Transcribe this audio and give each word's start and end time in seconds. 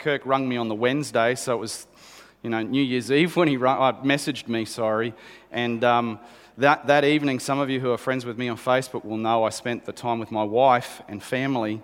Kirk 0.00 0.22
rung 0.24 0.48
me 0.48 0.56
on 0.56 0.68
the 0.68 0.74
Wednesday, 0.74 1.34
so 1.34 1.54
it 1.54 1.58
was, 1.58 1.86
you 2.42 2.48
know, 2.48 2.62
New 2.62 2.82
Year's 2.82 3.12
Eve 3.12 3.36
when 3.36 3.48
he 3.48 3.58
rung, 3.58 3.78
uh, 3.78 4.02
messaged 4.02 4.48
me, 4.48 4.64
sorry. 4.64 5.12
And 5.52 5.84
um, 5.84 6.18
that, 6.56 6.86
that 6.86 7.04
evening, 7.04 7.38
some 7.38 7.58
of 7.58 7.68
you 7.68 7.80
who 7.80 7.92
are 7.92 7.98
friends 7.98 8.24
with 8.24 8.38
me 8.38 8.48
on 8.48 8.56
Facebook 8.56 9.04
will 9.04 9.18
know 9.18 9.44
I 9.44 9.50
spent 9.50 9.84
the 9.84 9.92
time 9.92 10.18
with 10.18 10.32
my 10.32 10.42
wife 10.42 11.02
and 11.06 11.22
family 11.22 11.82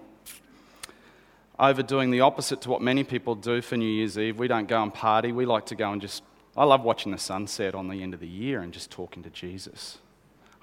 over 1.59 1.83
doing 1.83 2.11
the 2.11 2.21
opposite 2.21 2.63
to 2.63 2.71
what 2.71 2.81
many 2.81 3.05
people 3.05 3.35
do 3.35 3.61
for 3.61 3.77
New 3.77 3.89
Year's 3.89 4.19
Eve. 4.19 4.39
We 4.39 4.49
don't 4.49 4.67
go 4.67 4.83
and 4.83 4.93
party, 4.93 5.33
we 5.33 5.45
like 5.47 5.67
to 5.67 5.75
go 5.75 5.93
and 5.93 6.01
just. 6.01 6.23
I 6.57 6.65
love 6.65 6.85
watching 6.85 7.13
the 7.13 7.19
sunset 7.19 7.75
on 7.75 7.89
the 7.89 8.03
end 8.03 8.15
of 8.15 8.21
the 8.21 8.27
year 8.27 8.61
and 8.61 8.73
just 8.73 8.91
talking 8.91 9.23
to 9.25 9.31
Jesus. 9.31 9.99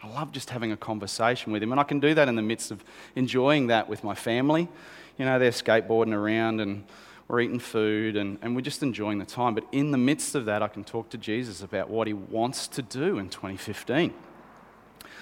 I 0.02 0.08
love 0.08 0.32
just 0.32 0.50
having 0.50 0.72
a 0.72 0.78
conversation 0.78 1.54
with 1.54 1.62
him, 1.62 1.72
and 1.72 1.80
I 1.80 1.84
can 1.84 2.00
do 2.00 2.16
that 2.16 2.28
in 2.28 2.36
the 2.36 2.42
midst 2.42 2.72
of 2.72 2.84
enjoying 3.16 3.68
that 3.68 3.88
with 3.88 4.04
my 4.04 4.16
family. 4.16 4.68
You 5.20 5.26
know, 5.26 5.38
they're 5.38 5.52
skateboarding 5.52 6.14
around 6.14 6.60
and 6.62 6.84
we're 7.28 7.42
eating 7.42 7.60
food 7.60 8.16
and, 8.16 8.38
and 8.42 8.56
we're 8.56 8.62
just 8.62 8.84
enjoying 8.84 9.20
the 9.20 9.26
time. 9.26 9.56
But 9.56 9.66
in 9.72 9.92
the 9.92 9.98
midst 9.98 10.36
of 10.36 10.46
that, 10.46 10.62
I 10.62 10.68
can 10.68 10.84
talk 10.84 11.10
to 11.10 11.18
Jesus 11.18 11.62
about 11.62 11.90
what 11.90 12.08
he 12.08 12.14
wants 12.14 12.68
to 12.70 12.82
do 12.82 13.18
in 13.18 13.30
2015. 13.30 14.14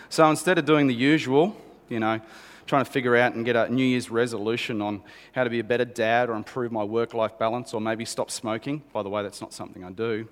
So 0.09 0.29
instead 0.29 0.57
of 0.57 0.65
doing 0.65 0.87
the 0.87 0.93
usual, 0.93 1.55
you 1.87 1.99
know, 1.99 2.19
trying 2.65 2.85
to 2.85 2.91
figure 2.91 3.15
out 3.15 3.33
and 3.33 3.45
get 3.45 3.55
a 3.55 3.69
New 3.69 3.83
Year's 3.83 4.09
resolution 4.09 4.81
on 4.81 5.01
how 5.33 5.43
to 5.43 5.49
be 5.49 5.59
a 5.59 5.63
better 5.63 5.85
dad 5.85 6.29
or 6.29 6.35
improve 6.35 6.71
my 6.71 6.83
work 6.83 7.13
life 7.13 7.37
balance 7.37 7.73
or 7.73 7.81
maybe 7.81 8.05
stop 8.05 8.31
smoking. 8.31 8.83
By 8.93 9.03
the 9.03 9.09
way, 9.09 9.23
that's 9.23 9.41
not 9.41 9.53
something 9.53 9.83
I 9.83 9.91
do. 9.91 10.27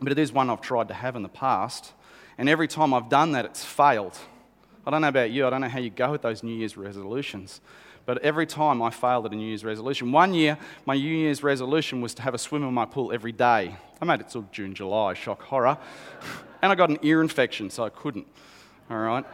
But 0.00 0.12
it 0.12 0.18
is 0.18 0.32
one 0.32 0.50
I've 0.50 0.60
tried 0.60 0.88
to 0.88 0.94
have 0.94 1.16
in 1.16 1.22
the 1.22 1.28
past. 1.28 1.92
And 2.38 2.48
every 2.48 2.68
time 2.68 2.92
I've 2.92 3.08
done 3.08 3.32
that, 3.32 3.44
it's 3.44 3.64
failed. 3.64 4.18
I 4.86 4.90
don't 4.90 5.00
know 5.00 5.08
about 5.08 5.30
you, 5.30 5.46
I 5.46 5.50
don't 5.50 5.60
know 5.60 5.68
how 5.68 5.78
you 5.78 5.90
go 5.90 6.10
with 6.10 6.22
those 6.22 6.42
New 6.42 6.54
Year's 6.54 6.76
resolutions. 6.76 7.60
But 8.06 8.18
every 8.18 8.46
time 8.46 8.82
I 8.82 8.90
failed 8.90 9.26
at 9.26 9.32
a 9.32 9.36
New 9.36 9.46
Year's 9.46 9.64
resolution. 9.64 10.12
One 10.12 10.34
year, 10.34 10.58
my 10.84 10.94
New 10.94 11.16
Year's 11.16 11.42
resolution 11.42 12.00
was 12.00 12.14
to 12.14 12.22
have 12.22 12.34
a 12.34 12.38
swim 12.38 12.62
in 12.62 12.74
my 12.74 12.84
pool 12.84 13.12
every 13.12 13.32
day. 13.32 13.76
I 14.00 14.04
made 14.04 14.20
it 14.20 14.28
till 14.28 14.46
June, 14.52 14.74
July, 14.74 15.14
shock 15.14 15.42
horror. 15.42 15.78
And 16.62 16.72
I 16.72 16.76
got 16.76 16.88
an 16.88 16.98
ear 17.02 17.20
infection, 17.20 17.68
so 17.68 17.84
I 17.84 17.90
couldn't. 17.90 18.26
All 18.88 18.96
right? 18.96 19.26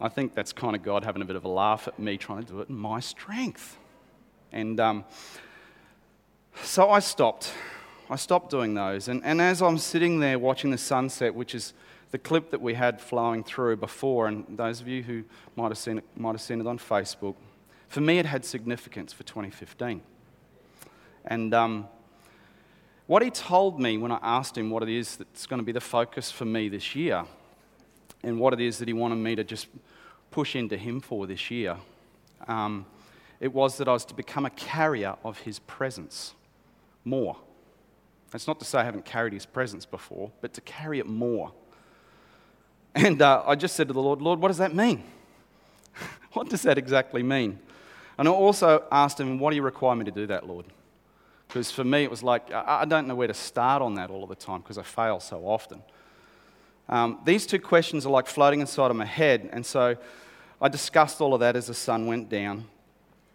I 0.00 0.08
think 0.08 0.34
that's 0.34 0.50
kind 0.50 0.74
of 0.74 0.82
God 0.82 1.04
having 1.04 1.20
a 1.20 1.26
bit 1.26 1.36
of 1.36 1.44
a 1.44 1.48
laugh 1.48 1.86
at 1.86 1.98
me 1.98 2.16
trying 2.16 2.42
to 2.42 2.52
do 2.52 2.60
it 2.60 2.70
in 2.70 2.74
my 2.74 3.00
strength. 3.00 3.76
And 4.50 4.80
um, 4.80 5.04
so 6.62 6.88
I 6.88 7.00
stopped. 7.00 7.52
I 8.08 8.16
stopped 8.16 8.50
doing 8.50 8.72
those. 8.72 9.08
And, 9.08 9.22
and 9.24 9.42
as 9.42 9.60
I'm 9.60 9.76
sitting 9.76 10.20
there 10.20 10.38
watching 10.38 10.70
the 10.70 10.78
sunset, 10.78 11.34
which 11.34 11.54
is 11.54 11.74
the 12.12 12.18
clip 12.18 12.50
that 12.50 12.62
we 12.62 12.72
had 12.74 12.98
flowing 12.98 13.44
through 13.44 13.76
before, 13.76 14.26
and 14.26 14.46
those 14.56 14.80
of 14.80 14.88
you 14.88 15.02
who 15.02 15.24
might 15.54 15.68
have 15.68 15.78
seen 15.78 15.98
it, 15.98 16.04
might 16.16 16.32
have 16.32 16.40
seen 16.40 16.60
it 16.60 16.66
on 16.66 16.78
Facebook, 16.78 17.36
for 17.92 18.00
me 18.00 18.18
it 18.18 18.24
had 18.24 18.42
significance 18.42 19.12
for 19.12 19.22
2015. 19.22 20.00
And 21.26 21.52
um, 21.52 21.88
what 23.06 23.22
he 23.22 23.30
told 23.30 23.78
me 23.78 23.98
when 23.98 24.10
I 24.10 24.18
asked 24.22 24.56
him 24.56 24.70
what 24.70 24.82
it 24.82 24.88
is 24.88 25.16
that's 25.16 25.44
going 25.44 25.58
to 25.60 25.64
be 25.64 25.72
the 25.72 25.80
focus 25.80 26.30
for 26.30 26.46
me 26.46 26.70
this 26.70 26.96
year, 26.96 27.26
and 28.22 28.40
what 28.40 28.54
it 28.54 28.60
is 28.60 28.78
that 28.78 28.88
he 28.88 28.94
wanted 28.94 29.16
me 29.16 29.36
to 29.36 29.44
just 29.44 29.66
push 30.30 30.56
into 30.56 30.78
him 30.78 31.02
for 31.02 31.26
this 31.26 31.50
year. 31.50 31.76
Um, 32.48 32.86
it 33.40 33.52
was 33.52 33.76
that 33.76 33.88
I 33.88 33.92
was 33.92 34.06
to 34.06 34.14
become 34.14 34.46
a 34.46 34.50
carrier 34.50 35.16
of 35.22 35.40
his 35.40 35.58
presence 35.58 36.32
more. 37.04 37.36
That's 38.30 38.46
not 38.46 38.58
to 38.60 38.64
say 38.64 38.78
I 38.78 38.84
haven't 38.84 39.04
carried 39.04 39.34
his 39.34 39.44
presence 39.44 39.84
before, 39.84 40.30
but 40.40 40.54
to 40.54 40.62
carry 40.62 40.98
it 40.98 41.06
more. 41.06 41.52
And 42.94 43.20
uh, 43.20 43.42
I 43.46 43.54
just 43.54 43.76
said 43.76 43.88
to 43.88 43.92
the 43.92 44.00
Lord, 44.00 44.22
Lord, 44.22 44.40
what 44.40 44.48
does 44.48 44.58
that 44.58 44.74
mean? 44.74 45.04
what 46.32 46.48
does 46.48 46.62
that 46.62 46.78
exactly 46.78 47.22
mean? 47.22 47.58
And 48.22 48.28
I 48.28 48.32
also 48.32 48.84
asked 48.92 49.18
him, 49.18 49.40
What 49.40 49.50
do 49.50 49.56
you 49.56 49.62
require 49.62 49.96
me 49.96 50.04
to 50.04 50.12
do 50.12 50.28
that, 50.28 50.46
Lord? 50.46 50.66
Because 51.48 51.72
for 51.72 51.82
me, 51.82 52.04
it 52.04 52.10
was 52.10 52.22
like, 52.22 52.52
I 52.52 52.84
don't 52.84 53.08
know 53.08 53.16
where 53.16 53.26
to 53.26 53.34
start 53.34 53.82
on 53.82 53.96
that 53.96 54.10
all 54.10 54.22
of 54.22 54.28
the 54.28 54.36
time 54.36 54.60
because 54.60 54.78
I 54.78 54.84
fail 54.84 55.18
so 55.18 55.44
often. 55.44 55.82
Um, 56.88 57.18
these 57.24 57.46
two 57.46 57.58
questions 57.58 58.06
are 58.06 58.10
like 58.10 58.28
floating 58.28 58.60
inside 58.60 58.92
of 58.92 58.96
my 58.96 59.06
head. 59.06 59.50
And 59.52 59.66
so 59.66 59.96
I 60.60 60.68
discussed 60.68 61.20
all 61.20 61.34
of 61.34 61.40
that 61.40 61.56
as 61.56 61.66
the 61.66 61.74
sun 61.74 62.06
went 62.06 62.28
down. 62.28 62.66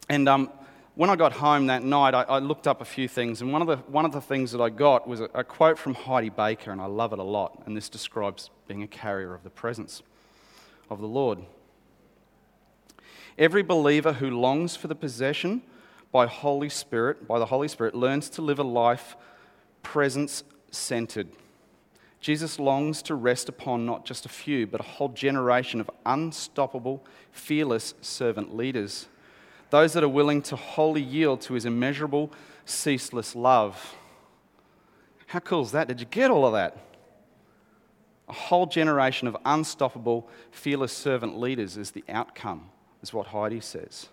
And 0.08 0.30
um, 0.30 0.50
when 0.96 1.10
I 1.10 1.18
got 1.18 1.34
home 1.34 1.68
that 1.68 1.84
night, 1.84 2.14
I, 2.14 2.22
I, 2.22 2.40
looked 2.40 2.66
up 2.66 2.80
a 2.80 2.86
few 2.86 3.10
things. 3.10 3.42
And 3.42 3.52
one 3.52 3.62
of 3.62 3.68
the, 3.68 3.76
one 3.92 4.06
of 4.06 4.14
the 4.14 4.22
things 4.22 4.54
that 4.54 4.62
I 4.62 4.70
got 4.70 5.06
was 5.06 5.20
a, 5.20 5.26
a 5.34 5.44
quote 5.44 5.78
from 5.78 5.96
Heidi 5.96 6.30
Baker, 6.30 6.72
and 6.72 6.80
I 6.80 6.86
love 6.86 7.12
it 7.12 7.20
a 7.20 7.24
lot. 7.24 7.62
And 7.66 7.76
this 7.76 7.90
describes 7.90 8.52
being 8.70 8.84
a 8.84 8.88
carrier 8.88 9.34
of 9.34 9.44
the 9.44 9.50
presence 9.50 10.02
of 10.90 11.02
the 11.02 11.10
Lord. 11.10 11.40
Every 13.38 13.62
believer 13.62 14.14
who 14.14 14.30
longs 14.30 14.76
for 14.76 14.88
the 14.88 14.96
possession 14.96 15.62
by 16.12 16.26
Holy 16.26 16.70
Spirit, 16.70 17.28
by 17.28 17.40
the 17.40 17.46
Holy 17.46 17.68
Spirit, 17.68 17.94
learns 17.94 18.30
to 18.32 18.42
live 18.42 18.60
a 18.60 18.64
life 18.64 19.16
presence 19.84 20.44
centered. 20.72 21.28
Jesus 22.20 22.60
longs 22.60 23.02
to 23.04 23.16
rest 23.16 23.48
upon 23.48 23.86
not 23.86 24.06
just 24.06 24.26
a 24.26 24.30
few, 24.30 24.66
but 24.66 24.82
a 24.82 24.84
whole 24.84 25.10
generation 25.10 25.80
of 25.80 25.90
unstoppable, 26.06 27.06
fearless 27.32 27.94
servant 28.02 28.56
leaders. 28.56 29.08
Those 29.70 29.94
that 29.94 30.04
are 30.04 30.10
willing 30.10 30.42
to 30.44 30.56
wholly 30.56 31.02
yield 31.02 31.42
to 31.42 31.54
his 31.54 31.66
immeasurable, 31.66 32.32
ceaseless 32.66 33.36
love. 33.36 33.96
How 35.28 35.40
cool 35.40 35.62
is 35.62 35.72
that? 35.74 35.88
Did 35.88 36.00
you 36.00 36.08
get 36.08 36.32
all 36.32 36.46
of 36.46 36.54
that? 36.54 36.78
A 38.30 38.34
whole 38.34 38.66
generation 38.66 39.28
of 39.28 39.38
unstoppable, 39.46 40.28
fearless 40.52 40.92
servant 40.92 41.38
leaders 41.40 41.78
is 41.78 41.92
the 41.92 42.04
outcome, 42.10 42.70
is 43.02 43.14
what 43.14 43.28
Heidi 43.28 43.60
says. 43.60 44.10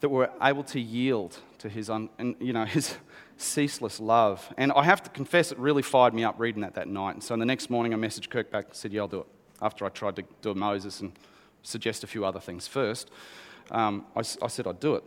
That 0.00 0.08
we're 0.08 0.30
able 0.42 0.64
to 0.64 0.80
yield 0.80 1.38
to 1.58 1.68
his, 1.68 1.90
un, 1.90 2.08
and, 2.18 2.34
you 2.40 2.52
know, 2.52 2.64
his 2.76 2.96
ceaseless 3.36 4.00
love. 4.00 4.52
And 4.56 4.72
I 4.72 4.84
have 4.84 5.02
to 5.02 5.10
confess, 5.10 5.52
it 5.52 5.58
really 5.58 5.82
fired 5.82 6.14
me 6.14 6.24
up 6.24 6.38
reading 6.38 6.62
that 6.62 6.74
that 6.74 6.88
night. 6.88 7.14
And 7.14 7.22
so 7.22 7.36
the 7.36 7.46
next 7.46 7.70
morning, 7.70 7.94
I 7.94 7.96
messaged 7.96 8.30
Kirk 8.30 8.50
back 8.50 8.66
and 8.66 8.74
said, 8.74 8.92
Yeah, 8.92 9.02
I'll 9.02 9.08
do 9.08 9.20
it. 9.20 9.26
After 9.62 9.84
I 9.84 9.90
tried 9.90 10.16
to 10.16 10.24
do 10.42 10.54
Moses 10.54 11.00
and 11.00 11.12
suggest 11.62 12.02
a 12.04 12.06
few 12.06 12.24
other 12.24 12.40
things 12.40 12.66
first, 12.66 13.10
um, 13.70 14.06
I, 14.16 14.20
I 14.20 14.48
said 14.48 14.66
I'd 14.66 14.80
do 14.80 14.94
it. 14.94 15.04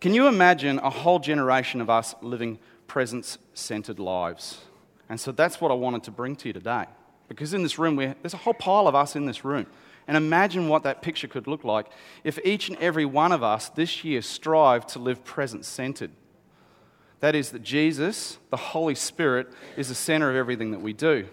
Can 0.00 0.12
you 0.14 0.26
imagine 0.26 0.78
a 0.80 0.90
whole 0.90 1.18
generation 1.18 1.80
of 1.80 1.88
us 1.88 2.14
living 2.20 2.58
presence 2.86 3.38
centered 3.54 3.98
lives? 3.98 4.60
And 5.08 5.18
so 5.18 5.32
that's 5.32 5.60
what 5.60 5.70
I 5.70 5.74
wanted 5.74 6.02
to 6.04 6.10
bring 6.10 6.36
to 6.36 6.48
you 6.48 6.52
today. 6.52 6.84
Because 7.28 7.54
in 7.54 7.62
this 7.62 7.78
room, 7.78 7.96
there's 7.96 8.34
a 8.34 8.38
whole 8.38 8.54
pile 8.54 8.88
of 8.88 8.94
us 8.94 9.16
in 9.16 9.26
this 9.26 9.44
room. 9.44 9.66
And 10.08 10.16
imagine 10.16 10.68
what 10.68 10.84
that 10.84 11.02
picture 11.02 11.26
could 11.26 11.46
look 11.46 11.64
like 11.64 11.86
if 12.22 12.38
each 12.44 12.68
and 12.68 12.78
every 12.78 13.04
one 13.04 13.32
of 13.32 13.42
us 13.42 13.68
this 13.70 14.04
year 14.04 14.22
strive 14.22 14.86
to 14.88 14.98
live 14.98 15.24
presence 15.24 15.66
centered. 15.66 16.12
That 17.20 17.34
is, 17.34 17.50
that 17.50 17.62
Jesus, 17.62 18.38
the 18.50 18.56
Holy 18.56 18.94
Spirit, 18.94 19.48
is 19.76 19.88
the 19.88 19.94
center 19.94 20.30
of 20.30 20.36
everything 20.36 20.70
that 20.70 20.80
we 20.80 20.92
do. 20.92 21.26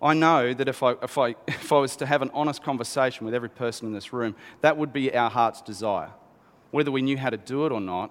I 0.00 0.14
know 0.14 0.52
that 0.52 0.68
if 0.68 0.82
I, 0.82 0.94
if, 1.00 1.16
I, 1.16 1.36
if 1.46 1.72
I 1.72 1.78
was 1.78 1.94
to 1.96 2.06
have 2.06 2.22
an 2.22 2.30
honest 2.34 2.62
conversation 2.62 3.24
with 3.24 3.34
every 3.34 3.50
person 3.50 3.86
in 3.86 3.94
this 3.94 4.12
room, 4.12 4.34
that 4.62 4.76
would 4.76 4.92
be 4.92 5.14
our 5.14 5.30
heart's 5.30 5.62
desire. 5.62 6.10
Whether 6.72 6.90
we 6.90 7.02
knew 7.02 7.18
how 7.18 7.30
to 7.30 7.36
do 7.36 7.66
it 7.66 7.72
or 7.72 7.80
not, 7.80 8.10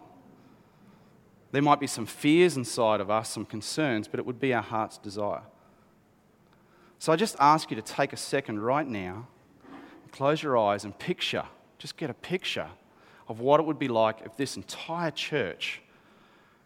there 1.51 1.61
might 1.61 1.81
be 1.81 1.87
some 1.87 2.05
fears 2.05 2.55
inside 2.55 3.01
of 3.01 3.09
us, 3.09 3.29
some 3.29 3.45
concerns, 3.45 4.07
but 4.07 4.21
it 4.21 4.25
would 4.25 4.39
be 4.39 4.53
our 4.53 4.61
heart's 4.61 4.97
desire. 4.97 5.41
So 7.01 7.11
I 7.11 7.15
just 7.15 7.35
ask 7.39 7.71
you 7.71 7.75
to 7.77 7.81
take 7.81 8.13
a 8.13 8.15
second 8.15 8.59
right 8.59 8.85
now, 8.85 9.25
close 10.11 10.43
your 10.43 10.55
eyes, 10.55 10.83
and 10.83 10.95
picture, 10.99 11.45
just 11.79 11.97
get 11.97 12.11
a 12.11 12.13
picture 12.13 12.67
of 13.27 13.39
what 13.39 13.59
it 13.59 13.65
would 13.65 13.79
be 13.79 13.87
like 13.87 14.17
if 14.23 14.37
this 14.37 14.55
entire 14.55 15.09
church 15.09 15.81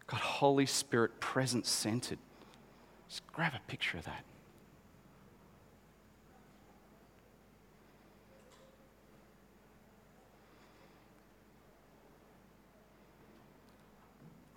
got 0.06 0.20
Holy 0.20 0.66
Spirit 0.66 1.20
presence 1.20 1.70
centered. 1.70 2.18
Just 3.08 3.26
grab 3.32 3.54
a 3.56 3.60
picture 3.66 3.96
of 3.96 4.04
that. 4.04 4.24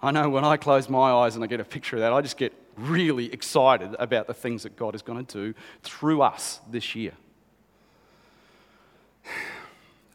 I 0.02 0.12
know 0.12 0.30
when 0.30 0.44
I 0.44 0.58
close 0.58 0.90
my 0.90 1.10
eyes 1.10 1.36
and 1.36 1.44
I 1.44 1.48
get 1.48 1.62
a 1.62 1.64
picture 1.64 1.96
of 1.96 2.02
that, 2.02 2.12
I 2.12 2.20
just 2.20 2.36
get 2.36 2.52
really 2.80 3.32
excited 3.34 3.96
about 4.00 4.28
the 4.28 4.34
things 4.34 4.64
that 4.64 4.76
God 4.76 4.96
is 4.96 5.02
going 5.02 5.26
to 5.26 5.34
do 5.34 5.54
through 5.84 6.22
us 6.22 6.60
this 6.70 6.96
year. 6.96 7.14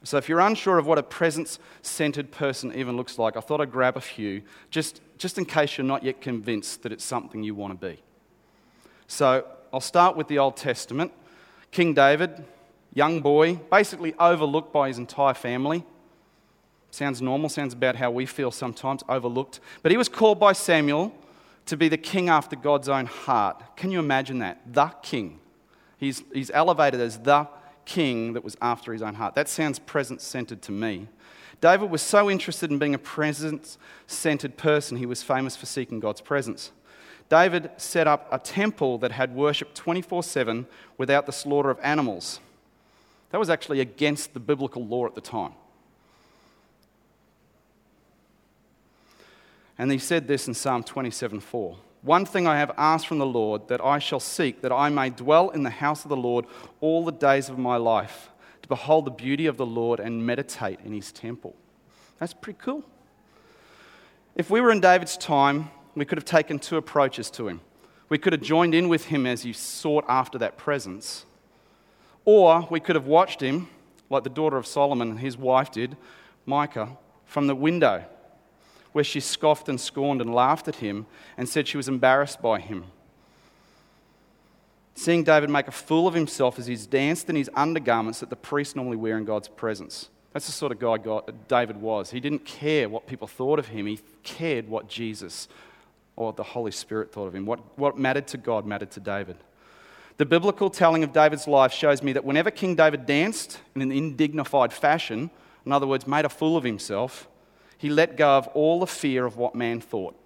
So, 0.05 0.19
if 0.19 0.29
you're 0.29 0.41
unsure 0.41 0.77
of 0.79 0.87
what 0.87 0.99
a 0.99 1.03
presence 1.03 1.59
centered 1.81 2.31
person 2.31 2.75
even 2.75 2.97
looks 2.97 3.19
like, 3.19 3.39
I 3.39 3.41
thought 3.41 3.63
I'd 3.63 3.73
grab 3.73 3.97
a 3.97 4.03
few 4.03 4.43
just, 4.71 5.01
just 5.17 5.39
in 5.39 5.47
case 5.47 5.79
you're 5.79 5.87
not 5.87 6.03
yet 6.03 6.21
convinced 6.21 6.83
that 6.83 6.93
it's 6.93 7.05
something 7.05 7.43
you 7.43 7.55
want 7.55 7.81
to 7.81 7.87
be. 7.87 8.03
So, 9.07 9.47
I'll 9.73 9.81
start 9.81 10.15
with 10.15 10.29
the 10.29 10.39
Old 10.39 10.57
Testament. 10.57 11.11
King 11.71 11.95
David, 11.95 12.45
young 12.93 13.21
boy, 13.21 13.57
basically 13.57 14.15
overlooked 14.21 14.73
by 14.73 14.89
his 14.89 14.99
entire 14.99 15.35
family. 15.35 15.85
Sounds 16.91 17.21
normal, 17.23 17.49
sounds 17.49 17.73
about 17.73 17.97
how 17.97 18.11
we 18.11 18.27
feel 18.27 18.51
sometimes, 18.51 19.03
overlooked. 19.09 19.59
But 19.83 19.91
he 19.91 19.99
was 19.99 20.09
called 20.09 20.39
by 20.39 20.53
Samuel 20.53 21.15
to 21.67 21.77
be 21.77 21.89
the 21.89 21.97
king 21.97 22.29
after 22.29 22.57
God's 22.57 22.89
own 22.89 23.07
heart. 23.07 23.77
Can 23.77 23.91
you 23.91 23.99
imagine 23.99 24.39
that? 24.41 24.61
The 24.73 24.87
king. 25.03 25.41
He's, 25.99 26.23
he's 26.33 26.51
elevated 26.53 27.01
as 27.01 27.19
the 27.19 27.49
king 27.85 28.35
that 28.35 28.45
was 28.45 28.57
after 28.61 28.93
his 28.93 29.03
own 29.03 29.15
heart. 29.15 29.35
That 29.35 29.49
sounds 29.49 29.79
presence 29.79 30.23
centered 30.23 30.63
to 30.63 30.73
me. 30.73 31.09
David 31.61 31.91
was 31.91 32.03
so 32.03 32.31
interested 32.31 32.71
in 32.71 32.79
being 32.79 32.95
a 32.95 32.99
presence 32.99 33.79
centered 34.07 34.57
person, 34.57 34.99
he 34.99 35.07
was 35.07 35.23
famous 35.23 35.57
for 35.57 35.67
seeking 35.67 36.01
God's 36.01 36.21
presence. 36.21 36.73
David 37.31 37.71
set 37.79 38.07
up 38.07 38.29
a 38.31 38.39
temple 38.39 38.99
that 38.99 39.13
had 39.13 39.35
worship 39.35 39.73
24 39.75 40.23
7 40.23 40.67
without 40.99 41.27
the 41.27 41.33
slaughter 41.33 41.71
of 41.71 41.79
animals. 41.83 42.41
That 43.31 43.39
was 43.39 43.49
actually 43.49 43.81
against 43.81 44.35
the 44.35 44.41
biblical 44.41 44.85
law 44.85 45.07
at 45.07 45.15
the 45.15 45.21
time. 45.21 45.55
And 49.79 49.91
he 49.91 49.99
said 49.99 50.29
this 50.29 50.47
in 50.47 50.55
Psalm 50.55 50.85
27 50.85 51.41
4. 51.41 51.77
One 52.03 52.27
thing 52.27 52.47
I 52.47 52.59
have 52.59 52.73
asked 52.77 53.07
from 53.07 53.19
the 53.19 53.27
Lord 53.27 53.69
that 53.69 53.83
I 53.83 53.99
shall 53.99 54.21
seek, 54.21 54.61
that 54.61 54.73
I 54.73 54.91
may 54.91 55.11
dwell 55.11 55.51
in 55.51 55.63
the 55.63 55.71
house 55.71 56.05
of 56.05 56.11
the 56.11 56.17
Lord 56.17 56.45
all 56.81 57.05
the 57.05 57.13
days 57.13 57.49
of 57.49 57.59
my 57.59 57.77
life, 57.77 58.31
to 58.63 58.69
behold 58.69 59.07
the 59.07 59.11
beauty 59.11 59.47
of 59.47 59.57
the 59.57 59.67
Lord 59.67 60.01
and 60.01 60.25
meditate 60.25 60.81
in 60.85 60.93
his 60.93 61.11
temple. 61.13 61.57
That's 62.19 62.35
pretty 62.35 62.59
cool. 62.63 62.85
If 64.37 64.51
we 64.51 64.61
were 64.61 64.71
in 64.71 64.81
David's 64.81 65.17
time, 65.17 65.71
we 65.95 66.05
could 66.05 66.19
have 66.19 66.25
taken 66.25 66.59
two 66.59 66.77
approaches 66.77 67.31
to 67.33 67.49
him. 67.49 67.61
We 68.09 68.19
could 68.19 68.35
have 68.35 68.43
joined 68.43 68.75
in 68.75 68.89
with 68.89 69.07
him 69.07 69.27
as 69.27 69.43
he 69.43 69.53
sought 69.53 70.05
after 70.07 70.39
that 70.39 70.59
presence, 70.59 71.25
or 72.25 72.69
we 72.71 72.81
could 72.81 72.97
have 72.97 73.07
watched 73.07 73.41
him, 73.41 73.69
like 74.11 74.25
the 74.25 74.31
daughter 74.31 74.59
of 74.59 74.67
Solomon 74.67 75.11
and 75.11 75.19
his 75.19 75.39
wife 75.39 75.73
did, 75.73 75.97
Micah, 76.45 76.99
from 77.25 77.47
the 77.47 77.55
window 77.55 78.05
where 78.95 79.05
she 79.05 79.19
scoffed 79.19 79.69
and 79.69 79.81
scorned 79.81 80.21
and 80.21 80.33
laughed 80.33 80.69
at 80.69 80.77
him 80.77 81.05
and 81.37 81.49
said 81.49 81.67
she 81.67 81.77
was 81.77 81.89
embarrassed 81.89 82.41
by 82.41 82.61
him. 82.61 82.85
Seeing 84.95 85.25
David 85.25 85.51
make 85.51 85.67
a 85.67 85.73
fool 85.73 86.07
of 86.07 86.15
himself 86.15 86.61
as 86.61 86.69
he's 86.69 86.87
danced 86.87 87.29
in 87.29 87.35
his 87.35 87.51
undergarments 87.57 88.21
that 88.21 88.31
the 88.31 88.37
priests 88.37 88.77
normally 88.77 88.97
wear 88.97 89.19
in 89.19 89.25
God's 89.25 89.49
presence. 89.49 90.11
That's 90.33 90.47
the 90.47 90.53
sort 90.53 90.71
of 90.71 90.79
guy 90.79 90.99
God, 90.99 91.49
David 91.49 91.81
was. 91.81 92.13
He 92.13 92.21
didn't 92.21 92.45
care 92.45 92.89
what 92.89 93.09
people 93.09 93.27
thought 93.27 93.59
of 93.59 93.67
him, 93.67 93.87
he 93.87 93.99
cared 94.23 94.69
what 94.69 94.89
Jesus 94.89 95.49
or 96.15 96.33
the 96.33 96.45
Holy 96.45 96.71
Spirit 96.71 97.13
thought 97.13 97.27
of 97.27 97.35
him. 97.35 97.47
What, 97.47 97.77
what 97.77 97.99
mattered 97.99 98.29
to 98.29 98.37
God 98.37 98.65
mattered 98.65 98.93
to 98.93 99.01
David. 99.01 99.37
The 100.19 100.27
biblical 100.27 100.71
telling 100.71 101.03
of 101.03 101.13
David's 101.13 101.49
life 101.49 101.73
shows 101.73 102.01
me 102.01 102.13
that 102.13 102.25
whenever 102.25 102.53
King 102.53 102.77
David 102.77 103.07
danced 103.07 103.59
in 103.75 103.83
an 103.83 103.91
indignified 103.91 104.73
fashion, 104.73 105.31
in 105.67 105.73
other 105.73 105.89
words, 105.89 106.07
made 106.07 106.25
a 106.25 106.29
fool 106.29 106.57
of 106.57 106.63
himself, 106.63 107.27
he 107.85 107.91
let 107.91 108.17
go 108.17 108.39
of 108.39 108.47
all 108.55 108.81
the 108.81 108.87
fear 108.87 109.27
of 109.27 109.37
what 109.37 109.55
man 109.55 109.79
thought. 109.79 110.17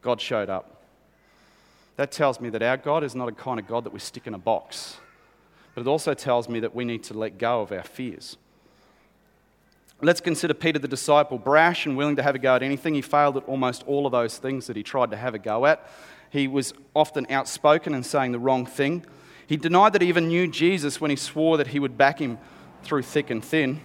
God 0.00 0.20
showed 0.20 0.48
up. 0.48 0.84
That 1.96 2.12
tells 2.12 2.40
me 2.40 2.48
that 2.50 2.62
our 2.62 2.76
God 2.76 3.02
is 3.02 3.16
not 3.16 3.26
a 3.26 3.32
kind 3.32 3.58
of 3.58 3.66
God 3.66 3.82
that 3.82 3.92
we 3.92 3.98
stick 3.98 4.28
in 4.28 4.34
a 4.34 4.38
box, 4.38 4.98
but 5.74 5.80
it 5.80 5.88
also 5.88 6.14
tells 6.14 6.48
me 6.48 6.60
that 6.60 6.76
we 6.76 6.84
need 6.84 7.02
to 7.02 7.14
let 7.14 7.38
go 7.38 7.60
of 7.60 7.72
our 7.72 7.82
fears. 7.82 8.36
Let's 10.00 10.20
consider 10.20 10.54
Peter 10.54 10.78
the 10.78 10.86
disciple, 10.86 11.38
brash 11.38 11.86
and 11.86 11.96
willing 11.96 12.14
to 12.14 12.22
have 12.22 12.36
a 12.36 12.38
go 12.38 12.54
at 12.54 12.62
anything. 12.62 12.94
He 12.94 13.02
failed 13.02 13.36
at 13.36 13.44
almost 13.46 13.82
all 13.88 14.06
of 14.06 14.12
those 14.12 14.38
things 14.38 14.68
that 14.68 14.76
he 14.76 14.84
tried 14.84 15.10
to 15.10 15.16
have 15.16 15.34
a 15.34 15.40
go 15.40 15.66
at. 15.66 15.84
He 16.30 16.46
was 16.46 16.72
often 16.94 17.26
outspoken 17.28 17.94
and 17.94 18.06
saying 18.06 18.30
the 18.30 18.38
wrong 18.38 18.64
thing. 18.64 19.04
He 19.48 19.56
denied 19.56 19.92
that 19.94 20.02
he 20.02 20.08
even 20.08 20.28
knew 20.28 20.46
Jesus 20.46 21.00
when 21.00 21.10
he 21.10 21.16
swore 21.16 21.56
that 21.56 21.66
he 21.66 21.80
would 21.80 21.98
back 21.98 22.20
him 22.20 22.38
through 22.84 23.02
thick 23.02 23.28
and 23.28 23.44
thin. 23.44 23.80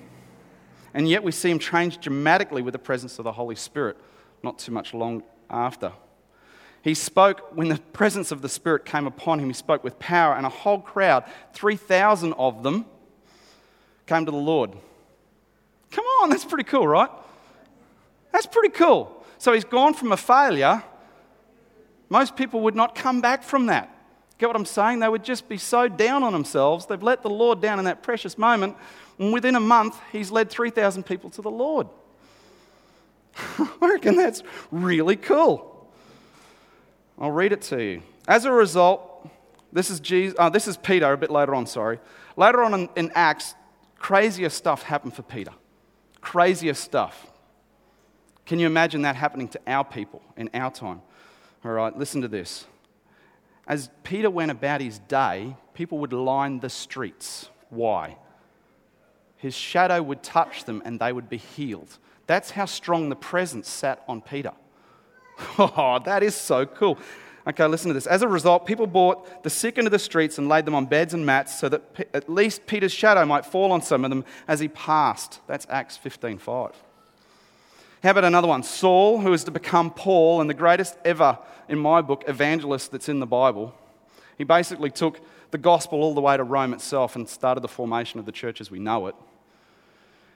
And 0.93 1.07
yet 1.07 1.23
we 1.23 1.31
see 1.31 1.49
him 1.49 1.59
change 1.59 1.99
dramatically 1.99 2.61
with 2.61 2.73
the 2.73 2.79
presence 2.79 3.19
of 3.19 3.23
the 3.23 3.31
Holy 3.31 3.55
Spirit 3.55 3.97
not 4.43 4.59
too 4.59 4.71
much 4.71 4.93
long 4.93 5.23
after. 5.49 5.91
He 6.81 6.93
spoke 6.93 7.55
when 7.55 7.69
the 7.69 7.77
presence 7.91 8.31
of 8.31 8.41
the 8.41 8.49
Spirit 8.49 8.85
came 8.85 9.07
upon 9.07 9.39
him, 9.39 9.47
he 9.47 9.53
spoke 9.53 9.83
with 9.83 9.99
power, 9.99 10.35
and 10.35 10.45
a 10.45 10.49
whole 10.49 10.79
crowd, 10.79 11.25
3,000 11.53 12.33
of 12.33 12.63
them, 12.63 12.85
came 14.05 14.25
to 14.25 14.31
the 14.31 14.37
Lord. 14.37 14.71
Come 15.91 16.05
on, 16.21 16.29
that's 16.29 16.45
pretty 16.45 16.63
cool, 16.63 16.87
right? 16.87 17.09
That's 18.31 18.45
pretty 18.45 18.69
cool. 18.69 19.25
So 19.37 19.53
he's 19.53 19.65
gone 19.65 19.93
from 19.93 20.11
a 20.11 20.17
failure. 20.17 20.83
Most 22.09 22.35
people 22.35 22.61
would 22.61 22.75
not 22.75 22.95
come 22.95 23.19
back 23.19 23.43
from 23.43 23.65
that. 23.65 23.93
Get 24.37 24.47
what 24.47 24.55
I'm 24.55 24.65
saying? 24.65 24.99
They 24.99 25.09
would 25.09 25.23
just 25.23 25.49
be 25.49 25.57
so 25.57 25.87
down 25.87 26.23
on 26.23 26.31
themselves. 26.31 26.85
They've 26.85 27.01
let 27.01 27.23
the 27.23 27.29
Lord 27.29 27.61
down 27.61 27.79
in 27.79 27.85
that 27.85 28.03
precious 28.03 28.37
moment 28.37 28.75
and 29.19 29.33
within 29.33 29.55
a 29.55 29.59
month, 29.59 29.99
he's 30.11 30.31
led 30.31 30.49
3,000 30.49 31.03
people 31.03 31.29
to 31.31 31.41
the 31.41 31.51
Lord. 31.51 31.87
I 33.57 33.69
reckon 33.81 34.15
that's 34.15 34.43
really 34.71 35.15
cool. 35.15 35.89
I'll 37.17 37.31
read 37.31 37.51
it 37.51 37.61
to 37.63 37.83
you. 37.83 38.03
As 38.27 38.45
a 38.45 38.51
result, 38.51 39.27
this 39.73 39.89
is, 39.89 39.99
Jesus, 39.99 40.35
uh, 40.37 40.49
this 40.49 40.67
is 40.67 40.77
Peter 40.77 41.11
a 41.11 41.17
bit 41.17 41.31
later 41.31 41.55
on, 41.55 41.65
sorry. 41.65 41.99
Later 42.35 42.61
on 42.61 42.73
in, 42.73 42.89
in 42.95 43.11
Acts, 43.15 43.55
crazier 43.97 44.49
stuff 44.49 44.83
happened 44.83 45.15
for 45.15 45.23
Peter. 45.23 45.51
Crazier 46.21 46.75
stuff. 46.75 47.31
Can 48.45 48.59
you 48.59 48.67
imagine 48.67 49.01
that 49.01 49.15
happening 49.15 49.47
to 49.49 49.59
our 49.65 49.83
people 49.83 50.21
in 50.35 50.49
our 50.53 50.71
time? 50.71 51.01
All 51.65 51.71
right, 51.71 51.97
listen 51.97 52.21
to 52.21 52.27
this. 52.27 52.65
As 53.67 53.89
Peter 54.03 54.29
went 54.29 54.51
about 54.51 54.81
his 54.81 54.99
day, 54.99 55.55
people 55.73 55.97
would 55.99 56.13
line 56.13 56.59
the 56.59 56.69
streets. 56.69 57.49
Why? 57.69 58.17
his 59.37 59.53
shadow 59.55 60.01
would 60.01 60.23
touch 60.23 60.65
them 60.65 60.81
and 60.83 60.99
they 60.99 61.13
would 61.13 61.29
be 61.29 61.37
healed. 61.37 61.97
That's 62.25 62.51
how 62.51 62.65
strong 62.65 63.09
the 63.09 63.15
presence 63.15 63.69
sat 63.69 64.03
on 64.07 64.21
Peter. 64.21 64.51
Oh, 65.59 65.99
that 66.03 66.23
is 66.23 66.35
so 66.35 66.65
cool. 66.65 66.97
Okay, 67.47 67.65
listen 67.67 67.89
to 67.89 67.93
this. 67.93 68.07
As 68.07 68.23
a 68.23 68.27
result, 68.27 68.65
people 68.65 68.87
brought 68.87 69.43
the 69.43 69.51
sick 69.51 69.77
into 69.77 69.91
the 69.91 69.99
streets 69.99 70.39
and 70.39 70.49
laid 70.49 70.65
them 70.65 70.73
on 70.73 70.87
beds 70.87 71.13
and 71.13 71.25
mats 71.25 71.59
so 71.59 71.69
that 71.69 72.07
at 72.13 72.27
least 72.27 72.65
Peter's 72.65 72.91
shadow 72.91 73.23
might 73.23 73.45
fall 73.45 73.71
on 73.71 73.83
some 73.83 74.03
of 74.03 74.09
them 74.09 74.25
as 74.47 74.59
he 74.59 74.67
passed. 74.67 75.39
That's 75.45 75.67
Acts 75.69 75.95
15:5. 75.95 76.73
How 78.03 78.11
about 78.11 78.25
another 78.25 78.47
one? 78.47 78.63
Saul, 78.63 79.21
who 79.21 79.33
is 79.33 79.43
to 79.45 79.51
become 79.51 79.91
Paul 79.91 80.39
and 80.39 80.49
the 80.49 80.53
greatest 80.53 80.97
ever, 81.03 81.39
in 81.67 81.79
my 81.79 82.01
book, 82.01 82.23
evangelist 82.27 82.91
that's 82.91 83.09
in 83.09 83.19
the 83.19 83.25
Bible. 83.25 83.73
He 84.37 84.43
basically 84.43 84.91
took 84.91 85.19
the 85.51 85.57
gospel 85.57 86.01
all 86.01 86.13
the 86.13 86.21
way 86.21 86.37
to 86.37 86.43
Rome 86.43 86.73
itself 86.73 87.15
and 87.15 87.27
started 87.27 87.61
the 87.61 87.67
formation 87.67 88.19
of 88.19 88.25
the 88.25 88.31
church 88.31 88.61
as 88.61 88.69
we 88.69 88.79
know 88.79 89.07
it. 89.07 89.15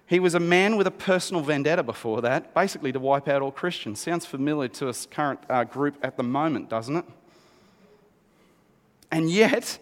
He 0.07 0.19
was 0.19 0.35
a 0.35 0.39
man 0.39 0.75
with 0.75 0.87
a 0.87 0.91
personal 0.91 1.41
vendetta 1.41 1.83
before 1.83 2.21
that, 2.21 2.53
basically 2.53 2.91
to 2.91 2.99
wipe 2.99 3.27
out 3.27 3.41
all 3.41 3.51
Christians. 3.51 3.99
Sounds 3.99 4.25
familiar 4.25 4.67
to 4.69 4.89
us 4.89 5.05
current 5.09 5.39
uh, 5.49 5.63
group 5.63 5.95
at 6.01 6.17
the 6.17 6.23
moment, 6.23 6.69
doesn't 6.69 6.97
it? 6.97 7.05
And 9.11 9.29
yet, 9.29 9.77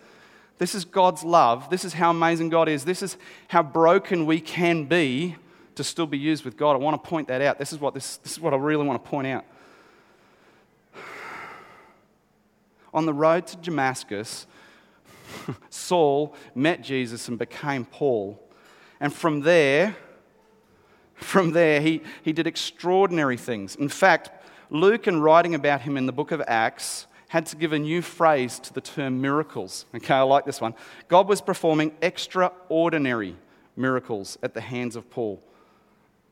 this 0.57 0.75
is 0.75 0.85
God's 0.85 1.23
love. 1.23 1.69
This 1.69 1.85
is 1.85 1.93
how 1.93 2.11
amazing 2.11 2.49
God 2.49 2.67
is. 2.67 2.85
This 2.85 3.01
is 3.01 3.17
how 3.47 3.63
broken 3.63 4.25
we 4.25 4.41
can 4.41 4.85
be 4.85 5.35
to 5.79 5.83
still 5.85 6.05
be 6.05 6.17
used 6.17 6.43
with 6.43 6.57
God. 6.57 6.73
I 6.73 6.77
want 6.77 7.01
to 7.01 7.09
point 7.09 7.29
that 7.29 7.41
out. 7.41 7.57
This 7.57 7.71
is 7.71 7.79
what, 7.79 7.93
this, 7.93 8.17
this 8.17 8.33
is 8.33 8.39
what 8.41 8.53
I 8.53 8.57
really 8.57 8.85
want 8.85 9.01
to 9.01 9.09
point 9.09 9.27
out. 9.27 9.45
On 12.93 13.05
the 13.05 13.13
road 13.13 13.47
to 13.47 13.55
Damascus, 13.55 14.45
Saul 15.69 16.35
met 16.53 16.81
Jesus 16.81 17.29
and 17.29 17.39
became 17.39 17.85
Paul. 17.85 18.37
And 18.99 19.13
from 19.13 19.39
there, 19.39 19.95
from 21.15 21.51
there, 21.51 21.79
he, 21.79 22.01
he 22.23 22.33
did 22.33 22.45
extraordinary 22.45 23.37
things. 23.37 23.77
In 23.77 23.87
fact, 23.87 24.31
Luke, 24.69 25.07
in 25.07 25.21
writing 25.21 25.55
about 25.55 25.79
him 25.79 25.95
in 25.95 26.07
the 26.07 26.11
book 26.11 26.33
of 26.33 26.43
Acts, 26.45 27.07
had 27.29 27.45
to 27.45 27.55
give 27.55 27.71
a 27.71 27.79
new 27.79 28.01
phrase 28.01 28.59
to 28.59 28.73
the 28.73 28.81
term 28.81 29.21
miracles. 29.21 29.85
Okay, 29.95 30.13
I 30.13 30.23
like 30.23 30.45
this 30.45 30.59
one. 30.59 30.73
God 31.07 31.29
was 31.29 31.39
performing 31.39 31.93
extraordinary 32.01 33.37
miracles 33.77 34.37
at 34.43 34.53
the 34.53 34.61
hands 34.61 34.97
of 34.97 35.09
Paul. 35.09 35.41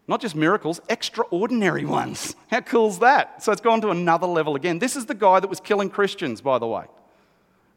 Not 0.08 0.22
just 0.22 0.36
miracles, 0.36 0.80
extraordinary 0.88 1.84
ones. 1.84 2.36
How 2.48 2.62
cool 2.62 2.88
is 2.90 3.00
that? 3.00 3.44
So 3.44 3.52
it's 3.52 3.62
gone 3.62 3.82
to 3.82 3.90
another 3.90 4.28
level 4.28 4.56
again. 4.56 4.80
This 4.80 4.96
is 4.96 5.06
the 5.06 5.14
guy 5.14 5.42
that 5.42 5.50
was 5.50 5.60
killing 5.60 5.90
Christians, 5.90 6.40
by 6.40 6.60
the 6.60 6.68
way. 6.68 6.86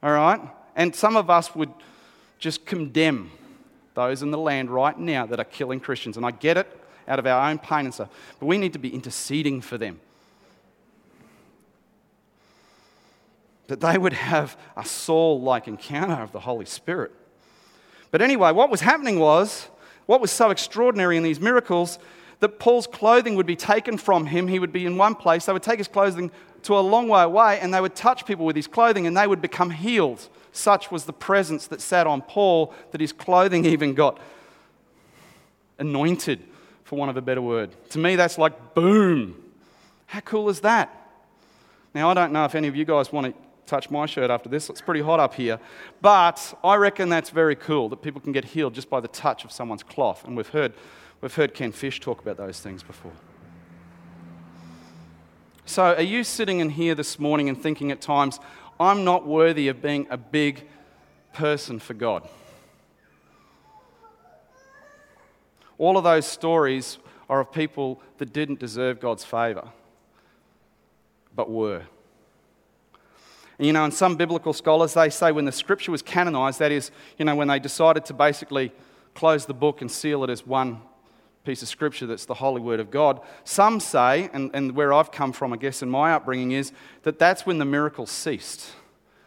All 0.03 0.13
right? 0.13 0.41
And 0.77 0.95
some 0.95 1.17
of 1.17 1.29
us 1.29 1.55
would 1.57 1.73
just 2.39 2.65
condemn 2.65 3.33
those 3.95 4.23
in 4.23 4.31
the 4.31 4.39
land 4.39 4.71
right 4.71 4.97
now 4.97 5.27
that 5.27 5.41
are 5.41 5.45
killing 5.45 5.81
Christians. 5.81 6.17
And 6.17 6.25
I 6.25 6.31
get 6.31 6.57
it 6.57 6.69
out 7.09 7.19
of 7.19 7.27
our 7.27 7.51
own 7.51 7.59
pain 7.59 7.87
and 7.87 7.93
stuff. 7.93 8.11
But 8.39 8.47
we 8.47 8.59
need 8.59 8.75
to 8.75 8.79
be 8.79 8.95
interceding 8.95 9.61
for 9.61 9.77
them. 9.77 10.01
That 13.67 13.81
they 13.81 13.99
would 13.99 14.13
have 14.13 14.57
a 14.77 14.85
Saul 14.85 15.41
like 15.41 15.67
encounter 15.67 16.23
of 16.23 16.31
the 16.31 16.41
Holy 16.41 16.67
Spirit. 16.67 17.13
But 18.13 18.23
anyway, 18.23 18.53
what 18.53 18.71
was 18.71 18.81
happening 18.81 19.19
was, 19.19 19.69
what 20.07 20.21
was 20.21 20.31
so 20.31 20.51
extraordinary 20.51 21.17
in 21.17 21.25
these 21.25 21.41
miracles, 21.41 21.99
that 22.41 22.59
Paul's 22.59 22.87
clothing 22.87 23.35
would 23.37 23.47
be 23.47 23.57
taken 23.57 23.97
from 23.97 24.27
him. 24.27 24.49
He 24.49 24.59
would 24.59 24.73
be 24.73 24.87
in 24.87 24.97
one 24.97 25.15
place. 25.15 25.47
They 25.47 25.53
would 25.53 25.63
take 25.63 25.79
his 25.79 25.89
clothing 25.89 26.31
to 26.63 26.77
a 26.77 26.81
long 26.81 27.09
way 27.09 27.23
away 27.23 27.61
and 27.61 27.73
they 27.73 27.81
would 27.81 27.95
touch 27.95 28.27
people 28.27 28.45
with 28.45 28.57
his 28.57 28.67
clothing 28.67 29.07
and 29.07 29.17
they 29.17 29.27
would 29.27 29.41
become 29.41 29.71
healed. 29.71 30.29
Such 30.53 30.91
was 30.91 31.05
the 31.05 31.13
presence 31.13 31.67
that 31.69 31.81
sat 31.81 32.07
on 32.07 32.23
Paul 32.23 32.75
that 32.91 33.01
his 33.01 33.13
clothing 33.13 33.65
even 33.67 33.95
got 33.95 34.19
anointed, 35.79 36.41
for 36.85 36.97
want 36.97 37.11
of 37.11 37.17
a 37.17 37.23
better 37.23 37.41
word. 37.41 37.71
To 37.91 37.99
me, 37.99 38.17
that's 38.17 38.37
like 38.37 38.75
boom. 38.75 39.37
How 40.07 40.21
cool 40.21 40.49
is 40.49 40.61
that? 40.61 40.97
Now, 41.95 42.11
I 42.11 42.15
don't 42.15 42.33
know 42.33 42.45
if 42.45 42.55
any 42.55 42.69
of 42.69 42.77
you 42.77 42.85
guys 42.85 43.13
want 43.13 43.29
to 43.29 43.35
touch 43.67 43.91
my 43.91 44.07
shirt 44.07 44.31
after 44.31 44.49
this. 44.49 44.69
It's 44.69 44.81
pretty 44.81 45.01
hot 45.01 45.21
up 45.21 45.35
here. 45.35 45.59
But 46.03 46.55
I 46.63 46.75
reckon 46.75 47.09
that's 47.09 47.31
very 47.31 47.55
cool 47.55 47.89
that 47.91 48.03
people 48.03 48.21
can 48.21 48.33
get 48.33 48.45
healed 48.45 48.75
just 48.75 48.91
by 48.91 49.01
the 49.01 49.09
touch 49.09 49.45
of 49.45 49.53
someone's 49.53 49.83
cloth. 49.83 50.25
And 50.25 50.37
we've 50.37 50.49
heard, 50.49 50.73
we've 51.21 51.35
heard 51.35 51.55
Ken 51.55 51.73
Fish 51.73 52.01
talk 52.01 52.21
about 52.21 52.37
those 52.37 52.61
things 52.61 52.83
before. 52.83 53.13
So, 55.67 55.95
are 55.95 56.03
you 56.03 56.25
sitting 56.25 56.61
in 56.61 56.71
here 56.71 56.95
this 56.95 57.19
morning 57.19 57.49
and 57.49 57.61
thinking 57.61 57.93
at 57.93 58.01
times, 58.01 58.41
I'm 58.81 59.05
not 59.05 59.27
worthy 59.27 59.69
of 59.69 59.81
being 59.81 60.07
a 60.11 60.17
big 60.17 60.67
person 61.33 61.79
for 61.79 61.95
God? 61.95 62.29
All 65.79 65.97
of 65.97 66.05
those 66.05 66.27
stories 66.27 66.99
are 67.29 67.41
of 67.41 67.53
people 67.53 68.03
that 68.19 68.33
didn't 68.33 68.59
deserve 68.59 69.01
God's 69.01 69.25
favor, 69.25 69.69
but 71.35 71.51
were. 71.51 71.83
And, 73.59 73.67
you 73.67 73.73
know, 73.73 73.85
and 73.85 73.95
some 73.95 74.17
biblical 74.17 74.53
scholars, 74.53 74.95
they 74.95 75.11
say 75.11 75.31
when 75.31 75.45
the 75.45 75.53
scripture 75.53 75.93
was 75.93 76.03
canonized, 76.03 76.59
that 76.59 76.73
is, 76.73 76.91
you 77.19 77.25
know, 77.25 77.37
when 77.37 77.49
they 77.49 77.61
decided 77.61 78.05
to 78.07 78.15
basically 78.15 78.73
close 79.15 79.47
the 79.47 79.55
book 79.55 79.81
and 79.81 79.91
seal 79.91 80.25
it 80.25 80.31
as 80.31 80.47
one 80.47 80.81
piece 81.45 81.63
of 81.63 81.69
scripture 81.69 82.07
that's 82.07 82.27
the 82.27 82.35
holy 82.35 82.61
word 82.61 82.81
of 82.81 82.91
God. 82.91 83.21
Some 83.45 83.81
say, 83.81 84.29
and, 84.33 84.51
and 84.55 84.75
where 84.75 84.93
I've 84.93 85.11
come 85.11 85.33
from, 85.33 85.53
I 85.53 85.57
guess, 85.57 85.83
in 85.83 85.89
my 85.89 86.13
upbringing, 86.13 86.53
is 86.53 86.73
that 87.03 87.19
that's 87.19 87.47
when 87.47 87.59
the 87.59 87.65
miracles 87.65 88.11
ceased. 88.11 88.73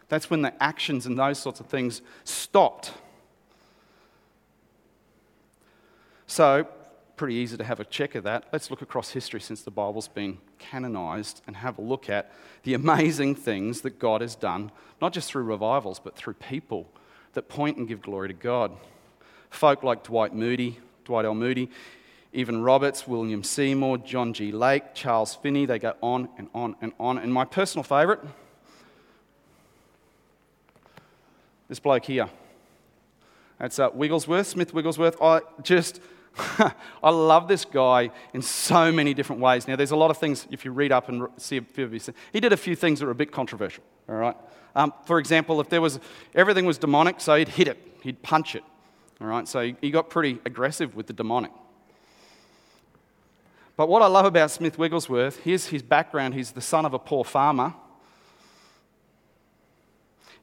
That's 0.08 0.30
when 0.30 0.42
the 0.42 0.62
actions 0.62 1.06
and 1.06 1.18
those 1.18 1.38
sorts 1.38 1.60
of 1.60 1.66
things 1.66 2.02
stopped. 2.24 2.92
So, 6.26 6.66
pretty 7.16 7.34
easy 7.34 7.56
to 7.56 7.64
have 7.64 7.80
a 7.80 7.84
check 7.84 8.14
of 8.14 8.24
that. 8.24 8.44
Let's 8.52 8.70
look 8.70 8.82
across 8.82 9.10
history 9.10 9.40
since 9.40 9.62
the 9.62 9.70
Bible's 9.70 10.08
been 10.08 10.38
canonized 10.58 11.42
and 11.46 11.56
have 11.56 11.78
a 11.78 11.82
look 11.82 12.08
at 12.08 12.32
the 12.64 12.74
amazing 12.74 13.34
things 13.34 13.82
that 13.82 13.98
God 13.98 14.20
has 14.20 14.34
done, 14.34 14.70
not 15.00 15.12
just 15.12 15.30
through 15.30 15.44
revivals, 15.44 15.98
but 15.98 16.16
through 16.16 16.34
people 16.34 16.88
that 17.34 17.48
point 17.48 17.76
and 17.76 17.86
give 17.86 18.02
glory 18.02 18.28
to 18.28 18.34
God. 18.34 18.72
Folk 19.50 19.82
like 19.82 20.02
Dwight 20.04 20.34
Moody, 20.34 20.78
Dwight 21.04 21.24
L. 21.24 21.34
Moody, 21.34 21.70
Evan 22.34 22.62
Roberts, 22.62 23.06
William 23.06 23.42
Seymour, 23.42 23.98
John 23.98 24.32
G. 24.32 24.52
Lake, 24.52 24.94
Charles 24.94 25.34
Finney, 25.34 25.66
they 25.66 25.78
go 25.78 25.94
on 26.02 26.28
and 26.36 26.48
on 26.54 26.76
and 26.80 26.92
on. 26.98 27.18
And 27.18 27.32
my 27.32 27.44
personal 27.44 27.82
favourite, 27.82 28.20
this 31.68 31.80
bloke 31.80 32.04
here. 32.04 32.28
That's 33.58 33.78
uh, 33.78 33.90
Wigglesworth, 33.94 34.46
Smith 34.46 34.74
Wigglesworth. 34.74 35.20
I 35.22 35.40
just 35.62 36.00
I 37.02 37.10
love 37.10 37.46
this 37.48 37.64
guy 37.64 38.10
in 38.32 38.42
so 38.42 38.90
many 38.90 39.14
different 39.14 39.40
ways. 39.40 39.68
Now, 39.68 39.76
there's 39.76 39.92
a 39.92 39.96
lot 39.96 40.10
of 40.10 40.18
things, 40.18 40.46
if 40.50 40.64
you 40.64 40.72
read 40.72 40.92
up 40.92 41.08
and 41.08 41.28
see 41.36 41.58
a 41.58 41.62
few 41.62 41.84
of 41.84 41.92
his 41.92 42.10
he 42.32 42.40
did 42.40 42.52
a 42.52 42.56
few 42.56 42.74
things 42.74 43.00
that 43.00 43.06
were 43.06 43.12
a 43.12 43.16
bit 43.16 43.30
controversial, 43.30 43.84
all 44.08 44.16
right? 44.16 44.36
Um, 44.74 44.92
for 45.04 45.18
example, 45.20 45.60
if 45.60 45.68
there 45.68 45.80
was, 45.80 46.00
everything 46.34 46.66
was 46.66 46.78
demonic, 46.78 47.20
so 47.20 47.36
he'd 47.36 47.48
hit 47.48 47.68
it, 47.68 47.78
he'd 48.02 48.20
punch 48.22 48.56
it, 48.56 48.64
all 49.20 49.28
right? 49.28 49.46
So 49.46 49.72
he 49.80 49.90
got 49.90 50.10
pretty 50.10 50.40
aggressive 50.44 50.96
with 50.96 51.06
the 51.06 51.12
demonic. 51.12 51.52
But 53.76 53.88
what 53.88 54.02
I 54.02 54.06
love 54.06 54.24
about 54.24 54.50
Smith 54.50 54.78
Wigglesworth, 54.78 55.40
here's 55.40 55.66
his 55.66 55.82
background. 55.82 56.34
He's 56.34 56.52
the 56.52 56.60
son 56.60 56.84
of 56.84 56.94
a 56.94 56.98
poor 56.98 57.24
farmer. 57.24 57.74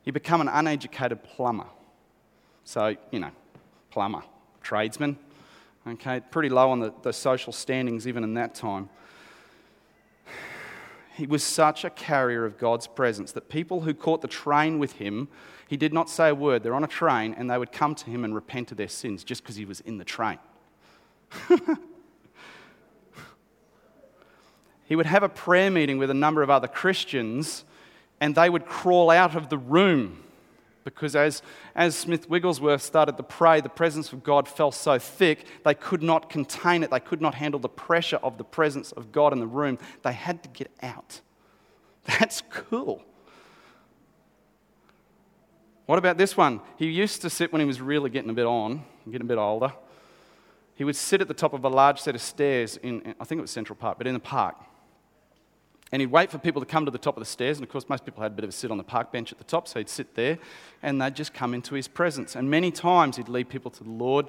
He 0.04 0.12
became 0.12 0.42
an 0.42 0.50
uneducated 0.50 1.24
plumber. 1.24 1.68
So, 2.66 2.96
you 3.12 3.20
know, 3.20 3.32
plumber, 3.90 4.24
tradesman, 4.62 5.18
Okay, 5.88 6.20
pretty 6.20 6.50
low 6.50 6.70
on 6.70 6.80
the, 6.80 6.94
the 7.02 7.12
social 7.12 7.52
standings 7.52 8.08
even 8.08 8.24
in 8.24 8.36
that 8.36 8.54
time. 8.54 8.90
He 11.16 11.26
was 11.26 11.44
such 11.44 11.84
a 11.84 11.90
carrier 11.90 12.46
of 12.46 12.58
God's 12.58 12.88
presence 12.88 13.32
that 13.32 13.50
people 13.50 13.82
who 13.82 13.94
caught 13.94 14.22
the 14.22 14.28
train 14.28 14.78
with 14.80 14.94
him, 14.94 15.28
he 15.68 15.78
did 15.78 15.92
not 15.92 16.10
say 16.10 16.30
a 16.30 16.36
word. 16.36 16.64
They're 16.64 16.76
on 16.76 16.84
a 16.84 16.88
train 16.88 17.34
and 17.34 17.50
they 17.50 17.58
would 17.58 17.72
come 17.72 17.96
to 17.96 18.10
him 18.10 18.24
and 18.24 18.34
repent 18.34 18.72
of 18.72 18.78
their 18.78 18.88
sins 18.88 19.24
just 19.24 19.42
because 19.42 19.56
he 19.56 19.66
was 19.66 19.82
in 19.82 19.98
the 19.98 20.06
train. 20.06 20.38
he 24.92 24.98
would 24.98 25.06
have 25.06 25.24
a 25.24 25.30
prayer 25.30 25.72
meeting 25.72 25.98
with 25.98 26.10
a 26.10 26.14
number 26.14 26.44
of 26.44 26.50
other 26.50 26.68
Christians 26.68 27.64
and 28.20 28.36
they 28.36 28.50
would 28.50 28.66
crawl 28.66 29.10
out 29.10 29.38
of 29.38 29.48
the 29.48 29.58
room 29.58 30.22
because 30.84 31.16
as, 31.16 31.42
as 31.74 31.96
Smith 31.96 32.30
Wigglesworth 32.30 32.82
started 32.82 33.16
to 33.16 33.24
pray, 33.24 33.62
the 33.62 33.70
presence 33.70 34.12
of 34.12 34.22
God 34.22 34.50
fell 34.50 34.70
so 34.70 35.00
thick, 35.00 35.46
they 35.64 35.74
could 35.74 36.04
not 36.04 36.30
contain 36.30 36.84
it. 36.84 36.92
They 36.92 37.00
could 37.00 37.22
not 37.22 37.36
handle 37.36 37.58
the 37.58 37.70
pressure 37.70 38.18
of 38.18 38.38
the 38.38 38.44
presence 38.44 38.92
of 38.92 39.14
God 39.14 39.32
in 39.32 39.40
the 39.40 39.48
room. 39.48 39.80
They 40.04 40.12
had 40.12 40.44
to 40.44 40.50
get 40.50 40.70
out. 40.84 41.22
That's 42.20 42.44
cool. 42.50 43.02
What 45.86 46.00
about 46.00 46.18
this 46.18 46.36
one? 46.36 46.60
He 46.76 46.88
used 46.88 47.22
to 47.22 47.30
sit 47.30 47.54
when 47.54 47.62
he 47.62 47.66
was 47.66 47.80
really 47.80 48.10
getting 48.10 48.30
a 48.30 48.34
bit 48.34 48.46
on, 48.46 48.84
getting 49.06 49.22
a 49.22 49.30
bit 49.30 49.38
older. 49.38 49.72
He 50.76 50.84
would 50.84 50.98
sit 50.98 51.22
at 51.22 51.30
the 51.30 51.34
top 51.34 51.54
of 51.54 51.64
a 51.64 51.70
large 51.70 52.02
set 52.02 52.14
of 52.14 52.22
stairs 52.22 52.76
in, 52.76 53.16
I 53.22 53.24
think 53.24 53.40
it 53.40 53.42
was 53.42 53.52
Central 53.52 53.78
Park, 53.78 53.98
but 53.98 54.06
in 54.06 54.14
the 54.14 54.20
park. 54.20 54.58
And 55.92 56.00
he'd 56.00 56.12
wait 56.12 56.32
for 56.32 56.38
people 56.38 56.62
to 56.62 56.66
come 56.66 56.86
to 56.86 56.92
the 56.92 56.98
top 56.98 57.18
of 57.18 57.22
the 57.22 57.26
stairs. 57.30 57.58
And 57.58 57.66
of 57.66 57.70
course, 57.70 57.90
most 57.90 58.06
people 58.06 58.24
had 58.24 58.32
a 58.32 58.36
bit 58.36 58.46
of 58.46 58.50
a 58.50 58.54
sit 58.54 58.72
on 58.72 58.78
the 58.78 58.84
park 58.84 59.12
bench 59.12 59.32
at 59.32 59.38
the 59.38 59.44
top, 59.44 59.68
so 59.68 59.80
he'd 59.80 59.90
sit 59.90 60.16
there 60.16 60.38
and 60.82 61.02
they'd 61.02 61.16
just 61.16 61.34
come 61.34 61.54
into 61.54 61.76
his 61.76 61.88
presence. 61.88 62.36
And 62.36 62.50
many 62.50 62.72
times 62.72 63.18
he'd 63.18 63.28
lead 63.28 63.50
people 63.50 63.72
to 63.72 63.84
the 63.84 63.90
Lord, 63.90 64.28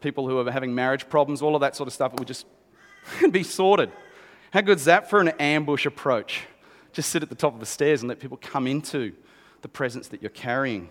people 0.00 0.28
who 0.28 0.36
were 0.36 0.50
having 0.50 0.74
marriage 0.74 1.08
problems, 1.08 1.42
all 1.42 1.56
of 1.56 1.60
that 1.62 1.74
sort 1.74 1.88
of 1.88 1.92
stuff. 1.92 2.12
It 2.12 2.20
would 2.20 2.28
just 2.28 2.46
be 3.32 3.42
sorted. 3.42 3.90
How 4.52 4.60
good's 4.60 4.84
that 4.84 5.10
for 5.10 5.20
an 5.20 5.28
ambush 5.40 5.84
approach? 5.84 6.42
Just 6.92 7.10
sit 7.10 7.22
at 7.22 7.28
the 7.28 7.34
top 7.34 7.54
of 7.54 7.60
the 7.60 7.66
stairs 7.66 8.02
and 8.02 8.08
let 8.08 8.20
people 8.20 8.36
come 8.36 8.66
into 8.66 9.12
the 9.62 9.68
presence 9.68 10.08
that 10.08 10.22
you're 10.22 10.30
carrying. 10.30 10.88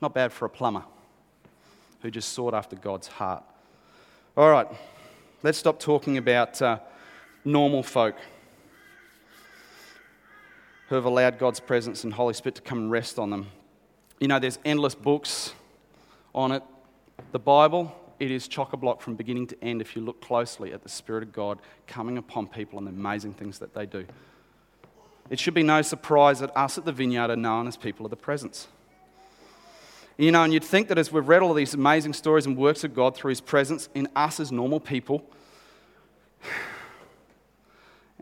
Not 0.00 0.14
bad 0.14 0.32
for 0.32 0.44
a 0.44 0.50
plumber 0.50 0.84
who 2.02 2.10
just 2.10 2.32
sought 2.32 2.54
after 2.54 2.76
God's 2.76 3.08
heart. 3.08 3.42
All 4.36 4.50
right, 4.50 4.68
let's 5.42 5.58
stop 5.58 5.80
talking 5.80 6.16
about 6.16 6.62
uh, 6.62 6.78
normal 7.44 7.82
folk 7.82 8.14
who 10.88 10.94
have 10.94 11.04
allowed 11.04 11.38
God's 11.38 11.60
presence 11.60 12.04
and 12.04 12.12
Holy 12.12 12.34
Spirit 12.34 12.56
to 12.56 12.62
come 12.62 12.78
and 12.78 12.90
rest 12.90 13.18
on 13.18 13.30
them. 13.30 13.48
You 14.20 14.28
know, 14.28 14.38
there's 14.38 14.58
endless 14.64 14.94
books 14.94 15.52
on 16.34 16.52
it. 16.52 16.62
The 17.32 17.38
Bible, 17.38 17.94
it 18.18 18.30
is 18.30 18.48
chock 18.48 18.72
a 18.72 18.76
block 18.76 19.00
from 19.00 19.14
beginning 19.14 19.46
to 19.48 19.64
end 19.64 19.80
if 19.80 19.94
you 19.94 20.02
look 20.02 20.20
closely 20.20 20.72
at 20.72 20.82
the 20.82 20.88
Spirit 20.88 21.22
of 21.22 21.32
God 21.32 21.58
coming 21.86 22.16
upon 22.16 22.46
people 22.46 22.78
and 22.78 22.86
the 22.86 22.90
amazing 22.90 23.34
things 23.34 23.58
that 23.58 23.74
they 23.74 23.86
do. 23.86 24.06
It 25.30 25.38
should 25.38 25.54
be 25.54 25.62
no 25.62 25.82
surprise 25.82 26.40
that 26.40 26.56
us 26.56 26.78
at 26.78 26.86
the 26.86 26.92
vineyard 26.92 27.30
are 27.30 27.36
known 27.36 27.68
as 27.68 27.76
people 27.76 28.06
of 28.06 28.10
the 28.10 28.16
presence. 28.16 28.66
You 30.16 30.32
know, 30.32 30.42
and 30.42 30.52
you'd 30.52 30.64
think 30.64 30.88
that 30.88 30.98
as 30.98 31.12
we've 31.12 31.28
read 31.28 31.42
all 31.42 31.54
these 31.54 31.74
amazing 31.74 32.14
stories 32.14 32.46
and 32.46 32.56
works 32.56 32.82
of 32.82 32.94
God 32.94 33.14
through 33.14 33.28
His 33.28 33.40
presence 33.40 33.88
in 33.94 34.08
us 34.16 34.40
as 34.40 34.50
normal 34.50 34.80
people, 34.80 35.24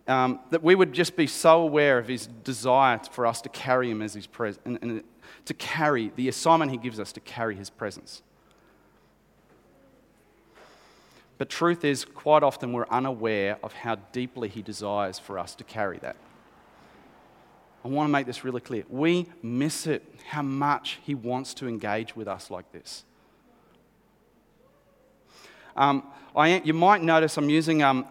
um, 0.09 0.41
that 0.51 0.63
we 0.63 0.75
would 0.75 0.93
just 0.93 1.17
be 1.17 1.27
so 1.27 1.63
aware 1.63 1.99
of 1.99 2.09
his 2.09 2.27
desire 2.27 3.01
for 3.11 3.27
us 3.27 3.41
to 3.43 3.49
carry 3.49 3.91
him 3.91 4.03
as 4.03 4.15
his 4.15 4.27
presence, 4.27 4.63
and, 4.65 4.79
and 4.83 5.03
to 5.45 5.55
carry 5.55 6.13
the 6.17 6.29
assignment 6.29 6.71
he 6.71 6.77
gives 6.77 7.01
us 7.01 7.13
to 7.13 7.21
carry 7.21 7.57
his 7.57 7.71
presence. 7.71 8.23
But 11.39 11.51
truth 11.51 11.85
is, 11.85 12.05
quite 12.05 12.43
often 12.43 12.73
we're 12.73 12.89
unaware 12.89 13.59
of 13.63 13.73
how 13.73 13.97
deeply 14.13 14.49
he 14.49 14.63
desires 14.63 15.19
for 15.19 15.39
us 15.39 15.55
to 15.57 15.65
carry 15.65 15.99
that. 15.99 16.17
I 17.85 17.89
want 17.89 18.09
to 18.09 18.13
make 18.13 18.27
this 18.27 18.43
really 18.43 18.61
clear. 18.61 18.85
We 18.89 19.27
miss 19.43 19.87
it 19.87 20.03
how 20.29 20.43
much 20.43 20.99
he 21.03 21.15
wants 21.15 21.55
to 21.55 21.69
engage 21.69 22.17
with 22.17 22.27
us 22.27 22.51
like 22.51 22.73
this. 22.73 23.05
Um, 25.77 26.05
I, 26.35 26.61
you 26.65 26.73
might 26.73 27.03
notice 27.03 27.37
I'm 27.37 27.51
using 27.51 27.83
um, 27.83 28.07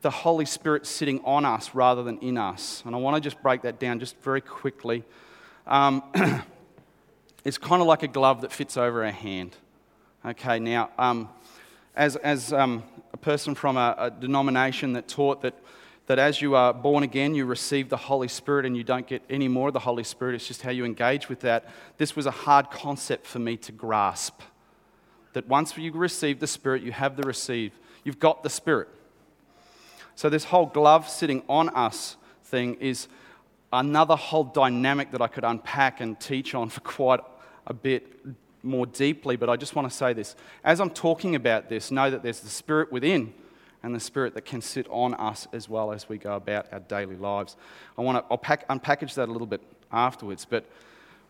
the 0.00 0.10
Holy 0.10 0.44
Spirit 0.44 0.86
sitting 0.86 1.20
on 1.24 1.44
us 1.44 1.74
rather 1.74 2.02
than 2.02 2.18
in 2.18 2.38
us. 2.38 2.82
And 2.86 2.94
I 2.94 2.98
want 2.98 3.16
to 3.16 3.20
just 3.20 3.42
break 3.42 3.62
that 3.62 3.78
down 3.78 3.98
just 3.98 4.16
very 4.18 4.40
quickly. 4.40 5.04
Um, 5.66 6.02
it's 7.44 7.58
kind 7.58 7.82
of 7.82 7.88
like 7.88 8.02
a 8.02 8.08
glove 8.08 8.42
that 8.42 8.52
fits 8.52 8.76
over 8.76 9.04
our 9.04 9.10
hand. 9.10 9.56
Okay, 10.24 10.58
now, 10.58 10.90
um, 10.98 11.28
as, 11.96 12.16
as 12.16 12.52
um, 12.52 12.84
a 13.12 13.16
person 13.16 13.54
from 13.54 13.76
a, 13.76 13.94
a, 13.98 14.10
denomination 14.10 14.92
that 14.92 15.08
taught 15.08 15.42
that, 15.42 15.54
that 16.06 16.18
as 16.18 16.40
you 16.40 16.54
are 16.54 16.72
born 16.72 17.02
again, 17.02 17.34
you 17.34 17.44
receive 17.44 17.88
the 17.88 17.96
Holy 17.96 18.28
Spirit 18.28 18.66
and 18.66 18.76
you 18.76 18.84
don't 18.84 19.06
get 19.06 19.22
any 19.28 19.48
more 19.48 19.68
of 19.68 19.74
the 19.74 19.80
Holy 19.80 20.04
Spirit, 20.04 20.34
it's 20.34 20.46
just 20.46 20.62
how 20.62 20.70
you 20.70 20.84
engage 20.84 21.28
with 21.28 21.40
that. 21.40 21.68
This 21.96 22.14
was 22.14 22.26
a 22.26 22.30
hard 22.30 22.70
concept 22.70 23.26
for 23.26 23.38
me 23.38 23.56
to 23.58 23.72
grasp. 23.72 24.40
That 25.32 25.48
once 25.48 25.76
you 25.76 25.92
receive 25.92 26.40
the 26.40 26.46
Spirit, 26.46 26.82
you 26.82 26.92
have 26.92 27.16
the 27.16 27.22
receive, 27.22 27.72
you've 28.04 28.18
got 28.18 28.42
the 28.42 28.50
Spirit. 28.50 28.88
So, 30.18 30.28
this 30.28 30.42
whole 30.42 30.66
glove 30.66 31.08
sitting 31.08 31.44
on 31.48 31.68
us 31.68 32.16
thing 32.42 32.74
is 32.80 33.06
another 33.72 34.16
whole 34.16 34.42
dynamic 34.42 35.12
that 35.12 35.22
I 35.22 35.28
could 35.28 35.44
unpack 35.44 36.00
and 36.00 36.18
teach 36.18 36.56
on 36.56 36.70
for 36.70 36.80
quite 36.80 37.20
a 37.68 37.72
bit 37.72 38.04
more 38.64 38.84
deeply. 38.84 39.36
But 39.36 39.48
I 39.48 39.54
just 39.54 39.76
want 39.76 39.88
to 39.88 39.96
say 39.96 40.14
this. 40.14 40.34
As 40.64 40.80
I'm 40.80 40.90
talking 40.90 41.36
about 41.36 41.68
this, 41.68 41.92
know 41.92 42.10
that 42.10 42.24
there's 42.24 42.40
the 42.40 42.48
Spirit 42.48 42.90
within 42.90 43.32
and 43.84 43.94
the 43.94 44.00
Spirit 44.00 44.34
that 44.34 44.44
can 44.44 44.60
sit 44.60 44.88
on 44.90 45.14
us 45.14 45.46
as 45.52 45.68
well 45.68 45.92
as 45.92 46.08
we 46.08 46.18
go 46.18 46.34
about 46.34 46.66
our 46.72 46.80
daily 46.80 47.14
lives. 47.14 47.54
I 47.96 48.00
want 48.00 48.18
to 48.18 48.24
I'll 48.28 48.38
pack, 48.38 48.66
unpackage 48.66 49.14
that 49.14 49.28
a 49.28 49.32
little 49.32 49.46
bit 49.46 49.62
afterwards. 49.92 50.44
But 50.44 50.64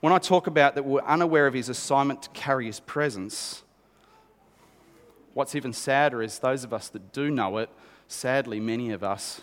when 0.01 0.15
I 0.15 0.19
talk 0.19 0.47
about 0.47 0.77
that 0.77 0.87
we're 0.87 1.03
unaware 1.03 1.47
of 1.47 1.53
his 1.53 1.69
assignment 1.69 2.23
to 2.23 2.31
carry 2.31 2.65
his 2.65 2.81
presence, 2.81 3.65
what's 5.35 5.55
even 5.55 5.75
sadder 5.75 6.23
is 6.23 6.39
those 6.39 6.65
of 6.65 6.73
us 6.73 6.89
that 6.89 7.13
do 7.13 7.31
know 7.31 7.59
it, 7.59 7.69
sadly, 8.09 8.59
many 8.59 8.91
of 8.91 9.05
us 9.05 9.43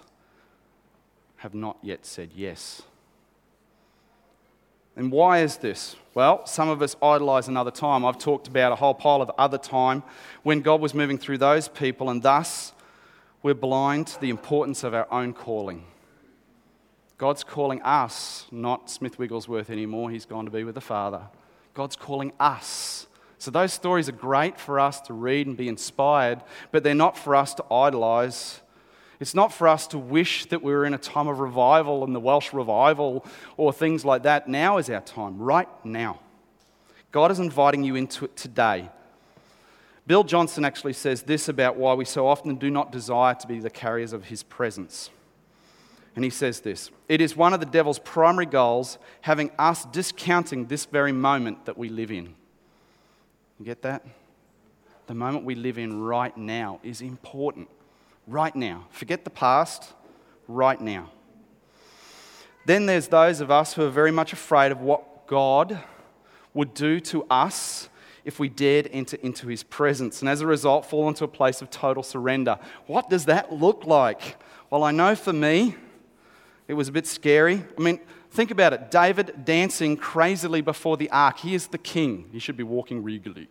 have 1.38 1.54
not 1.54 1.78
yet 1.82 2.06
said 2.06 2.32
yes. 2.36 2.82
And 4.96 5.12
why 5.12 5.40
is 5.40 5.58
this? 5.58 5.96
Well, 6.14 6.46
some 6.46 6.70
of 6.70 6.82
us 6.82 6.96
idolize 7.02 7.48
another 7.48 7.72
time. 7.72 8.06
I've 8.06 8.18
talked 8.18 8.48
about 8.48 8.72
a 8.72 8.76
whole 8.76 8.94
pile 8.94 9.22
of 9.22 9.30
other 9.38 9.58
time 9.58 10.04
when 10.44 10.62
God 10.62 10.82
was 10.82 10.94
moving 10.94 11.18
through 11.18 11.38
those 11.38 11.68
people, 11.68 12.10
and 12.10 12.22
thus 12.24 12.74
we're 13.44 13.54
blind 13.54 14.08
to 14.08 14.22
the 14.22 14.30
importance 14.30 14.84
of 14.84 14.94
our 14.94 15.08
own 15.12 15.34
calling. 15.34 15.86
God's 17.18 17.44
calling 17.44 17.82
us, 17.82 18.46
not 18.52 18.90
Smith 18.90 19.20
Wigglesworth 19.20 19.70
anymore. 19.70 20.10
He's 20.10 20.26
gone 20.26 20.46
to 20.46 20.52
be 20.52 20.64
with 20.64 20.76
the 20.76 20.82
Father. 20.82 21.22
God's 21.74 21.96
calling 21.96 22.32
us. 22.40 23.08
So 23.38 23.52
those 23.52 23.74
stories 23.74 24.10
are 24.10 24.14
great 24.14 24.60
for 24.60 24.80
us 24.80 25.02
to 25.02 25.14
read 25.14 25.48
and 25.48 25.58
be 25.58 25.68
inspired, 25.68 26.42
but 26.72 26.84
they're 26.84 26.96
not 26.96 27.18
for 27.18 27.36
us 27.36 27.54
to 27.56 27.66
idolize 27.72 28.62
it's 29.20 29.34
not 29.34 29.54
for 29.54 29.68
us 29.68 29.88
to 29.88 29.98
wish 29.98 30.46
that 30.48 30.62
we 30.62 30.74
were 30.74 30.86
in 30.86 30.94
a 30.94 30.98
time 30.98 31.28
of 31.28 31.40
revival 31.40 32.04
and 32.04 32.14
the 32.14 32.20
Welsh 32.20 32.54
revival 32.54 33.26
or 33.58 33.72
things 33.72 34.04
like 34.04 34.24
that. 34.24 34.48
Now 34.48 34.78
is 34.78 34.90
our 34.90 35.02
time, 35.02 35.38
right 35.38 35.70
now. 35.86 36.20
God 37.12 37.32
is 37.32 37.40
inviting 37.40 37.84
you 37.84 37.96
into 37.96 38.26
it 38.26 38.36
today. 38.36 38.90
Bill 40.06 40.24
Johnson 40.24 40.66
actually 40.66 40.94
says 40.94 41.24
this 41.24 41.48
about 41.48 41.78
why 41.78 41.94
we 41.94 42.06
so 42.06 42.28
often 42.28 42.56
do 42.56 42.70
not 42.70 42.92
desire 42.92 43.34
to 43.36 43.48
be 43.48 43.60
the 43.60 43.70
carriers 43.70 44.14
of 44.14 44.26
his 44.26 44.44
presence. 44.44 45.10
And 46.16 46.24
he 46.24 46.30
says 46.30 46.60
this 46.60 46.92
It 47.08 47.22
is 47.22 47.36
one 47.36 47.54
of 47.54 47.62
the 47.62 47.66
devil's 47.66 48.00
primary 48.00 48.46
goals 48.46 48.98
having 49.22 49.50
us 49.58 49.86
discounting 49.86 50.68
this 50.68 50.86
very 50.86 51.14
moment 51.14 51.66
that 51.66 51.78
we 51.78 51.90
live 51.90 52.12
in. 52.12 52.36
You 53.60 53.66
get 53.66 53.82
that? 53.84 54.06
The 55.08 55.14
moment 55.14 55.46
we 55.46 55.56
live 55.56 55.78
in 55.78 56.02
right 56.02 56.36
now 56.36 56.80
is 56.84 57.02
important 57.02 57.70
right 58.28 58.56
now. 58.56 58.88
Forget 58.90 59.24
the 59.24 59.30
past, 59.30 59.94
right 60.48 60.80
now. 60.80 61.12
Then 62.66 62.86
there's 62.86 63.08
those 63.08 63.42
of 63.42 63.52
us 63.52 63.74
who 63.74 63.84
are 63.84 63.90
very 63.90 64.12
much 64.12 64.34
afraid 64.34 64.72
of 64.72 64.82
what 64.82 65.28
God 65.28 65.84
would 66.54 66.74
do 66.74 67.00
to 67.02 67.26
us 67.30 67.90
if 68.24 68.40
we 68.40 68.50
dared 68.50 68.90
enter 68.92 69.18
into 69.22 69.48
his 69.48 69.62
presence 69.62 70.22
and 70.22 70.28
as 70.28 70.42
a 70.42 70.48
result 70.48 70.86
fall 70.86 71.08
into 71.08 71.24
a 71.24 71.28
place 71.28 71.62
of 71.62 71.70
total 71.70 72.02
surrender. 72.02 72.58
What 72.88 73.10
does 73.10 73.26
that 73.26 73.54
look 73.54 73.86
like? 73.86 74.38
Well, 74.72 74.84
I 74.84 74.92
know 74.92 75.16
for 75.16 75.34
me, 75.34 75.76
it 76.68 76.74
was 76.74 76.88
a 76.88 76.92
bit 76.92 77.06
scary. 77.06 77.64
I 77.78 77.82
mean, 77.82 78.00
think 78.36 78.52
about 78.52 78.74
it 78.74 78.92
David 78.92 79.46
dancing 79.46 79.98
crazily 79.98 80.62
before 80.62 80.98
the 80.98 81.10
ark. 81.10 81.40
He 81.40 81.56
is 81.56 81.68
the 81.68 81.78
king, 81.78 82.30
he 82.32 82.40
should 82.40 82.58
be 82.58 82.64
walking 82.64 83.04
regally. 83.04 83.48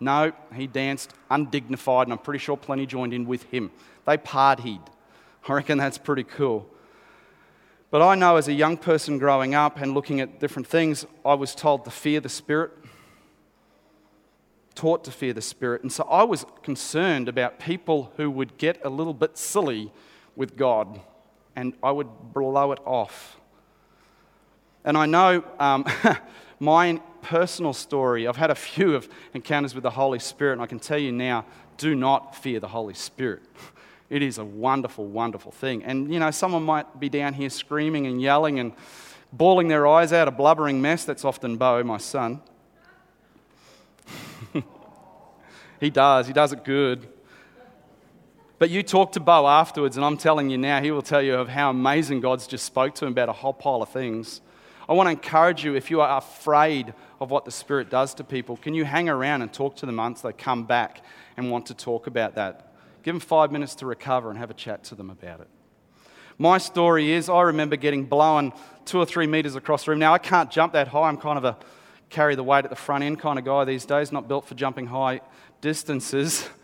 No, 0.00 0.32
he 0.54 0.66
danced 0.66 1.14
undignified, 1.30 2.06
and 2.06 2.12
I'm 2.12 2.18
pretty 2.18 2.38
sure 2.38 2.56
plenty 2.56 2.84
joined 2.84 3.14
in 3.14 3.26
with 3.26 3.44
him. 3.44 3.70
They 4.06 4.16
partied. 4.16 4.86
I 5.48 5.52
reckon 5.52 5.78
that's 5.78 5.98
pretty 5.98 6.24
cool. 6.24 6.68
But 7.90 8.02
I 8.02 8.14
know 8.14 8.36
as 8.36 8.48
a 8.48 8.52
young 8.52 8.76
person 8.76 9.18
growing 9.18 9.54
up 9.54 9.80
and 9.80 9.94
looking 9.94 10.20
at 10.20 10.40
different 10.40 10.66
things, 10.66 11.06
I 11.24 11.34
was 11.34 11.54
told 11.54 11.84
to 11.84 11.90
fear 11.90 12.20
the 12.20 12.28
Spirit, 12.28 12.72
taught 14.74 15.04
to 15.04 15.12
fear 15.12 15.32
the 15.32 15.40
Spirit. 15.40 15.82
And 15.82 15.92
so 15.92 16.04
I 16.04 16.24
was 16.24 16.44
concerned 16.62 17.28
about 17.28 17.60
people 17.60 18.12
who 18.16 18.30
would 18.30 18.58
get 18.58 18.84
a 18.84 18.90
little 18.90 19.14
bit 19.14 19.38
silly 19.38 19.92
with 20.34 20.56
God, 20.56 21.00
and 21.56 21.74
I 21.82 21.90
would 21.90 22.08
blow 22.32 22.72
it 22.72 22.80
off. 22.84 23.38
And 24.84 24.96
I 24.96 25.06
know 25.06 25.44
um, 25.58 25.84
my 26.60 27.00
personal 27.22 27.72
story, 27.72 28.28
I've 28.28 28.36
had 28.36 28.50
a 28.50 28.54
few 28.54 28.94
of 28.94 29.08
encounters 29.32 29.74
with 29.74 29.82
the 29.82 29.90
Holy 29.90 30.18
Spirit, 30.18 30.54
and 30.54 30.62
I 30.62 30.66
can 30.66 30.78
tell 30.78 30.98
you 30.98 31.12
now 31.12 31.46
do 31.76 31.94
not 31.94 32.36
fear 32.36 32.60
the 32.60 32.68
Holy 32.68 32.94
Spirit. 32.94 33.42
It 34.10 34.22
is 34.22 34.38
a 34.38 34.44
wonderful, 34.44 35.06
wonderful 35.06 35.50
thing. 35.50 35.82
And, 35.82 36.12
you 36.12 36.20
know, 36.20 36.30
someone 36.30 36.62
might 36.62 37.00
be 37.00 37.08
down 37.08 37.34
here 37.34 37.50
screaming 37.50 38.06
and 38.06 38.20
yelling 38.20 38.60
and 38.60 38.72
bawling 39.32 39.68
their 39.68 39.86
eyes 39.86 40.12
out, 40.12 40.28
a 40.28 40.30
blubbering 40.30 40.80
mess. 40.80 41.04
That's 41.04 41.24
often 41.24 41.56
Bo, 41.56 41.82
my 41.82 41.98
son. 41.98 42.40
he 45.80 45.90
does, 45.90 46.26
he 46.26 46.32
does 46.32 46.52
it 46.52 46.64
good. 46.64 47.08
But 48.64 48.70
you 48.70 48.82
talk 48.82 49.12
to 49.12 49.20
Bo 49.20 49.46
afterwards, 49.46 49.98
and 49.98 50.06
I'm 50.06 50.16
telling 50.16 50.48
you 50.48 50.56
now, 50.56 50.80
he 50.80 50.90
will 50.90 51.02
tell 51.02 51.20
you 51.20 51.34
of 51.34 51.50
how 51.50 51.68
amazing 51.68 52.20
God's 52.20 52.46
just 52.46 52.64
spoke 52.64 52.94
to 52.94 53.04
him 53.04 53.12
about 53.12 53.28
a 53.28 53.32
whole 53.34 53.52
pile 53.52 53.82
of 53.82 53.90
things. 53.90 54.40
I 54.88 54.94
want 54.94 55.06
to 55.08 55.10
encourage 55.10 55.62
you 55.62 55.74
if 55.74 55.90
you 55.90 56.00
are 56.00 56.16
afraid 56.16 56.94
of 57.20 57.30
what 57.30 57.44
the 57.44 57.50
Spirit 57.50 57.90
does 57.90 58.14
to 58.14 58.24
people, 58.24 58.56
can 58.56 58.72
you 58.72 58.86
hang 58.86 59.10
around 59.10 59.42
and 59.42 59.52
talk 59.52 59.76
to 59.76 59.84
them 59.84 59.98
once 59.98 60.22
they 60.22 60.32
come 60.32 60.64
back 60.64 61.04
and 61.36 61.50
want 61.50 61.66
to 61.66 61.74
talk 61.74 62.06
about 62.06 62.36
that? 62.36 62.72
Give 63.02 63.12
them 63.12 63.20
five 63.20 63.52
minutes 63.52 63.74
to 63.74 63.86
recover 63.86 64.30
and 64.30 64.38
have 64.38 64.50
a 64.50 64.54
chat 64.54 64.82
to 64.84 64.94
them 64.94 65.10
about 65.10 65.40
it. 65.40 65.48
My 66.38 66.56
story 66.56 67.12
is 67.12 67.28
I 67.28 67.42
remember 67.42 67.76
getting 67.76 68.06
blown 68.06 68.54
two 68.86 68.98
or 68.98 69.04
three 69.04 69.26
meters 69.26 69.56
across 69.56 69.84
the 69.84 69.90
room. 69.90 70.00
Now, 70.00 70.14
I 70.14 70.18
can't 70.18 70.50
jump 70.50 70.72
that 70.72 70.88
high. 70.88 71.10
I'm 71.10 71.18
kind 71.18 71.36
of 71.36 71.44
a 71.44 71.58
carry 72.08 72.34
the 72.34 72.42
weight 72.42 72.64
at 72.64 72.70
the 72.70 72.76
front 72.76 73.04
end 73.04 73.20
kind 73.20 73.38
of 73.38 73.44
guy 73.44 73.66
these 73.66 73.84
days, 73.84 74.10
not 74.10 74.26
built 74.26 74.48
for 74.48 74.54
jumping 74.54 74.86
high 74.86 75.20
distances. 75.60 76.48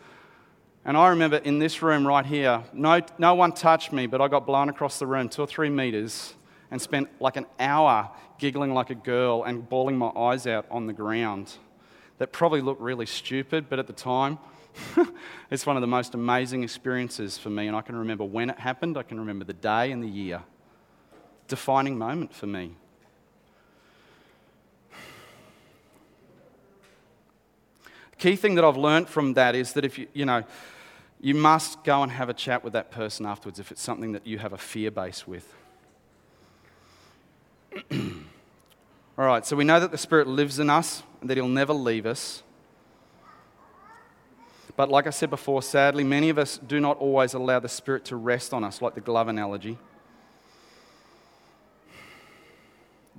And 0.83 0.97
I 0.97 1.09
remember 1.09 1.37
in 1.37 1.59
this 1.59 1.81
room 1.81 2.07
right 2.07 2.25
here, 2.25 2.63
no, 2.73 3.01
no 3.19 3.35
one 3.35 3.51
touched 3.51 3.93
me, 3.93 4.07
but 4.07 4.19
I 4.19 4.27
got 4.27 4.47
blown 4.47 4.67
across 4.67 4.97
the 4.97 5.05
room 5.05 5.29
two 5.29 5.43
or 5.43 5.47
three 5.47 5.69
meters 5.69 6.33
and 6.71 6.81
spent 6.81 7.09
like 7.19 7.37
an 7.37 7.45
hour 7.59 8.09
giggling 8.39 8.73
like 8.73 8.89
a 8.89 8.95
girl 8.95 9.43
and 9.43 9.67
bawling 9.69 9.97
my 9.97 10.09
eyes 10.15 10.47
out 10.47 10.65
on 10.71 10.87
the 10.87 10.93
ground. 10.93 11.53
That 12.17 12.31
probably 12.31 12.61
looked 12.61 12.81
really 12.81 13.05
stupid, 13.05 13.67
but 13.69 13.77
at 13.77 13.85
the 13.85 13.93
time, 13.93 14.39
it's 15.51 15.65
one 15.67 15.77
of 15.77 15.81
the 15.81 15.87
most 15.87 16.15
amazing 16.15 16.63
experiences 16.63 17.37
for 17.37 17.51
me. 17.51 17.67
And 17.67 17.75
I 17.75 17.81
can 17.81 17.95
remember 17.95 18.23
when 18.23 18.49
it 18.49 18.57
happened, 18.57 18.97
I 18.97 19.03
can 19.03 19.19
remember 19.19 19.45
the 19.45 19.53
day 19.53 19.91
and 19.91 20.03
the 20.03 20.09
year. 20.09 20.41
Defining 21.47 21.97
moment 21.97 22.33
for 22.33 22.47
me. 22.47 22.75
key 28.21 28.35
thing 28.35 28.53
that 28.53 28.63
I've 28.63 28.77
learned 28.77 29.09
from 29.09 29.33
that 29.33 29.55
is 29.55 29.73
that 29.73 29.83
if 29.83 29.97
you, 29.97 30.07
you 30.13 30.25
know, 30.25 30.43
you 31.21 31.35
must 31.35 31.83
go 31.83 32.01
and 32.01 32.11
have 32.11 32.29
a 32.29 32.33
chat 32.33 32.63
with 32.63 32.73
that 32.73 32.89
person 32.89 33.27
afterwards 33.27 33.59
if 33.59 33.71
it's 33.71 33.81
something 33.81 34.13
that 34.13 34.25
you 34.25 34.39
have 34.39 34.53
a 34.53 34.57
fear 34.57 34.89
base 34.89 35.27
with. 35.27 35.53
All 37.91 39.25
right, 39.25 39.45
so 39.45 39.55
we 39.55 39.63
know 39.63 39.79
that 39.79 39.91
the 39.91 39.99
Spirit 39.99 40.27
lives 40.27 40.57
in 40.57 40.69
us 40.69 41.03
and 41.21 41.29
that 41.29 41.37
He'll 41.37 41.47
never 41.47 41.73
leave 41.73 42.07
us. 42.07 42.41
But 44.75 44.89
like 44.89 45.05
I 45.05 45.11
said 45.11 45.29
before, 45.29 45.61
sadly, 45.61 46.03
many 46.03 46.29
of 46.29 46.39
us 46.39 46.57
do 46.57 46.79
not 46.79 46.97
always 46.97 47.35
allow 47.35 47.59
the 47.59 47.69
Spirit 47.69 48.03
to 48.05 48.15
rest 48.15 48.51
on 48.51 48.63
us, 48.63 48.81
like 48.81 48.95
the 48.95 49.01
glove 49.01 49.27
analogy. 49.27 49.77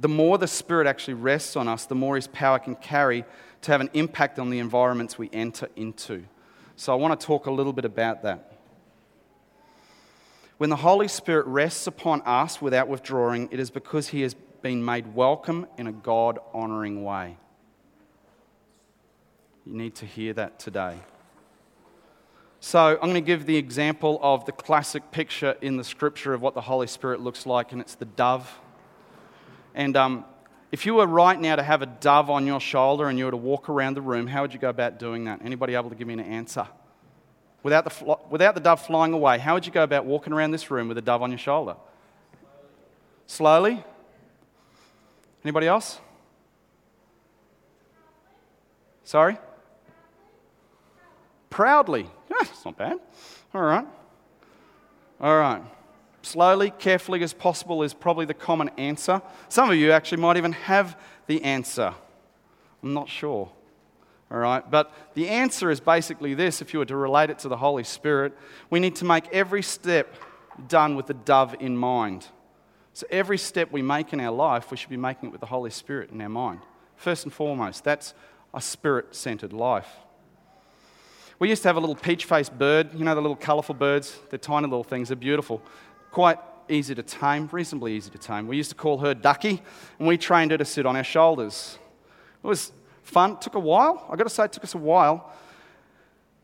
The 0.01 0.09
more 0.09 0.39
the 0.39 0.49
Spirit 0.49 0.89
actually 0.89 1.15
rests 1.15 1.55
on 1.55 1.69
us, 1.69 1.87
the 1.87 1.95
more 1.95 2.17
His 2.17 2.27
power 2.27 2.59
can 2.59 2.75
carry 2.75 3.25
to 3.61 3.71
have 3.71 3.81
an 3.81 3.91
impact 3.95 4.41
on 4.41 4.51
the 4.51 4.59
environments 4.59 5.19
we 5.19 5.31
enter 5.33 5.69
into. 5.77 6.25
So 6.83 6.93
I 6.93 6.97
want 6.97 7.21
to 7.21 7.25
talk 7.25 7.47
a 7.47 7.51
little 7.53 7.73
bit 7.73 7.85
about 7.85 8.25
that. 8.25 8.55
When 10.59 10.69
the 10.69 10.75
Holy 10.75 11.07
Spirit 11.07 11.47
rests 11.47 11.87
upon 11.87 12.23
us 12.23 12.61
without 12.61 12.89
withdrawing, 12.89 13.49
it 13.53 13.61
is 13.61 13.71
because 13.71 14.09
He 14.09 14.23
has 14.23 14.35
been 14.63 14.85
made 14.85 15.15
welcome 15.15 15.69
in 15.79 15.87
a 15.87 15.93
God 15.93 16.41
honoring 16.53 17.05
way. 17.05 17.37
You 19.65 19.77
need 19.77 19.95
to 19.95 20.07
hear 20.07 20.33
that 20.33 20.59
today. 20.59 20.99
So, 22.59 22.95
I'm 22.95 23.11
going 23.11 23.15
to 23.15 23.21
give 23.21 23.47
the 23.47 23.59
example 23.59 24.19
of 24.21 24.45
the 24.45 24.51
classic 24.51 25.13
picture 25.13 25.55
in 25.61 25.77
the 25.77 25.85
scripture 25.85 26.35
of 26.35 26.43
what 26.43 26.55
the 26.55 26.63
Holy 26.63 26.89
Spirit 26.89 27.21
looks 27.21 27.47
like, 27.47 27.71
and 27.71 27.81
it's 27.81 27.95
the 27.95 28.07
dove. 28.07 28.59
And 29.73 29.97
um, 29.97 30.25
if 30.73 30.87
you 30.87 30.95
were 30.95 31.07
right 31.07 31.39
now 31.39 31.55
to 31.55 31.63
have 31.63 31.83
a 31.83 31.87
dove 31.87 32.31
on 32.31 32.47
your 32.47 32.59
shoulder 32.59 33.09
and 33.09 33.19
you 33.19 33.27
were 33.27 33.31
to 33.31 33.37
walk 33.37 33.69
around 33.69 33.95
the 33.95 34.01
room, 34.01 34.27
how 34.27 34.41
would 34.41 34.55
you 34.55 34.59
go 34.59 34.71
about 34.71 34.99
doing 34.99 35.25
that? 35.25 35.41
Anybody 35.45 35.75
able 35.75 35.91
to 35.91 35.95
give 35.95 36.09
me 36.09 36.15
an 36.15 36.21
answer? 36.21 36.67
Without 37.63 37.85
the, 37.85 38.17
without 38.31 38.55
the 38.55 38.61
dove 38.61 38.85
flying 38.85 39.13
away, 39.13 39.39
how 39.39 39.53
would 39.53 39.67
you 39.67 39.71
go 39.71 39.83
about 39.83 40.07
walking 40.07 40.33
around 40.33 40.51
this 40.51 40.71
room 40.71 40.89
with 40.89 40.97
a 40.97 41.03
dove 41.03 41.21
on 41.21 41.31
your 41.31 41.39
shoulder? 41.39 41.77
Slowly? 43.27 43.85
Anybody 45.45 45.67
else? 45.67 46.01
Sorry? 49.05 49.37
Proudly. 51.51 52.09
Yeah, 52.31 52.37
it's 52.41 52.65
not 52.65 52.79
bad. 52.79 52.99
All 53.53 53.63
right. 53.63 53.87
All 55.21 55.37
right. 55.37 55.63
Slowly, 56.23 56.71
carefully 56.71 57.23
as 57.23 57.33
possible 57.33 57.83
is 57.83 57.93
probably 57.93 58.27
the 58.27 58.35
common 58.35 58.71
answer. 58.79 59.21
Some 59.49 59.71
of 59.71 59.77
you 59.77 59.91
actually 59.91 60.23
might 60.23 60.37
even 60.37 60.53
have 60.53 60.97
the 61.27 61.43
answer. 61.43 61.93
I'm 62.83 62.95
not 62.95 63.09
sure. 63.09 63.51
All 64.31 64.39
right. 64.39 64.69
But 64.69 64.93
the 65.15 65.29
answer 65.29 65.71
is 65.71 65.81
basically 65.81 66.35
this 66.35 66.63
if 66.63 66.73
you 66.73 66.79
were 66.79 66.87
to 66.87 66.97
relate 66.97 67.31
it 67.31 67.41
to 67.41 67.49
the 67.49 67.57
Holy 67.57 67.85
Spirit, 67.85 68.37
we 68.71 68.81
need 68.81 68.97
to 68.97 69.05
make 69.05 69.29
every 69.33 69.63
step 69.63 70.15
done 70.69 70.97
with 70.97 71.07
the 71.07 71.15
dove 71.15 71.57
in 71.61 71.77
mind. 71.77 72.27
So 72.95 73.07
every 73.11 73.39
step 73.39 73.73
we 73.73 73.83
make 73.83 74.13
in 74.13 74.21
our 74.21 74.33
life, 74.33 74.71
we 74.71 74.77
should 74.77 74.91
be 74.91 74.97
making 74.97 75.31
it 75.31 75.33
with 75.33 75.41
the 75.41 75.47
Holy 75.47 75.71
Spirit 75.71 76.11
in 76.11 76.21
our 76.21 76.29
mind. 76.29 76.61
First 76.97 77.25
and 77.25 77.33
foremost, 77.33 77.85
that's 77.85 78.15
a 78.55 78.61
spirit 78.61 79.15
centered 79.15 79.53
life. 79.53 79.89
We 81.39 81.49
used 81.49 81.63
to 81.63 81.69
have 81.69 81.77
a 81.77 81.81
little 81.81 81.97
peach 81.97 82.27
faced 82.27 82.57
bird, 82.57 82.91
you 82.95 83.05
know, 83.05 83.15
the 83.15 83.21
little 83.21 83.37
colourful 83.37 83.75
birds? 83.75 84.17
They're 84.31 84.39
tiny 84.39 84.69
little 84.69 84.85
things, 84.85 85.09
they're 85.09 85.17
beautiful. 85.17 85.63
Quite 86.13 86.39
easy 86.69 86.95
to 86.95 87.03
tame, 87.03 87.49
reasonably 87.51 87.95
easy 87.95 88.11
to 88.11 88.19
tame. 88.19 88.47
We 88.47 88.57
used 88.57 88.71
to 88.71 88.77
call 88.77 88.99
her 88.99 89.15
Ducky, 89.15 89.63
and 89.99 90.07
we 90.07 90.17
trained 90.17 90.53
her 90.53 90.59
to 90.59 90.65
sit 90.65 90.87
on 90.87 90.95
our 90.95 91.03
shoulders. 91.03 91.79
It 92.45 92.47
was 92.47 92.71
fun, 93.03 93.33
it 93.33 93.41
took 93.41 93.55
a 93.55 93.61
while. 93.61 94.07
I've 94.11 94.19
got 94.19 94.25
to 94.25 94.31
say, 94.31 94.45
it 94.45 94.53
took 94.53 94.63
us 94.63 94.75
a 94.75 94.79
while. 94.79 95.33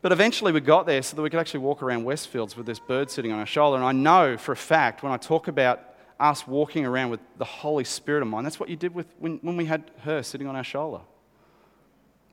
But 0.01 0.11
eventually 0.11 0.51
we 0.51 0.59
got 0.61 0.85
there 0.85 1.01
so 1.01 1.15
that 1.15 1.21
we 1.21 1.29
could 1.29 1.39
actually 1.39 1.59
walk 1.59 1.83
around 1.83 2.03
Westfields 2.03 2.55
with 2.55 2.65
this 2.65 2.79
bird 2.79 3.11
sitting 3.11 3.31
on 3.31 3.39
our 3.39 3.45
shoulder. 3.45 3.77
And 3.77 3.85
I 3.85 3.91
know 3.91 4.37
for 4.37 4.53
a 4.53 4.57
fact 4.57 5.03
when 5.03 5.11
I 5.11 5.17
talk 5.17 5.47
about 5.47 5.81
us 6.19 6.47
walking 6.47 6.85
around 6.85 7.09
with 7.11 7.19
the 7.37 7.45
Holy 7.45 7.83
Spirit 7.83 8.21
of 8.21 8.27
mine, 8.27 8.43
that's 8.43 8.59
what 8.59 8.69
you 8.69 8.75
did 8.75 8.95
with 8.95 9.13
when, 9.19 9.37
when 9.41 9.55
we 9.55 9.65
had 9.65 9.91
her 10.03 10.23
sitting 10.23 10.47
on 10.47 10.55
our 10.55 10.63
shoulder. 10.63 11.01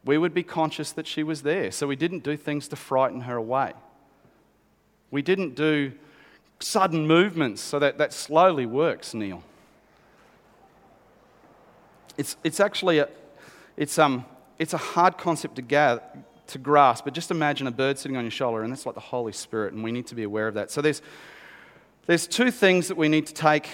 We 0.04 0.16
would 0.16 0.32
be 0.32 0.44
conscious 0.44 0.92
that 0.92 1.06
she 1.06 1.22
was 1.22 1.42
there. 1.42 1.70
So 1.72 1.86
we 1.86 1.96
didn't 1.96 2.22
do 2.22 2.36
things 2.36 2.68
to 2.68 2.76
frighten 2.76 3.22
her 3.22 3.36
away. 3.36 3.72
We 5.10 5.20
didn't 5.20 5.56
do 5.56 5.92
sudden 6.58 7.06
movements 7.06 7.60
so 7.62 7.78
that 7.78 7.98
that 7.98 8.12
slowly 8.12 8.66
works, 8.66 9.14
Neil. 9.14 9.42
It's, 12.16 12.36
it's 12.42 12.60
actually 12.60 12.98
a, 12.98 13.08
it's, 13.76 13.98
um, 13.98 14.24
it's 14.58 14.72
a 14.72 14.78
hard 14.78 15.18
concept 15.18 15.56
to, 15.56 15.62
gather, 15.62 16.02
to 16.48 16.58
grasp, 16.58 17.04
but 17.04 17.12
just 17.12 17.30
imagine 17.30 17.66
a 17.66 17.70
bird 17.70 17.98
sitting 17.98 18.16
on 18.16 18.24
your 18.24 18.30
shoulder, 18.30 18.62
and 18.62 18.72
that's 18.72 18.86
like 18.86 18.94
the 18.94 19.00
Holy 19.00 19.32
Spirit, 19.32 19.74
and 19.74 19.84
we 19.84 19.92
need 19.92 20.06
to 20.06 20.14
be 20.14 20.22
aware 20.22 20.48
of 20.48 20.54
that. 20.54 20.70
So 20.70 20.80
there's, 20.80 21.02
there's 22.06 22.26
two 22.26 22.50
things 22.50 22.88
that 22.88 22.96
we 22.96 23.08
need 23.08 23.26
to 23.26 23.34
take 23.34 23.68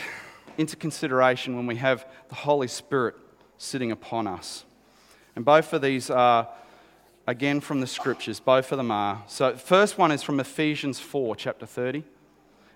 into 0.59 0.77
consideration 0.77 1.57
when 1.57 1.67
we 1.67 1.77
have 1.77 2.05
the 2.29 2.35
Holy 2.35 2.69
Spirit 2.69 3.15
sitting 3.59 3.93
upon 3.93 4.27
us. 4.27 4.65
And 5.37 5.45
both 5.45 5.73
of 5.73 5.83
these 5.83 6.11
are, 6.11 6.49
again, 7.27 7.61
from 7.61 7.81
the 7.81 7.87
scriptures. 7.87 8.41
Both 8.41 8.73
of 8.73 8.79
them 8.79 8.91
are. 8.91 9.23
So, 9.29 9.57
first 9.57 9.97
one 9.97 10.11
is 10.11 10.23
from 10.23 10.41
Ephesians 10.41 10.99
4, 10.99 11.37
chapter 11.37 11.65
30. 11.65 12.03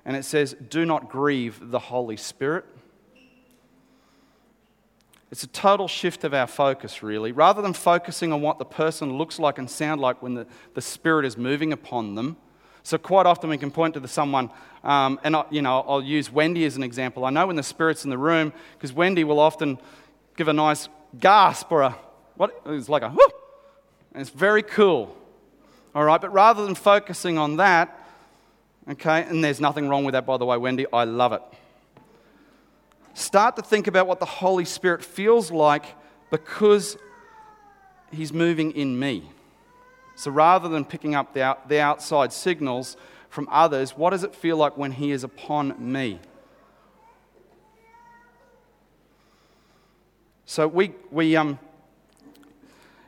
And 0.07 0.17
it 0.17 0.25
says, 0.25 0.57
Do 0.71 0.87
not 0.87 1.11
grieve 1.11 1.59
the 1.61 1.81
Holy 1.81 2.17
Spirit. 2.17 2.65
It's 5.33 5.43
a 5.43 5.49
total 5.49 5.89
shift 5.89 6.23
of 6.23 6.33
our 6.33 6.47
focus, 6.47 7.03
really. 7.03 7.33
Rather 7.33 7.61
than 7.61 7.73
focusing 7.73 8.33
on 8.33 8.41
what 8.41 8.61
the 8.61 8.65
person 8.65 9.19
looks 9.19 9.41
like 9.41 9.59
and 9.59 9.69
sound 9.69 10.01
like 10.01 10.23
when 10.23 10.35
the, 10.35 10.47
the 10.75 10.81
Spirit 10.81 11.27
is 11.27 11.37
moving 11.37 11.73
upon 11.73 12.15
them. 12.15 12.37
So, 12.85 12.97
quite 12.97 13.27
often 13.27 13.51
we 13.51 13.59
can 13.59 13.73
point 13.73 13.95
to 13.95 14.01
the 14.01 14.07
someone, 14.07 14.49
um, 14.85 15.19
and 15.25 15.35
I, 15.35 15.45
you 15.51 15.61
know, 15.61 15.85
I'll 15.89 16.05
use 16.05 16.31
Wendy 16.31 16.65
as 16.65 16.77
an 16.77 16.85
example. 16.85 17.25
I 17.25 17.31
know 17.31 17.49
when 17.49 17.57
the 17.57 17.65
Spirit's 17.65 18.05
in 18.05 18.11
the 18.11 18.17
room, 18.17 18.53
because 18.75 18.93
Wendy 18.93 19.25
will 19.25 19.41
often 19.41 19.79
give 20.37 20.47
a 20.47 20.53
nice 20.53 20.89
gasp 21.19 21.73
or 21.73 21.83
a, 21.83 21.97
what? 22.37 22.63
It's 22.65 22.89
like 22.89 23.03
a 23.03 23.11
whoop. 23.11 23.33
And 24.13 24.21
it's 24.21 24.31
very 24.31 24.63
cool. 24.63 25.17
All 25.97 26.05
right, 26.05 26.21
but 26.21 26.33
rather 26.33 26.65
than 26.65 26.77
focusing 26.77 27.39
on 27.39 27.57
that, 27.57 28.06
okay, 28.89 29.23
and 29.23 29.43
there's 29.43 29.61
nothing 29.61 29.89
wrong 29.89 30.05
with 30.05 30.13
that, 30.13 30.27
by 30.27 30.37
the 30.37 30.45
way, 30.45 30.57
Wendy, 30.57 30.87
I 30.93 31.05
love 31.05 31.33
it. 31.33 31.43
Start 33.15 33.57
to 33.57 33.63
think 33.63 33.87
about 33.87 34.07
what 34.07 34.21
the 34.21 34.27
Holy 34.27 34.65
Spirit 34.65 35.03
feels 35.03 35.51
like 35.51 35.85
because 36.31 36.97
He's 38.13 38.33
moving 38.33 38.73
in 38.73 38.99
me. 38.99 39.31
So 40.15 40.31
rather 40.31 40.69
than 40.69 40.85
picking 40.85 41.15
up 41.15 41.35
the, 41.35 41.43
out, 41.43 41.69
the 41.69 41.81
outside 41.81 42.33
signals 42.33 42.97
from 43.29 43.49
others, 43.51 43.97
what 43.97 44.11
does 44.11 44.23
it 44.23 44.35
feel 44.35 44.57
like 44.57 44.77
when 44.79 44.93
He 44.93 45.11
is 45.11 45.25
upon 45.25 45.75
me? 45.79 46.21
So 50.45 50.69
we, 50.69 50.95
we 51.11 51.37
um, 51.37 51.59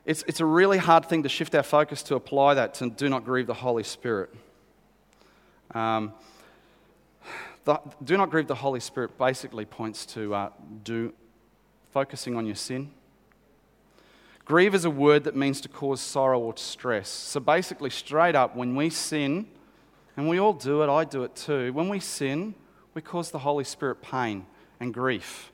it's, 0.04 0.24
it's 0.26 0.40
a 0.40 0.44
really 0.44 0.78
hard 0.78 1.06
thing 1.06 1.22
to 1.22 1.28
shift 1.28 1.54
our 1.54 1.62
focus 1.62 2.02
to 2.04 2.14
apply 2.14 2.54
that 2.54 2.74
to 2.74 2.90
do 2.90 3.08
not 3.08 3.24
grieve 3.24 3.46
the 3.46 3.54
Holy 3.54 3.84
Spirit. 3.84 4.34
Um, 5.74 6.12
the, 7.64 7.80
do 8.02 8.16
not 8.16 8.30
grieve 8.30 8.46
the 8.46 8.54
Holy 8.54 8.80
Spirit 8.80 9.18
basically 9.18 9.64
points 9.64 10.06
to 10.06 10.34
uh, 10.34 10.50
do, 10.84 11.12
focusing 11.92 12.36
on 12.36 12.46
your 12.46 12.54
sin. 12.54 12.90
Grieve 14.44 14.74
is 14.74 14.86
a 14.86 14.90
word 14.90 15.24
that 15.24 15.36
means 15.36 15.60
to 15.60 15.68
cause 15.68 16.00
sorrow 16.00 16.40
or 16.40 16.56
stress. 16.56 17.10
So 17.10 17.38
basically, 17.38 17.90
straight 17.90 18.34
up, 18.34 18.56
when 18.56 18.74
we 18.74 18.88
sin, 18.88 19.46
and 20.16 20.28
we 20.28 20.40
all 20.40 20.54
do 20.54 20.82
it, 20.82 20.88
I 20.88 21.04
do 21.04 21.22
it 21.24 21.36
too, 21.36 21.72
when 21.74 21.90
we 21.90 22.00
sin, 22.00 22.54
we 22.94 23.02
cause 23.02 23.30
the 23.30 23.40
Holy 23.40 23.64
Spirit 23.64 24.00
pain 24.00 24.46
and 24.80 24.94
grief. 24.94 25.52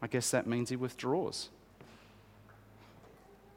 I 0.00 0.06
guess 0.06 0.30
that 0.30 0.46
means 0.46 0.70
he 0.70 0.76
withdraws. 0.76 1.50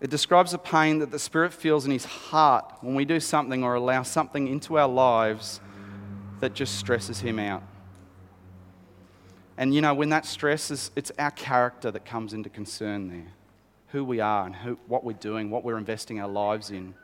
It 0.03 0.09
describes 0.09 0.53
a 0.53 0.57
pain 0.57 0.99
that 0.99 1.11
the 1.11 1.17
Spirit 1.17 1.53
feels 1.53 1.85
in 1.85 1.91
his 1.91 2.03
heart 2.03 2.65
when 2.81 2.93
we 2.93 3.05
do 3.05 3.21
something 3.21 3.63
or 3.63 3.75
allow 3.75 4.03
something 4.03 4.49
into 4.49 4.77
our 4.77 4.87
lives 4.87 5.61
that 6.41 6.53
just 6.53 6.75
stresses 6.75 7.21
him 7.21 7.39
out. 7.39 7.63
And 9.57 9.73
you 9.73 9.79
know, 9.79 9.93
when 9.93 10.09
that 10.09 10.25
stresses, 10.25 10.91
it's 10.97 11.13
our 11.17 11.31
character 11.31 11.89
that 11.89 12.03
comes 12.03 12.33
into 12.33 12.49
concern 12.49 13.07
there 13.07 13.31
who 13.93 14.03
we 14.03 14.19
are 14.19 14.45
and 14.45 14.55
who, 14.55 14.77
what 14.87 15.05
we're 15.05 15.13
doing, 15.13 15.49
what 15.49 15.63
we're 15.63 15.77
investing 15.77 16.19
our 16.19 16.27
lives 16.27 16.69
in. 16.69 16.95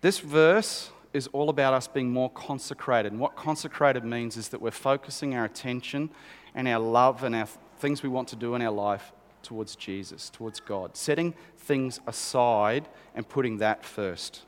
This 0.00 0.20
verse 0.20 0.90
is 1.12 1.26
all 1.26 1.50
about 1.50 1.74
us 1.74 1.88
being 1.88 2.10
more 2.10 2.30
consecrated. 2.30 3.12
And 3.12 3.20
what 3.20 3.36
consecrated 3.36 4.04
means 4.04 4.38
is 4.38 4.48
that 4.48 4.62
we're 4.62 4.70
focusing 4.70 5.34
our 5.34 5.44
attention 5.44 6.08
and 6.54 6.66
our 6.68 6.78
love 6.78 7.22
and 7.22 7.34
our 7.34 7.48
things 7.78 8.02
we 8.02 8.08
want 8.08 8.28
to 8.28 8.36
do 8.36 8.54
in 8.54 8.62
our 8.62 8.70
life 8.70 9.12
towards 9.46 9.76
Jesus, 9.76 10.28
towards 10.28 10.60
God, 10.60 10.96
setting 10.96 11.34
things 11.56 12.00
aside 12.06 12.88
and 13.14 13.28
putting 13.28 13.58
that 13.58 13.84
first. 13.84 14.42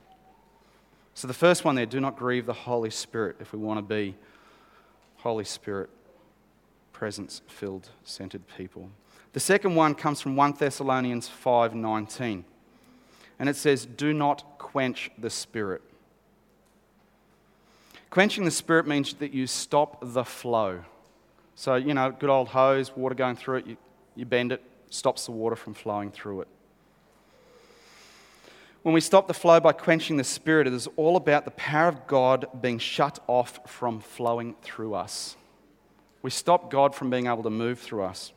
So, 1.15 1.27
the 1.27 1.35
first 1.35 1.65
one 1.65 1.75
there 1.75 1.87
do 1.87 2.01
not 2.01 2.17
grieve 2.17 2.47
the 2.47 2.53
Holy 2.53 2.91
Spirit 2.91 3.37
if 3.41 3.53
we 3.53 3.59
want 3.59 3.79
to 3.79 3.83
be 3.83 4.15
Holy 5.17 5.45
Spirit 5.45 5.91
presence 6.93 7.43
filled, 7.47 7.91
centered 8.05 8.43
people. 8.57 8.91
The 9.33 9.41
second 9.41 9.77
one 9.77 9.95
comes 9.95 10.21
from 10.21 10.37
1 10.37 10.55
Thessalonians 10.59 11.29
5:19. 11.29 12.45
And 13.39 13.49
it 13.49 13.55
says, 13.55 13.87
"Do 13.87 14.13
not 14.13 14.59
quench 14.59 15.11
the 15.17 15.31
spirit." 15.31 15.83
Quenching 18.11 18.45
the 18.45 18.51
spirit 18.51 18.87
means 18.87 19.15
that 19.15 19.33
you 19.33 19.47
stop 19.47 19.99
the 20.01 20.25
flow. 20.25 20.85
So, 21.55 21.75
you 21.75 21.95
know, 21.95 22.11
good 22.11 22.31
old 22.31 22.49
hose, 22.49 22.97
water 22.97 23.15
going 23.15 23.37
through 23.37 23.59
it, 23.59 23.67
you, 23.67 23.77
you 24.17 24.25
bend 24.25 24.53
it, 24.53 24.63
stops 24.91 25.27
the 25.27 25.33
water 25.33 25.57
from 25.57 25.75
flowing 25.75 26.11
through 26.11 26.43
it. 26.43 26.49
When 28.83 28.95
we 28.95 29.01
stop 29.01 29.27
the 29.27 29.35
flow 29.35 29.61
by 29.61 29.73
quenching 29.73 30.17
the 30.17 30.25
Spirit, 30.25 30.67
it 30.67 30.73
is 30.73 30.89
all 30.97 31.17
about 31.17 31.45
the 31.45 31.51
power 31.53 31.89
of 31.89 32.07
God 32.07 32.47
being 32.61 32.79
shut 32.79 33.19
off 33.27 33.61
from 33.67 34.01
flowing 34.01 34.55
through 34.63 34.95
us. 34.95 35.37
We 36.23 36.31
stop 36.31 36.71
God 36.71 36.95
from 36.95 37.11
being 37.11 37.27
able 37.27 37.43
to 37.43 37.51
move 37.51 37.79
through 37.79 38.05
us. 38.05 38.33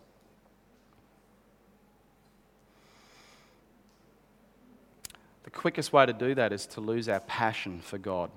The 5.43 5.51
quickest 5.51 5.93
way 5.93 6.05
to 6.05 6.13
do 6.13 6.33
that 6.35 6.53
is 6.53 6.65
to 6.67 6.81
lose 6.81 7.07
our 7.09 7.19
passion 7.21 7.81
for 7.81 7.97
God, 7.97 8.31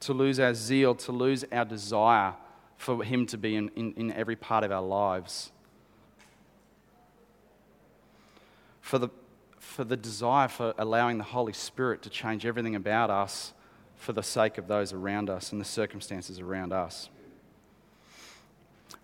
to 0.00 0.12
lose 0.12 0.40
our 0.40 0.54
zeal, 0.54 0.94
to 0.96 1.12
lose 1.12 1.44
our 1.52 1.64
desire 1.64 2.34
for 2.76 3.04
Him 3.04 3.26
to 3.26 3.38
be 3.38 3.56
in, 3.56 3.70
in, 3.76 3.92
in 3.94 4.12
every 4.12 4.36
part 4.36 4.64
of 4.64 4.72
our 4.72 4.82
lives. 4.82 5.52
For 8.80 8.98
the, 8.98 9.08
for 9.58 9.84
the 9.84 9.96
desire 9.96 10.48
for 10.48 10.74
allowing 10.78 11.18
the 11.18 11.24
Holy 11.24 11.52
Spirit 11.52 12.02
to 12.02 12.10
change 12.10 12.46
everything 12.46 12.74
about 12.74 13.10
us 13.10 13.52
for 13.96 14.12
the 14.12 14.22
sake 14.22 14.58
of 14.58 14.66
those 14.66 14.92
around 14.92 15.28
us 15.28 15.52
and 15.52 15.60
the 15.60 15.64
circumstances 15.64 16.40
around 16.40 16.72
us. 16.72 17.10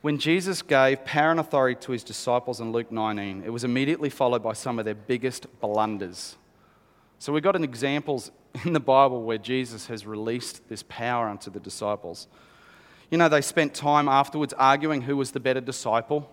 When 0.00 0.18
Jesus 0.18 0.62
gave 0.62 1.04
power 1.04 1.30
and 1.30 1.40
authority 1.40 1.78
to 1.82 1.92
his 1.92 2.04
disciples 2.04 2.60
in 2.60 2.72
Luke 2.72 2.90
19, 2.90 3.42
it 3.44 3.50
was 3.50 3.64
immediately 3.64 4.10
followed 4.10 4.42
by 4.42 4.52
some 4.52 4.78
of 4.78 4.84
their 4.84 4.94
biggest 4.94 5.46
blunders. 5.60 6.36
So 7.18 7.32
we've 7.32 7.42
got 7.42 7.56
examples 7.56 8.30
in 8.64 8.72
the 8.72 8.80
Bible 8.80 9.22
where 9.22 9.38
Jesus 9.38 9.86
has 9.86 10.06
released 10.06 10.68
this 10.68 10.82
power 10.88 11.28
unto 11.28 11.50
the 11.50 11.60
disciples. 11.60 12.28
You 13.10 13.18
know, 13.18 13.28
they 13.28 13.40
spent 13.40 13.74
time 13.74 14.08
afterwards 14.08 14.52
arguing 14.54 15.02
who 15.02 15.16
was 15.16 15.30
the 15.30 15.40
better 15.40 15.60
disciple. 15.60 16.30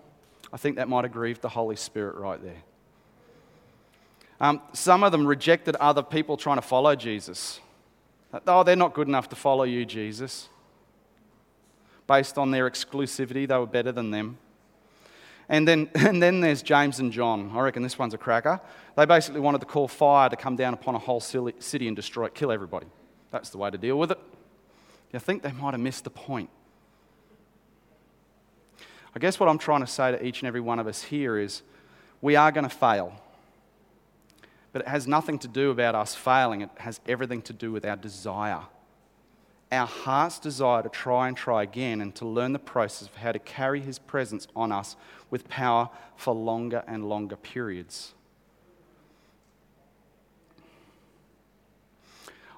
I 0.52 0.58
think 0.58 0.76
that 0.78 0.90
might 0.90 1.04
have 1.04 1.14
grieved 1.14 1.42
the 1.42 1.50
Holy 1.50 1.76
Spirit 1.76 2.16
right 2.16 2.42
there. 2.42 2.64
Um, 4.44 4.62
some 4.74 5.06
of 5.06 5.14
them 5.14 5.26
rejected 5.26 5.78
other 5.78 6.04
people 6.04 6.36
trying 6.36 6.58
to 6.58 6.62
follow 6.62 6.98
Jesus. 6.98 7.62
Oh, 8.46 8.64
they're 8.64 8.76
not 8.76 8.94
good 8.94 9.08
enough 9.08 9.30
to 9.30 9.38
follow 9.38 9.64
you, 9.64 9.86
Jesus. 9.86 10.50
Based 12.10 12.38
on 12.38 12.52
their 12.52 12.70
exclusivity, 12.70 13.48
they 13.48 13.58
were 13.58 13.66
better 13.66 13.94
than 13.94 14.12
them. 14.12 14.38
And 15.48 15.66
then, 15.66 15.90
and 15.96 16.22
then 16.22 16.42
there's 16.42 16.62
James 16.62 17.00
and 17.00 17.10
John. 17.10 17.52
I 17.56 17.62
reckon 17.62 17.84
this 17.84 17.98
one's 17.98 18.14
a 18.14 18.18
cracker. 18.18 18.60
They 18.98 19.06
basically 19.06 19.40
wanted 19.40 19.62
to 19.62 19.66
call 19.66 19.88
fire 19.88 20.28
to 20.28 20.36
come 20.36 20.58
down 20.58 20.74
upon 20.74 20.96
a 20.96 21.00
whole 21.00 21.22
city 21.22 21.88
and 21.88 21.96
destroy 21.96 22.26
it, 22.26 22.36
kill 22.36 22.52
everybody. 22.52 22.88
That's 23.32 23.50
the 23.50 23.60
way 23.60 23.72
to 23.72 23.78
deal 23.78 23.98
with 23.98 24.12
it. 24.12 24.20
I 25.14 25.20
think 25.20 25.42
they 25.42 25.54
might 25.54 25.74
have 25.74 25.80
missed 25.80 26.04
the 26.04 26.10
point. 26.10 26.50
I 29.16 29.20
guess 29.20 29.40
what 29.40 29.48
I'm 29.48 29.58
trying 29.58 29.82
to 29.82 29.88
say 29.88 30.12
to 30.12 30.26
each 30.26 30.42
and 30.42 30.50
every 30.50 30.60
one 30.60 30.80
of 30.80 30.88
us 30.88 31.02
here 31.02 31.38
is 31.38 31.62
we 32.22 32.36
are 32.36 32.52
going 32.52 32.68
to 32.68 32.76
fail. 32.76 33.18
But 34.74 34.82
it 34.82 34.88
has 34.90 35.08
nothing 35.08 35.40
to 35.40 35.48
do 35.48 35.70
about 35.70 35.96
us 35.96 36.16
failing, 36.16 36.62
it 36.62 36.70
has 36.78 37.00
everything 37.08 37.42
to 37.44 37.54
do 37.54 37.72
with 37.72 37.86
our 37.86 37.96
desire. 37.96 38.64
Our 39.72 39.88
heart's 39.88 40.40
desire 40.40 40.84
to 40.84 40.90
try 40.90 41.28
and 41.28 41.38
try 41.38 41.64
again 41.64 42.02
and 42.02 42.14
to 42.16 42.26
learn 42.26 42.54
the 42.54 42.60
process 42.60 43.08
of 43.08 43.16
how 43.16 43.32
to 43.32 43.40
carry 43.40 43.80
His 43.80 43.98
presence 43.98 44.48
on 44.56 44.72
us 44.72 44.96
with 45.30 45.48
power 45.48 45.90
for 46.16 46.34
longer 46.36 46.84
and 46.88 47.08
longer 47.08 47.36
periods. 47.36 48.14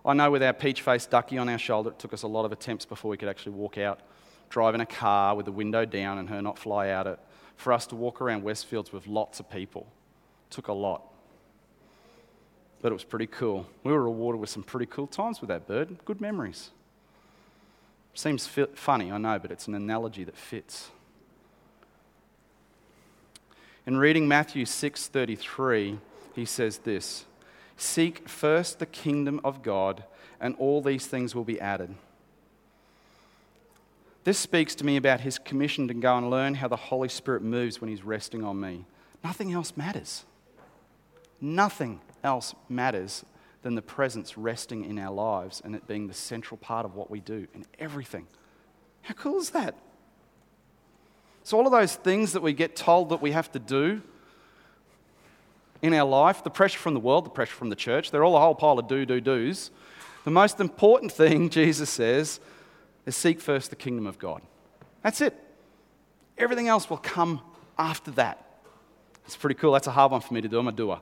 I 0.05 0.13
know 0.13 0.29
with 0.29 0.43
our 0.43 0.53
peach 0.53 0.81
faced 0.81 1.09
ducky 1.09 1.37
on 1.37 1.49
our 1.49 1.57
shoulder, 1.57 1.89
it 1.89 1.99
took 1.99 2.13
us 2.13 2.23
a 2.23 2.27
lot 2.27 2.45
of 2.45 2.51
attempts 2.51 2.85
before 2.85 3.09
we 3.09 3.17
could 3.17 3.29
actually 3.29 3.53
walk 3.53 3.77
out, 3.77 4.01
drive 4.49 4.75
in 4.75 4.81
a 4.81 4.85
car 4.85 5.35
with 5.35 5.45
the 5.45 5.51
window 5.51 5.83
down 5.83 6.19
and 6.19 6.29
her 6.29 6.41
not 6.41 6.59
fly 6.59 6.89
out 6.89 7.07
it. 7.07 7.19
For 7.55 7.73
us 7.73 7.87
to 7.87 7.95
walk 7.95 8.21
around 8.21 8.43
Westfields 8.43 8.91
with 8.91 9.07
lots 9.07 9.39
of 9.39 9.49
people 9.49 9.87
it 10.47 10.53
took 10.53 10.67
a 10.67 10.73
lot. 10.73 11.14
But 12.85 12.91
it 12.91 12.93
was 12.93 13.03
pretty 13.03 13.25
cool. 13.25 13.65
We 13.83 13.91
were 13.91 14.03
rewarded 14.03 14.39
with 14.39 14.51
some 14.51 14.61
pretty 14.61 14.85
cool 14.85 15.07
times 15.07 15.41
with 15.41 15.47
that 15.47 15.65
bird. 15.65 16.05
Good 16.05 16.21
memories. 16.21 16.69
Seems 18.13 18.45
funny, 18.45 19.11
I 19.11 19.17
know, 19.17 19.39
but 19.39 19.49
it's 19.49 19.67
an 19.67 19.73
analogy 19.73 20.23
that 20.23 20.37
fits. 20.37 20.91
In 23.87 23.97
reading 23.97 24.27
Matthew 24.27 24.65
6:33, 24.65 25.97
he 26.35 26.45
says 26.45 26.77
this: 26.77 27.25
Seek 27.75 28.29
first 28.29 28.77
the 28.77 28.85
kingdom 28.85 29.41
of 29.43 29.63
God, 29.63 30.03
and 30.39 30.55
all 30.59 30.79
these 30.83 31.07
things 31.07 31.33
will 31.33 31.43
be 31.43 31.59
added. 31.59 31.95
This 34.25 34.37
speaks 34.37 34.75
to 34.75 34.85
me 34.85 34.95
about 34.95 35.21
his 35.21 35.39
commission 35.39 35.87
to 35.87 35.95
go 35.95 36.19
and 36.19 36.29
learn 36.29 36.53
how 36.53 36.67
the 36.67 36.75
Holy 36.75 37.09
Spirit 37.09 37.41
moves 37.41 37.81
when 37.81 37.89
he's 37.89 38.03
resting 38.03 38.43
on 38.43 38.61
me. 38.61 38.85
Nothing 39.23 39.51
else 39.53 39.75
matters. 39.75 40.23
Nothing 41.41 41.99
else 42.25 42.53
matters 42.67 43.23
than 43.61 43.75
the 43.75 43.81
presence 43.81 44.37
resting 44.37 44.83
in 44.83 44.99
our 44.99 45.13
lives 45.13 45.61
and 45.63 45.75
it 45.75 45.87
being 45.87 46.07
the 46.07 46.13
central 46.13 46.57
part 46.57 46.85
of 46.85 46.95
what 46.95 47.09
we 47.09 47.19
do 47.19 47.47
and 47.53 47.65
everything. 47.79 48.27
How 49.03 49.13
cool 49.13 49.39
is 49.39 49.51
that? 49.51 49.75
So, 51.43 51.57
all 51.57 51.65
of 51.65 51.71
those 51.71 51.95
things 51.95 52.33
that 52.33 52.41
we 52.41 52.53
get 52.53 52.75
told 52.75 53.09
that 53.09 53.21
we 53.21 53.31
have 53.31 53.51
to 53.51 53.59
do, 53.59 54.01
in 55.81 55.93
our 55.93 56.07
life, 56.07 56.43
the 56.43 56.49
pressure 56.49 56.79
from 56.79 56.95
the 56.95 56.99
world, 56.99 57.25
the 57.25 57.29
pressure 57.29 57.53
from 57.53 57.69
the 57.69 57.75
church, 57.75 58.09
they're 58.09 58.23
all 58.23 58.35
a 58.35 58.39
whole 58.39 58.55
pile 58.55 58.79
of 58.79 58.87
do, 58.87 59.05
do, 59.05 59.21
do's. 59.21 59.69
The 60.23 60.31
most 60.31 60.59
important 60.59 61.11
thing, 61.11 61.49
Jesus 61.61 61.89
says, 61.89 62.39
is 63.05 63.15
seek 63.15 63.39
first 63.39 63.69
the 63.69 63.75
kingdom 63.75 64.07
of 64.07 64.17
God. 64.17 64.41
That's 65.03 65.21
it. 65.21 65.35
Everything 66.37 66.67
else 66.67 66.89
will 66.89 66.97
come 66.97 67.41
after 67.77 68.09
that. 68.11 68.43
It's 69.25 69.35
pretty 69.35 69.55
cool. 69.55 69.73
That's 69.73 69.87
a 69.87 69.91
hard 69.91 70.11
one 70.11 70.21
for 70.21 70.33
me 70.33 70.41
to 70.41 70.47
do. 70.47 70.57
I'm 70.59 70.67
a 70.67 70.71
doer. 70.71 70.99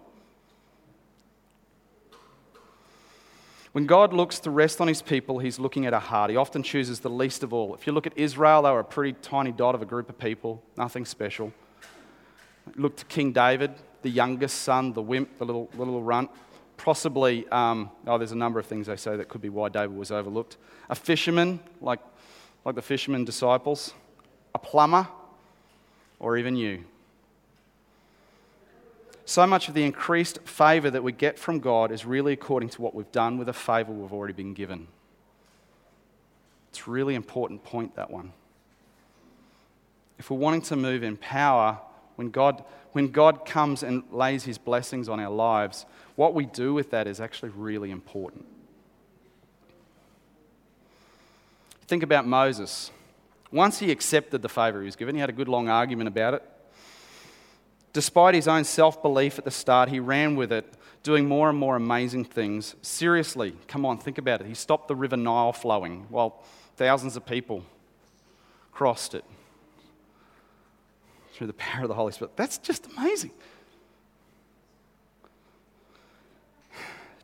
When 3.73 3.87
God 3.87 4.13
looks 4.13 4.37
to 4.41 4.51
rest 4.51 4.79
on 4.81 4.87
his 4.87 5.01
people, 5.01 5.39
he's 5.39 5.57
looking 5.57 5.87
at 5.87 5.93
a 5.93 5.99
heart. 5.99 6.29
He 6.29 6.37
often 6.37 6.61
chooses 6.61 6.99
the 6.99 7.09
least 7.09 7.41
of 7.41 7.53
all. 7.53 7.73
If 7.73 7.87
you 7.87 7.93
look 7.93 8.05
at 8.05 8.15
Israel, 8.15 8.61
they 8.61 8.69
were 8.69 8.81
a 8.81 8.83
pretty 8.83 9.13
tiny 9.23 9.51
dot 9.51 9.73
of 9.73 9.81
a 9.81 9.85
group 9.85 10.09
of 10.09 10.17
people, 10.19 10.61
nothing 10.77 11.05
special. 11.05 11.51
Look 12.75 12.95
to 12.97 13.05
King 13.05 13.31
David, 13.31 13.71
the 14.03 14.11
youngest 14.11 14.61
son, 14.61 14.93
the 14.93 15.01
wimp, 15.01 15.39
the 15.39 15.45
little, 15.45 15.69
the 15.71 15.79
little 15.79 16.03
runt. 16.03 16.29
Possibly, 16.77 17.47
um, 17.49 17.89
oh, 18.05 18.19
there's 18.19 18.31
a 18.31 18.37
number 18.37 18.59
of 18.59 18.67
things 18.67 18.85
they 18.85 18.95
say 18.95 19.17
that 19.17 19.27
could 19.27 19.41
be 19.41 19.49
why 19.49 19.69
David 19.69 19.97
was 19.97 20.11
overlooked. 20.11 20.57
A 20.91 20.95
fisherman, 20.95 21.59
like, 21.81 21.99
like 22.65 22.75
the 22.75 22.81
fisherman 22.83 23.25
disciples, 23.25 23.91
a 24.53 24.59
plumber, 24.59 25.07
or 26.19 26.37
even 26.37 26.55
you. 26.55 26.83
So 29.25 29.47
much 29.47 29.67
of 29.67 29.73
the 29.73 29.83
increased 29.83 30.39
favor 30.43 30.89
that 30.89 31.03
we 31.03 31.11
get 31.11 31.39
from 31.39 31.59
God 31.59 31.91
is 31.91 32.05
really 32.05 32.33
according 32.33 32.69
to 32.69 32.81
what 32.81 32.93
we've 32.93 33.11
done 33.11 33.37
with 33.37 33.47
the 33.47 33.53
favor 33.53 33.91
we've 33.91 34.11
already 34.11 34.33
been 34.33 34.53
given. 34.53 34.87
It's 36.69 36.85
a 36.85 36.91
really 36.91 37.15
important 37.15 37.63
point, 37.63 37.95
that 37.95 38.11
one. 38.11 38.33
If 40.19 40.29
we're 40.29 40.37
wanting 40.37 40.61
to 40.63 40.75
move 40.75 41.03
in 41.03 41.17
power, 41.17 41.79
when 42.15 42.31
God, 42.31 42.63
when 42.91 43.09
God 43.09 43.45
comes 43.45 43.83
and 43.83 44.03
lays 44.11 44.43
his 44.43 44.57
blessings 44.57 45.07
on 45.07 45.19
our 45.19 45.31
lives, 45.31 45.85
what 46.15 46.33
we 46.33 46.45
do 46.45 46.73
with 46.73 46.91
that 46.91 47.07
is 47.07 47.19
actually 47.21 47.49
really 47.49 47.91
important. 47.91 48.45
Think 51.87 52.03
about 52.03 52.25
Moses. 52.25 52.91
Once 53.51 53.79
he 53.79 53.91
accepted 53.91 54.41
the 54.41 54.49
favor 54.49 54.79
he 54.79 54.85
was 54.85 54.95
given, 54.95 55.15
he 55.15 55.21
had 55.21 55.29
a 55.29 55.33
good 55.33 55.47
long 55.47 55.69
argument 55.69 56.07
about 56.07 56.33
it. 56.33 56.43
Despite 57.93 58.33
his 58.33 58.47
own 58.47 58.63
self 58.63 59.01
belief 59.03 59.37
at 59.37 59.45
the 59.45 59.51
start, 59.51 59.89
he 59.89 59.99
ran 59.99 60.35
with 60.35 60.51
it, 60.51 60.73
doing 61.03 61.27
more 61.27 61.49
and 61.49 61.57
more 61.57 61.75
amazing 61.75 62.25
things. 62.25 62.75
Seriously, 62.81 63.55
come 63.67 63.85
on, 63.85 63.99
think 63.99 64.17
about 64.17 64.41
it. 64.41 64.47
He 64.47 64.55
stopped 64.55 64.87
the 64.87 64.95
River 64.95 65.15
Nile 65.15 65.53
flowing 65.53 66.07
while 66.09 66.43
thousands 66.75 67.15
of 67.15 67.25
people 67.25 67.63
crossed 68.71 69.13
it 69.13 69.23
through 71.33 71.47
the 71.47 71.53
power 71.53 71.83
of 71.83 71.87
the 71.87 71.93
Holy 71.93 72.11
Spirit. 72.11 72.35
That's 72.35 72.57
just 72.57 72.87
amazing. 72.97 73.31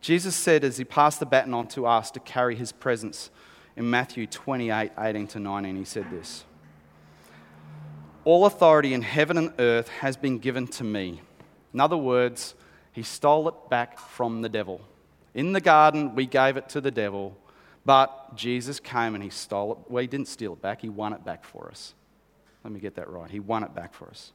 Jesus 0.01 0.35
said 0.35 0.63
as 0.63 0.77
he 0.77 0.83
passed 0.83 1.19
the 1.19 1.25
baton 1.25 1.53
on 1.53 1.67
to 1.69 1.85
us 1.85 2.09
to 2.11 2.19
carry 2.19 2.55
his 2.55 2.71
presence 2.71 3.31
in 3.75 3.89
Matthew 3.89 4.27
28 4.27 4.91
18 4.97 5.27
to 5.27 5.39
19, 5.39 5.75
he 5.75 5.83
said 5.83 6.09
this 6.11 6.45
All 8.29 8.45
authority 8.45 8.93
in 8.93 9.01
heaven 9.01 9.39
and 9.39 9.53
earth 9.57 9.87
has 9.87 10.15
been 10.15 10.37
given 10.37 10.67
to 10.67 10.83
me. 10.83 11.19
In 11.73 11.79
other 11.79 11.97
words, 11.97 12.53
he 12.91 13.01
stole 13.01 13.49
it 13.49 13.55
back 13.71 13.97
from 13.97 14.43
the 14.43 14.49
devil. 14.49 14.81
In 15.33 15.51
the 15.51 15.59
garden, 15.59 16.13
we 16.13 16.27
gave 16.27 16.55
it 16.55 16.69
to 16.69 16.79
the 16.79 16.91
devil, 16.91 17.35
but 17.85 18.35
Jesus 18.35 18.79
came 18.79 19.15
and 19.15 19.23
he 19.23 19.31
stole 19.31 19.71
it. 19.71 19.77
Well, 19.87 20.01
he 20.01 20.05
didn't 20.05 20.27
steal 20.27 20.53
it 20.53 20.61
back, 20.61 20.81
he 20.81 20.89
won 20.89 21.13
it 21.13 21.25
back 21.25 21.43
for 21.43 21.69
us. 21.69 21.95
Let 22.63 22.71
me 22.71 22.79
get 22.79 22.93
that 22.97 23.09
right. 23.09 23.31
He 23.31 23.39
won 23.39 23.63
it 23.63 23.73
back 23.73 23.95
for 23.95 24.07
us. 24.09 24.31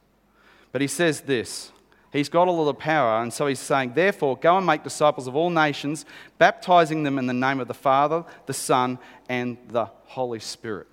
But 0.73 0.81
he 0.81 0.87
says 0.87 1.21
this 1.21 1.71
He's 2.11 2.27
got 2.27 2.49
all 2.49 2.59
of 2.59 2.65
the 2.65 2.73
power, 2.73 3.23
and 3.23 3.31
so 3.31 3.47
he's 3.47 3.59
saying, 3.59 3.93
Therefore, 3.95 4.35
go 4.35 4.57
and 4.57 4.65
make 4.65 4.83
disciples 4.83 5.25
of 5.25 5.37
all 5.37 5.49
nations, 5.49 6.05
baptizing 6.37 7.03
them 7.03 7.17
in 7.17 7.27
the 7.27 7.33
name 7.33 7.61
of 7.61 7.69
the 7.69 7.73
Father, 7.73 8.25
the 8.45 8.53
Son, 8.53 8.99
and 9.29 9.57
the 9.69 9.85
Holy 10.03 10.41
Spirit. 10.41 10.87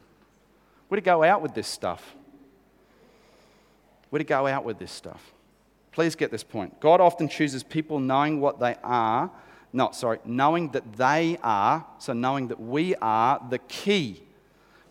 We're 0.88 0.99
to 0.99 1.01
go 1.01 1.25
out 1.25 1.43
with 1.43 1.55
this 1.55 1.67
stuff. 1.67 2.15
We're 4.12 4.18
to 4.18 4.25
go 4.25 4.46
out 4.46 4.64
with 4.64 4.79
this 4.79 4.92
stuff. 4.92 5.33
Please 5.90 6.14
get 6.14 6.31
this 6.31 6.44
point. 6.44 6.81
God 6.81 7.01
often 7.01 7.29
chooses 7.29 7.62
people 7.62 7.98
knowing 7.98 8.40
what 8.40 8.61
they 8.61 8.77
are, 8.85 9.31
not, 9.72 9.96
sorry, 9.96 10.18
knowing 10.25 10.68
that 10.72 10.92
they 10.92 11.38
are, 11.42 11.87
so 11.98 12.12
knowing 12.12 12.48
that 12.48 12.61
we 12.61 12.94
are 12.96 13.44
the 13.51 13.59
key 13.59 14.22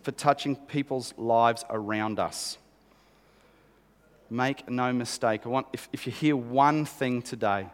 for 0.02 0.12
touching 0.12 0.56
people's 0.56 1.14
lives 1.18 1.64
around 1.70 2.20
us. 2.20 2.58
Make 4.32 4.68
no 4.70 4.92
mistake. 4.92 5.42
I 5.46 5.50
want, 5.50 5.68
if, 5.72 5.88
if 5.94 6.08
you 6.08 6.12
hear 6.12 6.36
one 6.36 6.86
thing 6.86 7.22
today 7.22 7.68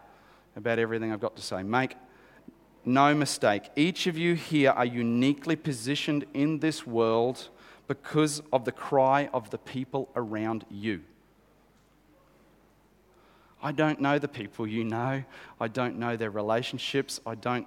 about 0.54 0.78
everything 0.78 1.12
I've 1.12 1.20
got 1.20 1.36
to 1.36 1.42
say, 1.42 1.62
make 1.62 1.94
no 2.84 3.14
mistake. 3.14 3.70
Each 3.74 4.06
of 4.06 4.18
you 4.18 4.34
here 4.34 4.70
are 4.70 4.84
uniquely 4.84 5.56
positioned 5.56 6.26
in 6.34 6.58
this 6.58 6.86
world 6.86 7.48
because 7.86 8.42
of 8.52 8.66
the 8.66 8.72
cry 8.72 9.30
of 9.32 9.48
the 9.48 9.58
people 9.58 10.10
around 10.14 10.66
you. 10.70 11.00
I 13.62 13.72
don't 13.72 14.00
know 14.00 14.18
the 14.18 14.28
people 14.28 14.66
you 14.66 14.84
know. 14.84 15.24
I 15.60 15.68
don't 15.68 15.98
know 15.98 16.16
their 16.16 16.30
relationships. 16.30 17.20
I 17.26 17.34
don't 17.34 17.66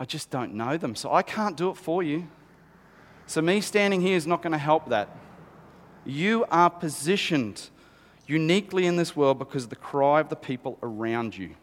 I 0.00 0.04
just 0.04 0.30
don't 0.30 0.54
know 0.54 0.76
them. 0.76 0.94
So 0.94 1.12
I 1.12 1.22
can't 1.22 1.56
do 1.56 1.70
it 1.70 1.76
for 1.76 2.02
you. 2.02 2.28
So, 3.26 3.42
me 3.42 3.60
standing 3.60 4.00
here 4.00 4.16
is 4.16 4.26
not 4.26 4.40
going 4.40 4.52
to 4.52 4.58
help 4.58 4.88
that. 4.88 5.14
You 6.06 6.46
are 6.50 6.70
positioned 6.70 7.68
uniquely 8.26 8.86
in 8.86 8.96
this 8.96 9.14
world 9.14 9.38
because 9.38 9.64
of 9.64 9.70
the 9.70 9.76
cry 9.76 10.20
of 10.20 10.30
the 10.30 10.36
people 10.36 10.78
around 10.82 11.36
you. 11.36 11.54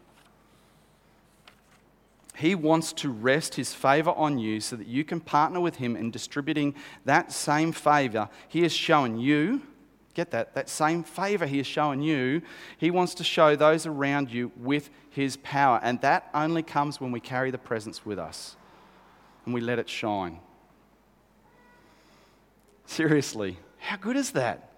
He 2.36 2.54
wants 2.54 2.92
to 2.94 3.10
rest 3.10 3.54
his 3.54 3.74
favor 3.74 4.10
on 4.10 4.38
you 4.38 4.60
so 4.60 4.76
that 4.76 4.86
you 4.86 5.02
can 5.02 5.20
partner 5.20 5.58
with 5.58 5.76
him 5.76 5.96
in 5.96 6.10
distributing 6.10 6.74
that 7.04 7.32
same 7.32 7.72
favor 7.72 8.28
he 8.46 8.62
has 8.62 8.72
shown 8.72 9.18
you. 9.18 9.62
Get 10.16 10.30
that? 10.30 10.54
That 10.54 10.70
same 10.70 11.02
favor 11.02 11.44
he 11.44 11.58
has 11.58 11.66
shown 11.66 12.00
you, 12.00 12.40
he 12.78 12.90
wants 12.90 13.12
to 13.16 13.22
show 13.22 13.54
those 13.54 13.84
around 13.84 14.32
you 14.32 14.50
with 14.56 14.88
his 15.10 15.36
power. 15.36 15.78
And 15.82 16.00
that 16.00 16.30
only 16.32 16.62
comes 16.62 16.98
when 16.98 17.12
we 17.12 17.20
carry 17.20 17.50
the 17.50 17.58
presence 17.58 18.06
with 18.06 18.18
us 18.18 18.56
and 19.44 19.52
we 19.52 19.60
let 19.60 19.78
it 19.78 19.90
shine. 19.90 20.40
Seriously, 22.86 23.58
how 23.76 23.98
good 23.98 24.16
is 24.16 24.30
that? 24.30 24.70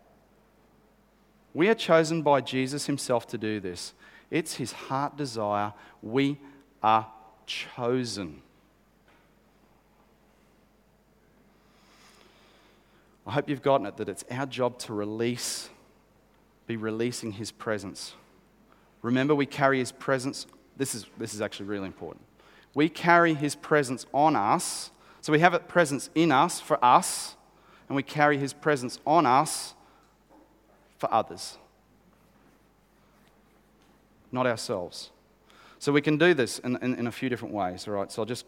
We 1.54 1.68
are 1.68 1.74
chosen 1.74 2.22
by 2.22 2.40
Jesus 2.40 2.86
himself 2.86 3.28
to 3.28 3.38
do 3.38 3.60
this. 3.60 3.94
It's 4.32 4.54
his 4.54 4.72
heart 4.72 5.16
desire. 5.16 5.72
We 6.02 6.40
are 6.82 7.06
chosen. 7.46 8.42
I 13.28 13.32
hope 13.32 13.50
you've 13.50 13.60
gotten 13.60 13.86
it 13.86 13.98
that 13.98 14.08
it's 14.08 14.24
our 14.30 14.46
job 14.46 14.78
to 14.78 14.94
release, 14.94 15.68
be 16.66 16.78
releasing 16.78 17.32
His 17.32 17.52
presence. 17.52 18.14
Remember, 19.02 19.34
we 19.34 19.44
carry 19.44 19.80
His 19.80 19.92
presence. 19.92 20.46
This 20.78 20.94
is, 20.94 21.04
this 21.18 21.34
is 21.34 21.42
actually 21.42 21.66
really 21.66 21.86
important. 21.86 22.24
We 22.72 22.88
carry 22.88 23.34
His 23.34 23.54
presence 23.54 24.06
on 24.14 24.34
us. 24.34 24.90
So 25.20 25.30
we 25.30 25.40
have 25.40 25.52
a 25.52 25.58
presence 25.58 26.08
in 26.14 26.32
us 26.32 26.58
for 26.58 26.82
us, 26.82 27.36
and 27.88 27.96
we 27.96 28.02
carry 28.02 28.38
His 28.38 28.54
presence 28.54 28.98
on 29.06 29.26
us 29.26 29.74
for 30.96 31.12
others, 31.12 31.58
not 34.32 34.46
ourselves. 34.46 35.10
So 35.78 35.92
we 35.92 36.00
can 36.00 36.16
do 36.16 36.32
this 36.32 36.60
in, 36.60 36.76
in, 36.76 36.94
in 36.94 37.06
a 37.06 37.12
few 37.12 37.28
different 37.28 37.52
ways, 37.52 37.86
all 37.86 37.92
right? 37.92 38.10
So 38.10 38.22
I'll 38.22 38.26
just, 38.26 38.46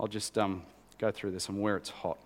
I'll 0.00 0.08
just 0.08 0.36
um, 0.36 0.64
go 0.98 1.12
through 1.12 1.30
this 1.30 1.48
and 1.48 1.62
where 1.62 1.76
it's 1.76 1.90
hot. 1.90 2.18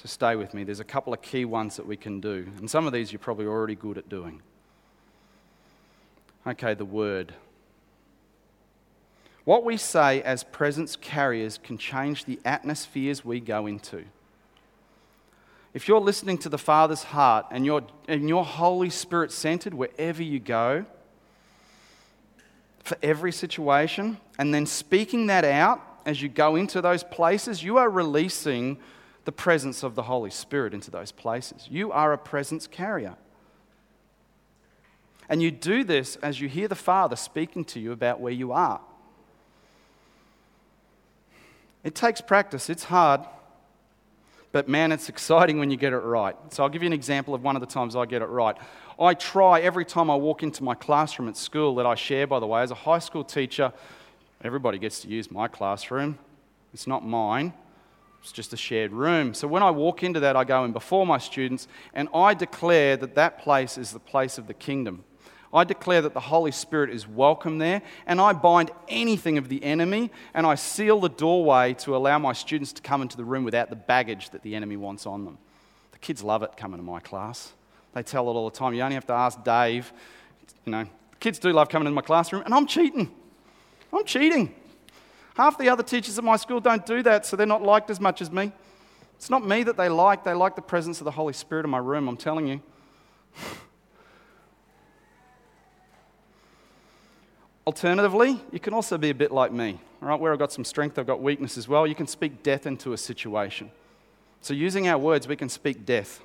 So 0.00 0.06
stay 0.06 0.34
with 0.34 0.54
me. 0.54 0.64
There's 0.64 0.80
a 0.80 0.84
couple 0.84 1.12
of 1.12 1.20
key 1.20 1.44
ones 1.44 1.76
that 1.76 1.86
we 1.86 1.94
can 1.94 2.22
do. 2.22 2.50
And 2.56 2.70
some 2.70 2.86
of 2.86 2.94
these 2.94 3.12
you're 3.12 3.18
probably 3.18 3.44
already 3.44 3.74
good 3.74 3.98
at 3.98 4.08
doing. 4.08 4.40
Okay, 6.46 6.72
the 6.72 6.86
word. 6.86 7.34
What 9.44 9.62
we 9.62 9.76
say 9.76 10.22
as 10.22 10.42
presence 10.42 10.96
carriers 10.96 11.58
can 11.58 11.76
change 11.76 12.24
the 12.24 12.40
atmospheres 12.46 13.26
we 13.26 13.40
go 13.40 13.66
into. 13.66 14.06
If 15.74 15.86
you're 15.86 16.00
listening 16.00 16.38
to 16.38 16.48
the 16.48 16.56
Father's 16.56 17.02
heart 17.02 17.44
and 17.50 17.66
you're, 17.66 17.82
and 18.08 18.26
you're 18.26 18.42
Holy 18.42 18.88
Spirit 18.88 19.30
centered 19.30 19.74
wherever 19.74 20.22
you 20.22 20.38
go, 20.40 20.86
for 22.84 22.96
every 23.02 23.32
situation, 23.32 24.16
and 24.38 24.54
then 24.54 24.64
speaking 24.64 25.26
that 25.26 25.44
out 25.44 25.82
as 26.06 26.22
you 26.22 26.30
go 26.30 26.56
into 26.56 26.80
those 26.80 27.04
places, 27.04 27.62
you 27.62 27.76
are 27.76 27.90
releasing 27.90 28.78
the 29.24 29.32
presence 29.32 29.82
of 29.82 29.94
the 29.94 30.02
Holy 30.02 30.30
Spirit 30.30 30.74
into 30.74 30.90
those 30.90 31.12
places. 31.12 31.68
You 31.70 31.92
are 31.92 32.12
a 32.12 32.18
presence 32.18 32.66
carrier. 32.66 33.16
And 35.28 35.40
you 35.42 35.50
do 35.50 35.84
this 35.84 36.16
as 36.16 36.40
you 36.40 36.48
hear 36.48 36.66
the 36.66 36.74
Father 36.74 37.16
speaking 37.16 37.64
to 37.66 37.80
you 37.80 37.92
about 37.92 38.20
where 38.20 38.32
you 38.32 38.52
are. 38.52 38.80
It 41.84 41.94
takes 41.94 42.20
practice, 42.20 42.68
it's 42.68 42.84
hard, 42.84 43.20
but 44.52 44.68
man, 44.68 44.92
it's 44.92 45.08
exciting 45.08 45.58
when 45.58 45.70
you 45.70 45.76
get 45.76 45.92
it 45.92 45.98
right. 45.98 46.34
So 46.50 46.62
I'll 46.62 46.68
give 46.68 46.82
you 46.82 46.88
an 46.88 46.92
example 46.92 47.34
of 47.34 47.42
one 47.42 47.56
of 47.56 47.60
the 47.60 47.66
times 47.66 47.94
I 47.94 48.06
get 48.06 48.22
it 48.22 48.26
right. 48.26 48.56
I 48.98 49.14
try 49.14 49.60
every 49.60 49.84
time 49.84 50.10
I 50.10 50.16
walk 50.16 50.42
into 50.42 50.62
my 50.62 50.74
classroom 50.74 51.28
at 51.28 51.36
school 51.36 51.76
that 51.76 51.86
I 51.86 51.94
share, 51.94 52.26
by 52.26 52.40
the 52.40 52.46
way, 52.46 52.60
as 52.60 52.70
a 52.70 52.74
high 52.74 52.98
school 52.98 53.24
teacher, 53.24 53.72
everybody 54.42 54.78
gets 54.78 55.00
to 55.02 55.08
use 55.08 55.30
my 55.30 55.48
classroom. 55.48 56.18
It's 56.74 56.86
not 56.86 57.06
mine. 57.06 57.54
It's 58.22 58.32
just 58.32 58.52
a 58.52 58.56
shared 58.56 58.92
room. 58.92 59.32
So 59.34 59.48
when 59.48 59.62
I 59.62 59.70
walk 59.70 60.02
into 60.02 60.20
that, 60.20 60.36
I 60.36 60.44
go 60.44 60.64
in 60.64 60.72
before 60.72 61.06
my 61.06 61.18
students 61.18 61.68
and 61.94 62.08
I 62.14 62.34
declare 62.34 62.96
that 62.98 63.14
that 63.14 63.38
place 63.38 63.78
is 63.78 63.92
the 63.92 63.98
place 63.98 64.36
of 64.36 64.46
the 64.46 64.54
kingdom. 64.54 65.04
I 65.52 65.64
declare 65.64 66.02
that 66.02 66.14
the 66.14 66.20
Holy 66.20 66.52
Spirit 66.52 66.90
is 66.90 67.08
welcome 67.08 67.58
there, 67.58 67.82
and 68.06 68.20
I 68.20 68.32
bind 68.32 68.70
anything 68.88 69.36
of 69.36 69.48
the 69.48 69.64
enemy, 69.64 70.12
and 70.32 70.46
I 70.46 70.54
seal 70.54 71.00
the 71.00 71.08
doorway 71.08 71.74
to 71.74 71.96
allow 71.96 72.20
my 72.20 72.32
students 72.32 72.72
to 72.74 72.82
come 72.82 73.02
into 73.02 73.16
the 73.16 73.24
room 73.24 73.42
without 73.42 73.68
the 73.68 73.74
baggage 73.74 74.30
that 74.30 74.42
the 74.42 74.54
enemy 74.54 74.76
wants 74.76 75.06
on 75.06 75.24
them. 75.24 75.38
The 75.90 75.98
kids 75.98 76.22
love 76.22 76.44
it 76.44 76.56
coming 76.56 76.78
to 76.78 76.84
my 76.84 77.00
class. 77.00 77.52
They 77.94 78.04
tell 78.04 78.30
it 78.30 78.34
all 78.34 78.48
the 78.48 78.56
time. 78.56 78.74
You 78.74 78.82
only 78.82 78.94
have 78.94 79.08
to 79.08 79.12
ask 79.12 79.42
Dave. 79.42 79.92
You 80.64 80.70
know, 80.70 80.86
kids 81.18 81.40
do 81.40 81.52
love 81.52 81.68
coming 81.68 81.86
into 81.86 81.96
my 81.96 82.02
classroom, 82.02 82.42
and 82.44 82.54
I'm 82.54 82.66
cheating. 82.68 83.10
I'm 83.92 84.04
cheating. 84.04 84.54
Half 85.40 85.56
the 85.56 85.70
other 85.70 85.82
teachers 85.82 86.18
at 86.18 86.24
my 86.24 86.36
school 86.36 86.60
don't 86.60 86.84
do 86.84 87.02
that, 87.02 87.24
so 87.24 87.34
they're 87.34 87.46
not 87.46 87.62
liked 87.62 87.88
as 87.88 87.98
much 87.98 88.20
as 88.20 88.30
me. 88.30 88.52
It's 89.14 89.30
not 89.30 89.42
me 89.42 89.62
that 89.62 89.78
they 89.78 89.88
like, 89.88 90.22
they 90.22 90.34
like 90.34 90.54
the 90.54 90.60
presence 90.60 91.00
of 91.00 91.06
the 91.06 91.12
Holy 91.12 91.32
Spirit 91.32 91.64
in 91.64 91.70
my 91.70 91.78
room, 91.78 92.08
I'm 92.08 92.18
telling 92.18 92.46
you. 92.46 92.60
Alternatively, 97.66 98.38
you 98.52 98.60
can 98.60 98.74
also 98.74 98.98
be 98.98 99.08
a 99.08 99.14
bit 99.14 99.32
like 99.32 99.50
me, 99.50 99.80
all 100.02 100.08
right, 100.08 100.20
where 100.20 100.30
I've 100.30 100.38
got 100.38 100.52
some 100.52 100.62
strength, 100.62 100.98
I've 100.98 101.06
got 101.06 101.22
weakness 101.22 101.56
as 101.56 101.66
well. 101.66 101.86
You 101.86 101.94
can 101.94 102.06
speak 102.06 102.42
death 102.42 102.66
into 102.66 102.92
a 102.92 102.98
situation. 102.98 103.70
So, 104.42 104.52
using 104.52 104.88
our 104.88 104.98
words, 104.98 105.26
we 105.26 105.36
can 105.36 105.48
speak 105.48 105.86
death. 105.86 106.20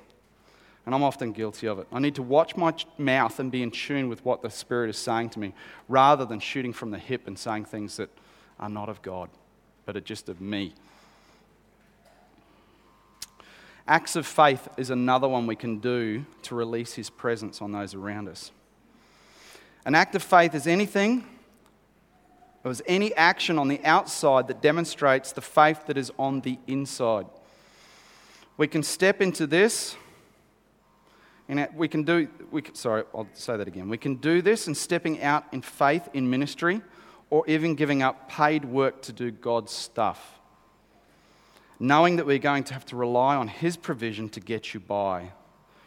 And 0.84 0.94
I'm 0.94 1.02
often 1.02 1.32
guilty 1.32 1.68
of 1.68 1.78
it. 1.78 1.86
I 1.90 2.00
need 2.00 2.16
to 2.16 2.22
watch 2.22 2.54
my 2.54 2.74
mouth 2.98 3.40
and 3.40 3.50
be 3.50 3.62
in 3.62 3.70
tune 3.70 4.10
with 4.10 4.22
what 4.26 4.42
the 4.42 4.50
Spirit 4.50 4.90
is 4.90 4.98
saying 4.98 5.30
to 5.30 5.38
me 5.38 5.54
rather 5.88 6.26
than 6.26 6.38
shooting 6.38 6.74
from 6.74 6.90
the 6.90 6.98
hip 6.98 7.26
and 7.26 7.38
saying 7.38 7.64
things 7.64 7.96
that 7.96 8.10
are 8.58 8.68
not 8.68 8.88
of 8.88 9.02
God, 9.02 9.28
but 9.84 9.96
are 9.96 10.00
just 10.00 10.28
of 10.28 10.40
me. 10.40 10.74
Acts 13.88 14.16
of 14.16 14.26
faith 14.26 14.68
is 14.76 14.90
another 14.90 15.28
one 15.28 15.46
we 15.46 15.54
can 15.54 15.78
do 15.78 16.24
to 16.42 16.54
release 16.54 16.94
His 16.94 17.08
presence 17.08 17.62
on 17.62 17.72
those 17.72 17.94
around 17.94 18.28
us. 18.28 18.50
An 19.84 19.94
act 19.94 20.16
of 20.16 20.22
faith 20.22 20.54
is 20.54 20.66
anything, 20.66 21.24
or 22.64 22.72
is 22.72 22.82
any 22.88 23.14
action 23.14 23.60
on 23.60 23.68
the 23.68 23.80
outside 23.84 24.48
that 24.48 24.60
demonstrates 24.60 25.30
the 25.30 25.40
faith 25.40 25.86
that 25.86 25.96
is 25.96 26.10
on 26.18 26.40
the 26.40 26.58
inside. 26.66 27.26
We 28.56 28.66
can 28.66 28.82
step 28.82 29.22
into 29.22 29.46
this, 29.46 29.94
and 31.48 31.68
we 31.76 31.86
can 31.86 32.02
do, 32.02 32.26
we 32.50 32.62
sorry, 32.72 33.04
I'll 33.14 33.28
say 33.34 33.56
that 33.56 33.68
again. 33.68 33.88
We 33.88 33.98
can 33.98 34.16
do 34.16 34.42
this 34.42 34.66
in 34.66 34.74
stepping 34.74 35.22
out 35.22 35.44
in 35.52 35.62
faith 35.62 36.08
in 36.12 36.28
ministry, 36.28 36.82
or 37.30 37.46
even 37.48 37.74
giving 37.74 38.02
up 38.02 38.28
paid 38.28 38.64
work 38.64 39.02
to 39.02 39.12
do 39.12 39.30
God's 39.30 39.72
stuff. 39.72 40.38
Knowing 41.78 42.16
that 42.16 42.26
we're 42.26 42.38
going 42.38 42.64
to 42.64 42.74
have 42.74 42.86
to 42.86 42.96
rely 42.96 43.36
on 43.36 43.48
His 43.48 43.76
provision 43.76 44.28
to 44.30 44.40
get 44.40 44.72
you 44.72 44.80
by. 44.80 45.32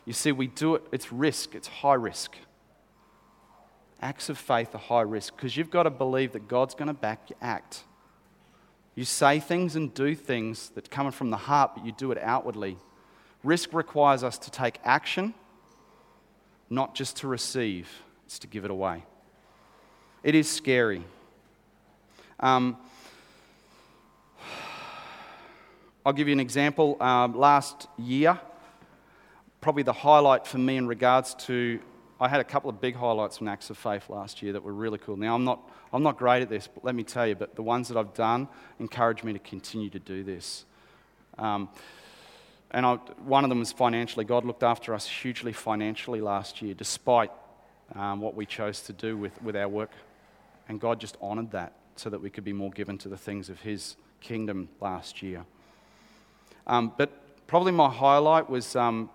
You 0.06 0.14
see, 0.14 0.32
we 0.32 0.48
do 0.48 0.76
it, 0.76 0.84
it's 0.92 1.12
risk, 1.12 1.56
it's 1.56 1.68
high 1.68 1.96
risk 1.96 2.36
acts 4.02 4.30
of 4.30 4.38
faith 4.38 4.74
are 4.74 4.80
high 4.80 5.02
risk 5.02 5.36
because 5.36 5.58
you've 5.58 5.70
got 5.70 5.84
to 5.84 5.90
believe 5.90 6.34
that 6.34 6.48
God's 6.48 6.76
going 6.76 6.88
to 6.88 6.94
back 6.94 7.30
your 7.30 7.38
act. 7.42 7.84
You 8.96 9.06
say 9.06 9.40
things 9.40 9.76
and 9.76 9.94
do 9.94 10.16
things 10.16 10.70
that 10.70 10.90
come 10.90 11.12
from 11.12 11.30
the 11.30 11.38
heart, 11.38 11.72
but 11.76 11.86
you 11.86 11.92
do 11.92 12.12
it 12.12 12.18
outwardly. 12.18 12.78
Risk 13.44 13.74
requires 13.74 14.24
us 14.24 14.38
to 14.40 14.52
take 14.52 14.80
action, 14.84 15.34
not 16.70 16.96
just 16.96 17.18
to 17.18 17.28
receive, 17.28 17.90
it's 18.26 18.40
to 18.40 18.48
give 18.48 18.66
it 18.66 18.72
away. 18.72 19.06
It 20.24 20.36
is 20.36 20.50
scary. 20.50 21.04
Um, 22.40 22.78
I'll 26.06 26.14
give 26.14 26.28
you 26.28 26.34
an 26.34 26.40
example. 26.40 26.96
Um, 27.02 27.38
last 27.38 27.88
year, 27.98 28.40
probably 29.60 29.84
the 29.84 29.94
highlight 29.94 30.48
for 30.48 30.58
me 30.58 30.78
in 30.78 30.88
regards 30.88 31.36
to 31.36 31.80
I 32.22 32.28
had 32.28 32.42
a 32.42 32.46
couple 32.46 32.70
of 32.70 32.82
big 32.82 32.96
highlights 32.96 33.38
from 33.38 33.48
Acts 33.48 33.70
of 33.70 33.78
Faith 33.78 34.10
last 34.10 34.42
year 34.42 34.54
that 34.54 34.64
were 34.64 34.74
really 34.74 34.98
cool. 34.98 35.16
Now, 35.16 35.36
I'm 35.36 35.46
not, 35.46 35.62
I'm 35.94 36.04
not 36.04 36.18
great 36.18 36.42
at 36.42 36.50
this, 36.50 36.68
but 36.68 36.84
let 36.84 36.94
me 36.94 37.04
tell 37.04 37.26
you, 37.26 37.36
but 37.36 37.56
the 37.56 37.64
ones 37.64 37.88
that 37.88 37.98
I've 37.98 38.14
done 38.14 38.50
encourage 38.78 39.24
me 39.24 39.32
to 39.32 39.40
continue 39.40 39.90
to 39.90 40.00
do 40.00 40.24
this. 40.24 40.66
Um, 41.38 41.70
and 42.72 42.86
I, 42.86 42.96
one 43.24 43.46
of 43.46 43.50
them 43.50 43.60
was 43.60 43.72
financially. 43.72 44.26
God 44.26 44.44
looked 44.44 44.64
after 44.64 44.94
us 44.94 45.08
hugely 45.08 45.54
financially 45.54 46.20
last 46.20 46.62
year, 46.62 46.74
despite 46.74 47.32
um, 47.96 48.20
what 48.20 48.36
we 48.36 48.46
chose 48.46 48.82
to 48.82 48.94
do 48.94 49.16
with, 49.16 49.42
with 49.42 49.56
our 49.56 49.70
work. 49.70 49.92
And 50.68 50.80
God 50.80 51.00
just 51.00 51.18
honored 51.22 51.52
that 51.52 51.74
so 52.00 52.10
that 52.10 52.22
we 52.22 52.30
could 52.30 52.44
be 52.44 52.54
more 52.54 52.72
given 52.72 52.98
to 53.00 53.10
the 53.10 53.18
things 53.18 53.50
of 53.50 53.62
His 53.62 53.96
kingdom 54.22 54.70
last 54.80 55.22
year. 55.22 55.46
Um, 56.66 56.94
but 56.98 57.12
probably 57.48 57.72
my 57.72 57.90
highlight 57.90 58.50
was 58.50 58.76
um, 58.76 59.10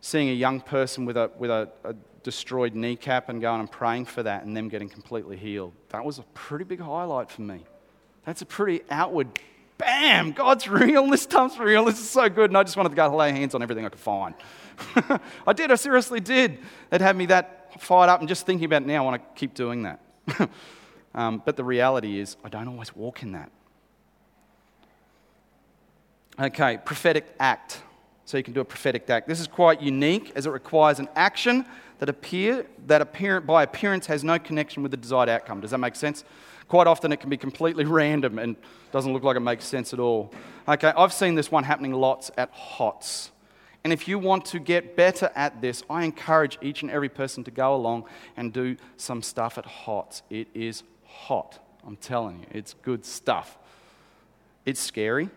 seeing 0.00 0.28
a 0.28 0.32
young 0.32 0.60
person 0.60 1.04
with 1.04 1.16
a, 1.16 1.30
with 1.38 1.50
a, 1.50 1.68
a 1.84 1.94
destroyed 2.22 2.74
kneecap 2.74 3.28
and 3.28 3.40
going 3.40 3.60
and 3.60 3.70
praying 3.70 4.06
for 4.06 4.22
that 4.22 4.44
and 4.44 4.56
them 4.56 4.68
getting 4.68 4.88
completely 4.88 5.36
healed. 5.36 5.72
That 5.90 6.04
was 6.04 6.18
a 6.18 6.22
pretty 6.34 6.64
big 6.64 6.80
highlight 6.80 7.30
for 7.30 7.42
me. 7.42 7.64
That's 8.24 8.42
a 8.42 8.46
pretty 8.46 8.82
outward, 8.90 9.38
bam, 9.76 10.32
God's 10.32 10.68
real, 10.68 11.06
this 11.08 11.22
stuff's 11.22 11.58
real, 11.58 11.84
this 11.84 11.98
is 11.98 12.08
so 12.08 12.28
good. 12.28 12.50
And 12.50 12.56
I 12.56 12.62
just 12.62 12.76
wanted 12.76 12.90
to 12.90 12.96
go 12.96 13.14
lay 13.14 13.32
hands 13.32 13.54
on 13.54 13.62
everything 13.62 13.84
I 13.84 13.88
could 13.88 13.98
find. 13.98 14.34
I 15.46 15.52
did, 15.52 15.70
I 15.70 15.74
seriously 15.74 16.20
did. 16.20 16.58
It 16.92 17.00
had 17.00 17.16
me 17.16 17.26
that 17.26 17.80
fired 17.80 18.08
up 18.08 18.20
and 18.20 18.28
just 18.28 18.46
thinking 18.46 18.64
about 18.64 18.82
it 18.82 18.86
now, 18.86 19.02
I 19.02 19.04
want 19.04 19.22
to 19.22 19.38
keep 19.38 19.54
doing 19.54 19.82
that. 19.82 20.00
um, 21.14 21.42
but 21.44 21.56
the 21.56 21.64
reality 21.64 22.20
is, 22.20 22.36
I 22.44 22.48
don't 22.48 22.68
always 22.68 22.94
walk 22.94 23.22
in 23.22 23.32
that. 23.32 23.50
Okay, 26.40 26.78
prophetic 26.84 27.26
act. 27.40 27.82
So 28.24 28.36
you 28.36 28.44
can 28.44 28.52
do 28.52 28.60
a 28.60 28.64
prophetic 28.64 29.08
act. 29.10 29.26
This 29.26 29.40
is 29.40 29.46
quite 29.46 29.80
unique 29.80 30.32
as 30.36 30.46
it 30.46 30.50
requires 30.50 30.98
an 30.98 31.08
action 31.16 31.64
that 31.98 32.08
appear 32.08 32.66
that 32.86 33.46
by 33.46 33.62
appearance 33.62 34.06
has 34.06 34.22
no 34.22 34.38
connection 34.38 34.82
with 34.82 34.90
the 34.90 34.96
desired 34.96 35.28
outcome. 35.28 35.60
Does 35.60 35.70
that 35.70 35.78
make 35.78 35.96
sense? 35.96 36.24
Quite 36.68 36.86
often 36.86 37.10
it 37.10 37.20
can 37.20 37.30
be 37.30 37.36
completely 37.36 37.84
random 37.86 38.38
and 38.38 38.54
doesn't 38.92 39.12
look 39.12 39.24
like 39.24 39.36
it 39.36 39.40
makes 39.40 39.64
sense 39.64 39.92
at 39.92 39.98
all. 39.98 40.32
Okay, 40.68 40.92
I've 40.96 41.12
seen 41.12 41.34
this 41.34 41.50
one 41.50 41.64
happening 41.64 41.92
lots 41.92 42.30
at 42.36 42.50
HOTS. 42.52 43.30
And 43.82 43.92
if 43.92 44.06
you 44.06 44.18
want 44.18 44.44
to 44.46 44.58
get 44.58 44.96
better 44.96 45.30
at 45.34 45.60
this, 45.62 45.82
I 45.88 46.04
encourage 46.04 46.58
each 46.60 46.82
and 46.82 46.90
every 46.90 47.08
person 47.08 47.42
to 47.44 47.50
go 47.50 47.74
along 47.74 48.04
and 48.36 48.52
do 48.52 48.76
some 48.96 49.22
stuff 49.22 49.56
at 49.56 49.64
HOTS. 49.64 50.22
It 50.28 50.48
is 50.52 50.82
hot. 51.18 51.58
I'm 51.86 51.96
telling 51.96 52.40
you, 52.40 52.46
it's 52.50 52.74
good 52.82 53.04
stuff. 53.04 53.58
It's 54.64 54.80
scary. 54.80 55.30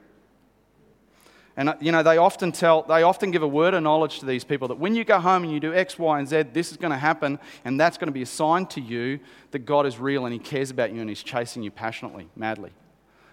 And 1.58 1.70
uh, 1.70 1.76
you 1.80 1.92
know, 1.92 2.04
they 2.04 2.18
often 2.18 2.52
tell, 2.52 2.84
they 2.84 3.04
often 3.04 3.32
give 3.32 3.44
a 3.44 3.48
word 3.48 3.74
of 3.74 3.84
knowledge 3.84 4.20
to 4.20 4.26
these 4.26 4.44
people 4.44 4.68
that 4.70 4.80
when 4.80 4.96
you 4.96 5.04
go 5.04 5.20
home 5.20 5.44
and 5.44 5.52
you 5.52 5.60
do 5.60 5.74
X, 5.74 6.00
Y, 6.00 6.20
and 6.20 6.28
Z, 6.28 6.44
this 6.54 6.72
is 6.72 6.78
going 6.78 6.92
to 6.92 6.98
happen, 6.98 7.40
and 7.66 7.80
that's 7.80 7.98
going 7.98 8.08
to 8.08 8.14
be 8.14 8.22
a 8.22 8.28
sign 8.28 8.66
to 8.68 8.82
you 8.82 9.20
that 9.52 9.60
God 9.60 9.86
is 9.86 10.00
real 10.00 10.26
and 10.26 10.34
He 10.34 10.40
cares 10.40 10.72
about 10.72 10.94
you 10.94 11.02
and 11.02 11.10
He's 11.10 11.24
chasing 11.24 11.64
you 11.64 11.72
passionately, 11.72 12.30
madly. 12.36 12.72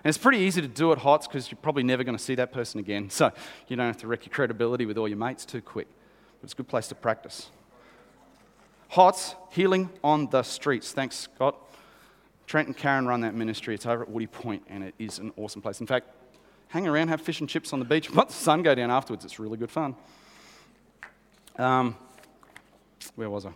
And 0.05 0.09
it's 0.09 0.19
pretty 0.19 0.39
easy 0.39 0.61
to 0.61 0.69
do 0.69 0.93
at 0.93 0.99
HOTS 0.99 1.27
because 1.27 1.51
you're 1.51 1.59
probably 1.61 1.83
never 1.83 2.05
going 2.05 2.17
to 2.17 2.23
see 2.23 2.35
that 2.37 2.53
person 2.53 2.81
again. 2.81 3.11
So 3.19 3.33
you 3.67 3.77
don't 3.77 3.87
have 3.87 3.99
to 3.99 4.07
wreck 4.07 4.27
your 4.27 4.33
credibility 4.33 4.87
with 4.87 4.97
all 4.97 5.09
your 5.09 5.19
mates 5.19 5.45
too 5.45 5.61
quick. 5.61 5.89
But 6.41 6.45
it's 6.45 6.53
a 6.53 6.57
good 6.57 6.69
place 6.69 6.89
to 6.89 6.95
practice. 6.95 7.51
HOTS, 8.91 9.35
healing 9.51 9.91
on 10.03 10.31
the 10.31 10.43
streets. 10.43 10.93
Thanks, 10.93 11.17
Scott. 11.17 11.57
Trent 12.49 12.67
and 12.67 12.77
Karen 12.77 13.07
run 13.07 13.21
that 13.21 13.35
ministry. 13.35 13.75
It's 13.75 13.85
over 13.85 14.03
at 14.03 14.11
Woody 14.11 14.27
Point, 14.27 14.63
and 14.71 14.83
it 14.83 14.95
is 14.99 15.19
an 15.19 15.33
awesome 15.37 15.61
place. 15.61 15.83
In 15.83 15.87
fact, 15.87 16.09
hang 16.69 16.89
around, 16.89 17.09
have 17.09 17.21
fish 17.21 17.41
and 17.41 17.49
chips 17.49 17.75
on 17.75 17.79
the 17.79 17.85
beach, 17.85 18.11
let 18.15 18.29
the 18.29 18.35
sun 18.35 18.63
go 18.63 18.75
down 18.75 18.91
afterwards. 18.91 19.25
It's 19.25 19.39
really 19.39 19.59
good 19.59 19.71
fun. 19.71 19.95
Um, 21.59 21.95
where 23.17 23.29
was 23.29 23.45
I? 23.45 23.51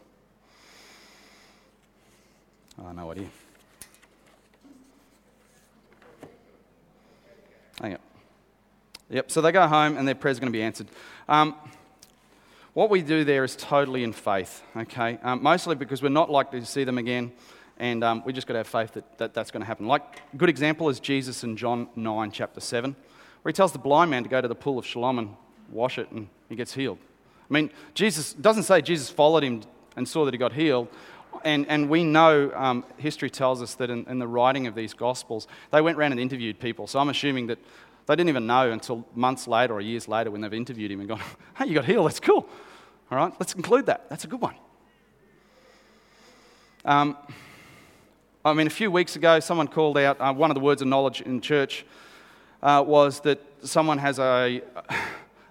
Oh, 2.82 2.92
no 2.92 3.10
idea. 3.10 3.28
Hang 7.80 7.94
on. 7.94 7.98
Yep, 9.08 9.30
so 9.30 9.40
they 9.40 9.52
go 9.52 9.66
home 9.66 9.96
and 9.96 10.06
their 10.06 10.14
prayer's 10.14 10.38
going 10.38 10.52
to 10.52 10.56
be 10.56 10.62
answered. 10.62 10.88
Um, 11.30 11.54
what 12.74 12.90
we 12.90 13.00
do 13.00 13.24
there 13.24 13.42
is 13.42 13.56
totally 13.56 14.04
in 14.04 14.12
faith, 14.12 14.62
okay? 14.76 15.18
Um, 15.22 15.42
mostly 15.42 15.76
because 15.76 16.02
we're 16.02 16.10
not 16.10 16.30
likely 16.30 16.60
to 16.60 16.66
see 16.66 16.84
them 16.84 16.98
again, 16.98 17.32
and 17.78 18.04
um, 18.04 18.22
we 18.24 18.32
just 18.32 18.46
got 18.46 18.54
to 18.54 18.58
have 18.58 18.66
faith 18.66 18.92
that, 18.94 19.18
that 19.18 19.34
that's 19.34 19.50
going 19.50 19.60
to 19.60 19.66
happen. 19.66 19.86
Like, 19.86 20.02
a 20.32 20.36
good 20.36 20.48
example 20.48 20.88
is 20.88 21.00
Jesus 21.00 21.44
in 21.44 21.56
John 21.56 21.88
9, 21.96 22.30
chapter 22.30 22.60
7, 22.60 22.94
where 23.42 23.50
he 23.50 23.54
tells 23.54 23.72
the 23.72 23.78
blind 23.78 24.10
man 24.10 24.22
to 24.22 24.28
go 24.28 24.40
to 24.40 24.48
the 24.48 24.54
pool 24.54 24.78
of 24.78 24.86
Siloam 24.86 25.18
and 25.18 25.36
wash 25.70 25.98
it, 25.98 26.10
and 26.10 26.28
he 26.48 26.56
gets 26.56 26.74
healed. 26.74 26.98
I 27.50 27.52
mean, 27.52 27.70
Jesus 27.94 28.32
doesn't 28.32 28.62
say 28.64 28.80
Jesus 28.80 29.10
followed 29.10 29.42
him 29.42 29.62
and 29.96 30.08
saw 30.08 30.24
that 30.24 30.32
he 30.32 30.38
got 30.38 30.52
healed. 30.52 30.88
And, 31.44 31.66
and 31.68 31.88
we 31.88 32.04
know, 32.04 32.52
um, 32.54 32.84
history 32.98 33.30
tells 33.30 33.62
us 33.62 33.74
that 33.74 33.90
in, 33.90 34.04
in 34.06 34.18
the 34.18 34.26
writing 34.26 34.66
of 34.66 34.74
these 34.74 34.94
Gospels, 34.94 35.48
they 35.70 35.80
went 35.80 35.98
around 35.98 36.12
and 36.12 36.20
interviewed 36.20 36.60
people. 36.60 36.86
So 36.86 36.98
I'm 36.98 37.08
assuming 37.08 37.48
that 37.48 37.58
they 38.06 38.14
didn't 38.14 38.28
even 38.28 38.46
know 38.46 38.70
until 38.70 39.06
months 39.14 39.46
later 39.46 39.74
or 39.74 39.80
years 39.80 40.08
later 40.08 40.30
when 40.30 40.40
they've 40.40 40.52
interviewed 40.52 40.90
him 40.90 41.00
and 41.00 41.08
gone, 41.08 41.20
hey, 41.58 41.66
you 41.66 41.74
got 41.74 41.84
healed, 41.84 42.06
that's 42.06 42.20
cool. 42.20 42.48
All 43.10 43.18
right, 43.18 43.32
let's 43.38 43.54
include 43.54 43.86
that. 43.86 44.08
That's 44.08 44.24
a 44.24 44.28
good 44.28 44.40
one. 44.40 44.54
Um, 46.84 47.16
I 48.44 48.54
mean, 48.54 48.66
a 48.66 48.70
few 48.70 48.90
weeks 48.90 49.14
ago, 49.14 49.38
someone 49.38 49.68
called 49.68 49.96
out 49.96 50.20
uh, 50.20 50.34
one 50.34 50.50
of 50.50 50.56
the 50.56 50.60
words 50.60 50.82
of 50.82 50.88
knowledge 50.88 51.20
in 51.20 51.40
church 51.40 51.86
uh, 52.60 52.82
was 52.84 53.20
that 53.20 53.40
someone 53.62 53.98
has 53.98 54.18
a, 54.18 54.60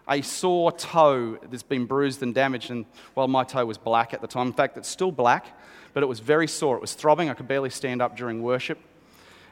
a 0.09 0.21
sore 0.21 0.73
toe 0.73 1.37
that's 1.49 1.63
been 1.63 1.85
bruised 1.85 2.21
and 2.21 2.35
damaged. 2.35 2.69
And, 2.69 2.85
well, 3.15 3.29
my 3.29 3.45
toe 3.45 3.65
was 3.65 3.77
black 3.77 4.13
at 4.13 4.19
the 4.19 4.27
time. 4.27 4.47
In 4.47 4.53
fact, 4.53 4.75
it's 4.75 4.89
still 4.89 5.09
black, 5.09 5.57
but 5.93 6.03
it 6.03 6.05
was 6.05 6.19
very 6.19 6.49
sore. 6.49 6.75
It 6.75 6.81
was 6.81 6.93
throbbing. 6.93 7.29
I 7.29 7.33
could 7.33 7.47
barely 7.47 7.69
stand 7.69 8.01
up 8.01 8.17
during 8.17 8.43
worship. 8.43 8.77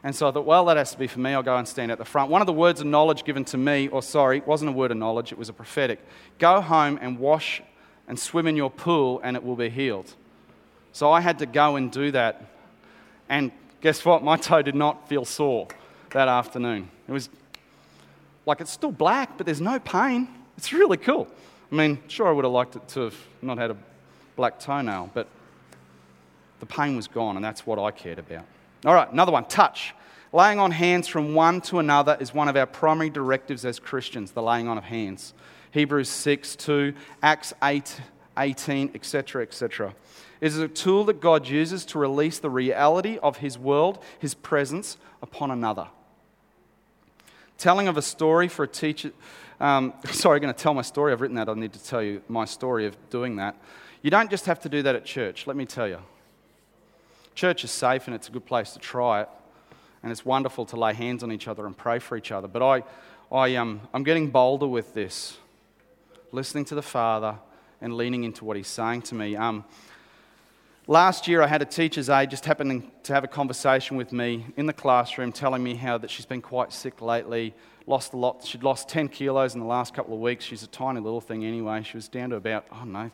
And 0.03 0.13
so 0.13 0.27
I 0.27 0.31
thought, 0.31 0.45
well, 0.45 0.65
that 0.65 0.75
has 0.75 0.91
to 0.91 0.97
be 0.97 1.07
for 1.07 1.21
me. 1.21 1.31
I'll 1.33 1.41
go 1.41 1.55
and 1.55 1.65
stand 1.65 1.93
at 1.93 1.97
the 1.97 2.03
front. 2.03 2.29
One 2.29 2.41
of 2.41 2.45
the 2.45 2.51
words 2.51 2.81
of 2.81 2.87
knowledge 2.87 3.23
given 3.23 3.45
to 3.45 3.57
me, 3.57 3.87
or 3.87 4.03
sorry, 4.03 4.39
it 4.39 4.47
wasn't 4.47 4.67
a 4.67 4.73
word 4.73 4.91
of 4.91 4.97
knowledge, 4.97 5.31
it 5.31 5.37
was 5.37 5.47
a 5.47 5.53
prophetic. 5.53 6.05
Go 6.39 6.59
home 6.59 6.99
and 7.01 7.17
wash 7.17 7.61
and 8.05 8.19
swim 8.19 8.47
in 8.47 8.57
your 8.57 8.69
pool, 8.69 9.21
and 9.23 9.37
it 9.37 9.45
will 9.45 9.55
be 9.55 9.69
healed. 9.69 10.13
So 10.91 11.09
I 11.09 11.21
had 11.21 11.39
to 11.39 11.45
go 11.45 11.77
and 11.77 11.89
do 11.89 12.11
that. 12.11 12.43
And 13.29 13.51
guess 13.81 14.03
what? 14.03 14.23
My 14.23 14.37
toe 14.37 14.61
did 14.61 14.75
not 14.75 15.07
feel 15.07 15.23
sore 15.23 15.67
that 16.11 16.27
afternoon. 16.27 16.89
It 17.07 17.11
was 17.11 17.29
like 18.45 18.61
it's 18.61 18.71
still 18.71 18.91
black, 18.91 19.37
but 19.37 19.45
there's 19.45 19.61
no 19.61 19.79
pain. 19.79 20.27
It's 20.57 20.73
really 20.73 20.97
cool. 20.97 21.27
I 21.71 21.75
mean, 21.75 21.99
sure, 22.07 22.27
I 22.27 22.31
would 22.31 22.45
have 22.45 22.51
liked 22.51 22.75
it 22.75 22.87
to 22.89 23.01
have 23.01 23.15
not 23.41 23.57
had 23.57 23.71
a 23.71 23.77
black 24.35 24.59
toenail, 24.59 25.11
but 25.13 25.27
the 26.59 26.65
pain 26.65 26.95
was 26.95 27.07
gone, 27.07 27.35
and 27.35 27.45
that's 27.45 27.65
what 27.65 27.77
I 27.77 27.91
cared 27.91 28.19
about. 28.19 28.45
All 28.85 28.93
right, 28.93 29.11
another 29.11 29.31
one 29.31 29.45
touch. 29.45 29.93
Laying 30.31 30.59
on 30.59 30.71
hands 30.71 31.07
from 31.07 31.33
one 31.33 31.61
to 31.61 31.79
another 31.79 32.17
is 32.19 32.33
one 32.33 32.47
of 32.47 32.55
our 32.55 32.65
primary 32.65 33.09
directives 33.09 33.65
as 33.65 33.79
Christians, 33.79 34.31
the 34.31 34.41
laying 34.41 34.67
on 34.67 34.77
of 34.77 34.83
hands. 34.83 35.33
Hebrews 35.71 36.09
6 36.09 36.55
2, 36.55 36.93
Acts 37.21 37.53
8 37.61 38.01
18, 38.37 38.91
etc., 38.95 39.43
etc. 39.43 39.93
It 40.41 40.47
is 40.47 40.59
a 40.59 40.67
tool 40.67 41.03
that 41.05 41.19
God 41.19 41.47
uses 41.47 41.85
to 41.85 41.99
release 41.99 42.39
the 42.39 42.49
reality 42.49 43.17
of 43.21 43.37
His 43.37 43.57
world, 43.57 44.03
His 44.19 44.33
presence, 44.33 44.97
upon 45.21 45.51
another. 45.51 45.87
Telling 47.57 47.87
of 47.87 47.97
a 47.97 48.01
story 48.01 48.47
for 48.47 48.63
a 48.63 48.67
teacher. 48.67 49.11
Um, 49.59 49.93
sorry, 50.11 50.37
I'm 50.37 50.41
going 50.41 50.53
to 50.53 50.59
tell 50.59 50.73
my 50.73 50.81
story. 50.81 51.11
I've 51.11 51.21
written 51.21 51.35
that. 51.35 51.49
I 51.49 51.53
need 51.53 51.73
to 51.73 51.83
tell 51.83 52.01
you 52.01 52.21
my 52.29 52.45
story 52.45 52.85
of 52.85 52.95
doing 53.09 53.35
that. 53.35 53.55
You 54.01 54.09
don't 54.09 54.29
just 54.29 54.45
have 54.45 54.61
to 54.61 54.69
do 54.69 54.81
that 54.83 54.95
at 54.95 55.03
church, 55.03 55.45
let 55.45 55.57
me 55.57 55.65
tell 55.65 55.87
you. 55.87 55.99
Church 57.35 57.63
is 57.63 57.71
safe 57.71 58.07
and 58.07 58.15
it's 58.15 58.29
a 58.29 58.31
good 58.31 58.45
place 58.45 58.71
to 58.71 58.79
try 58.79 59.21
it. 59.21 59.29
And 60.01 60.11
it's 60.11 60.23
wonderful 60.23 60.65
to 60.67 60.77
lay 60.77 60.93
hands 60.93 61.23
on 61.23 61.31
each 61.31 61.49
other 61.49 61.65
and 61.65 61.75
pray 61.75 61.99
for 61.99 62.15
each 62.15 62.31
other. 62.31 62.47
But 62.47 62.61
I, 62.61 62.83
I, 63.35 63.55
um, 63.55 63.81
I'm 63.93 64.03
getting 64.03 64.29
bolder 64.29 64.67
with 64.67 64.93
this, 64.93 65.37
listening 66.31 66.63
to 66.65 66.75
the 66.75 66.81
Father 66.81 67.35
and 67.81 67.97
leaning 67.97 68.23
into 68.23 68.45
what 68.45 68.55
He's 68.55 68.69
saying 68.69 69.01
to 69.03 69.15
me. 69.15 69.35
Um, 69.35 69.65
last 70.89 71.27
year, 71.27 71.41
I 71.43 71.47
had 71.47 71.61
a 71.61 71.65
teacher's 71.65 72.09
aide 72.09 72.31
just 72.31 72.45
happening 72.45 72.91
to 73.03 73.13
have 73.13 73.23
a 73.23 73.27
conversation 73.27 73.95
with 73.95 74.11
me 74.11 74.47
in 74.57 74.65
the 74.65 74.73
classroom, 74.73 75.31
telling 75.31 75.63
me 75.63 75.75
how 75.75 75.99
that 75.99 76.09
she's 76.09 76.25
been 76.25 76.41
quite 76.41 76.73
sick 76.73 76.99
lately, 76.99 77.53
lost 77.85 78.13
a 78.13 78.17
lot. 78.17 78.43
She'd 78.43 78.63
lost 78.63 78.89
10 78.89 79.07
kilos 79.09 79.53
in 79.53 79.61
the 79.61 79.67
last 79.67 79.93
couple 79.93 80.15
of 80.15 80.19
weeks. 80.19 80.43
She's 80.43 80.63
a 80.63 80.67
tiny 80.67 80.99
little 80.99 81.21
thing 81.21 81.45
anyway. 81.45 81.83
She 81.83 81.95
was 81.95 82.07
down 82.07 82.31
to 82.31 82.35
about, 82.35 82.65
I 82.71 82.79
don't 82.79 82.91
know, 82.91 83.11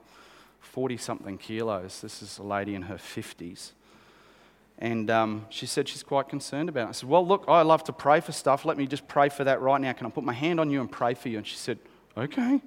40 0.61 0.97
something 0.97 1.37
kilos. 1.37 2.01
This 2.01 2.21
is 2.23 2.37
a 2.37 2.43
lady 2.43 2.75
in 2.75 2.83
her 2.83 2.95
50s. 2.95 3.71
And 4.79 5.09
um, 5.11 5.45
she 5.49 5.65
said 5.65 5.87
she's 5.87 6.03
quite 6.03 6.29
concerned 6.29 6.69
about 6.69 6.87
it. 6.87 6.89
I 6.89 6.91
said, 6.93 7.09
Well, 7.09 7.25
look, 7.25 7.45
I 7.47 7.61
love 7.61 7.83
to 7.85 7.93
pray 7.93 8.19
for 8.19 8.31
stuff. 8.31 8.65
Let 8.65 8.77
me 8.77 8.87
just 8.87 9.07
pray 9.07 9.29
for 9.29 9.45
that 9.45 9.61
right 9.61 9.79
now. 9.79 9.93
Can 9.93 10.07
I 10.07 10.09
put 10.09 10.25
my 10.25 10.33
hand 10.33 10.59
on 10.59 10.69
you 10.69 10.81
and 10.81 10.91
pray 10.91 11.13
for 11.13 11.29
you? 11.29 11.37
And 11.37 11.47
she 11.47 11.55
said, 11.55 11.79
Okay. 12.17 12.61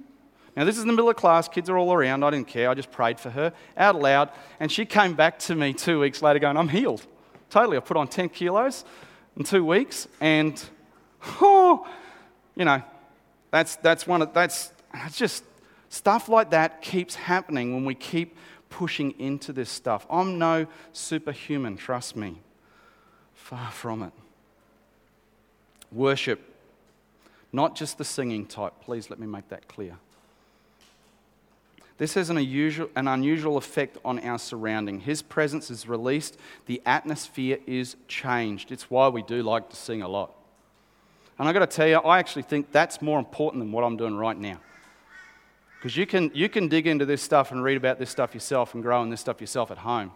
Now, 0.59 0.65
this 0.65 0.77
is 0.77 0.83
in 0.83 0.89
the 0.89 0.93
middle 0.93 1.09
of 1.09 1.15
class. 1.15 1.47
Kids 1.47 1.71
are 1.71 1.79
all 1.79 1.93
around. 1.93 2.25
I 2.25 2.31
didn't 2.31 2.49
care. 2.49 2.69
I 2.69 2.75
just 2.75 2.91
prayed 2.91 3.21
for 3.21 3.31
her 3.31 3.53
out 3.77 3.95
loud. 3.95 4.31
And 4.59 4.73
she 4.73 4.85
came 4.85 5.15
back 5.15 5.39
to 5.41 5.55
me 5.55 5.73
two 5.73 6.01
weeks 6.01 6.21
later 6.21 6.41
going, 6.41 6.57
I'm 6.57 6.69
healed. 6.69 7.07
Totally. 7.49 7.77
I 7.77 7.81
put 7.81 7.97
on 7.97 8.09
10 8.09 8.29
kilos 8.31 8.85
in 9.37 9.45
two 9.45 9.65
weeks. 9.65 10.09
And, 10.21 10.61
oh, 11.41 11.87
you 12.57 12.65
know, 12.65 12.83
that's, 13.53 13.77
that's 13.77 14.05
one 14.05 14.21
of, 14.21 14.35
that's, 14.35 14.73
that's 14.93 15.17
just 15.17 15.45
stuff 15.91 16.29
like 16.29 16.51
that 16.51 16.83
keeps 16.83 17.15
happening 17.15 17.73
when 17.73 17.85
we 17.85 17.95
keep 17.95 18.37
pushing 18.69 19.13
into 19.21 19.53
this 19.53 19.71
stuff. 19.71 20.09
I'm 20.11 20.41
no 20.41 20.67
superhuman, 20.93 21.77
trust 21.77 22.17
me. 22.17 22.41
Far 23.33 23.71
from 23.71 24.03
it. 24.03 24.13
Worship, 25.93 26.41
not 27.53 27.77
just 27.77 27.97
the 27.97 28.05
singing 28.05 28.45
type. 28.45 28.73
Please 28.81 29.09
let 29.09 29.21
me 29.21 29.27
make 29.29 29.51
that 29.51 29.69
clear. 29.69 29.99
This 31.99 32.15
has 32.15 32.31
an 32.31 32.39
unusual, 32.39 32.89
an 32.95 33.09
unusual 33.09 33.57
effect 33.57 33.99
on 34.05 34.21
our 34.21 34.39
surrounding. 34.39 35.01
His 35.01 35.21
presence 35.21 35.71
is 35.71 35.89
released, 35.89 36.39
the 36.67 36.81
atmosphere 36.87 37.59
is 37.67 37.97
changed. 38.07 38.71
It's 38.71 38.89
why 38.89 39.09
we 39.09 39.23
do 39.23 39.43
like 39.43 39.69
to 39.71 39.77
sing 39.77 40.03
a 40.03 40.09
lot. 40.09 40.33
And 41.39 41.49
I've 41.49 41.55
got 41.55 41.61
to 41.61 41.77
tell 41.77 41.89
you, 41.89 41.97
I 41.97 42.19
actually 42.19 42.43
think 42.43 42.73
that's 42.73 43.03
more 43.03 43.19
important 43.19 43.63
than 43.63 43.73
what 43.73 43.85
I'm 43.85 43.97
doing 43.97 44.17
right 44.17 44.37
now. 44.39 44.59
Because 45.79 45.97
you 45.97 46.07
can, 46.07 46.31
you 46.35 46.49
can 46.49 46.69
dig 46.69 46.87
into 46.87 47.05
this 47.05 47.23
stuff 47.23 47.53
and 47.53 47.63
read 47.63 47.77
about 47.77 47.99
this 47.99 48.11
stuff 48.11 48.35
yourself 48.35 48.75
and 48.75 48.83
grow 48.83 49.03
in 49.03 49.11
this 49.11 49.21
stuff 49.21 49.41
yourself 49.41 49.71
at 49.71 49.79
home. 49.79 50.13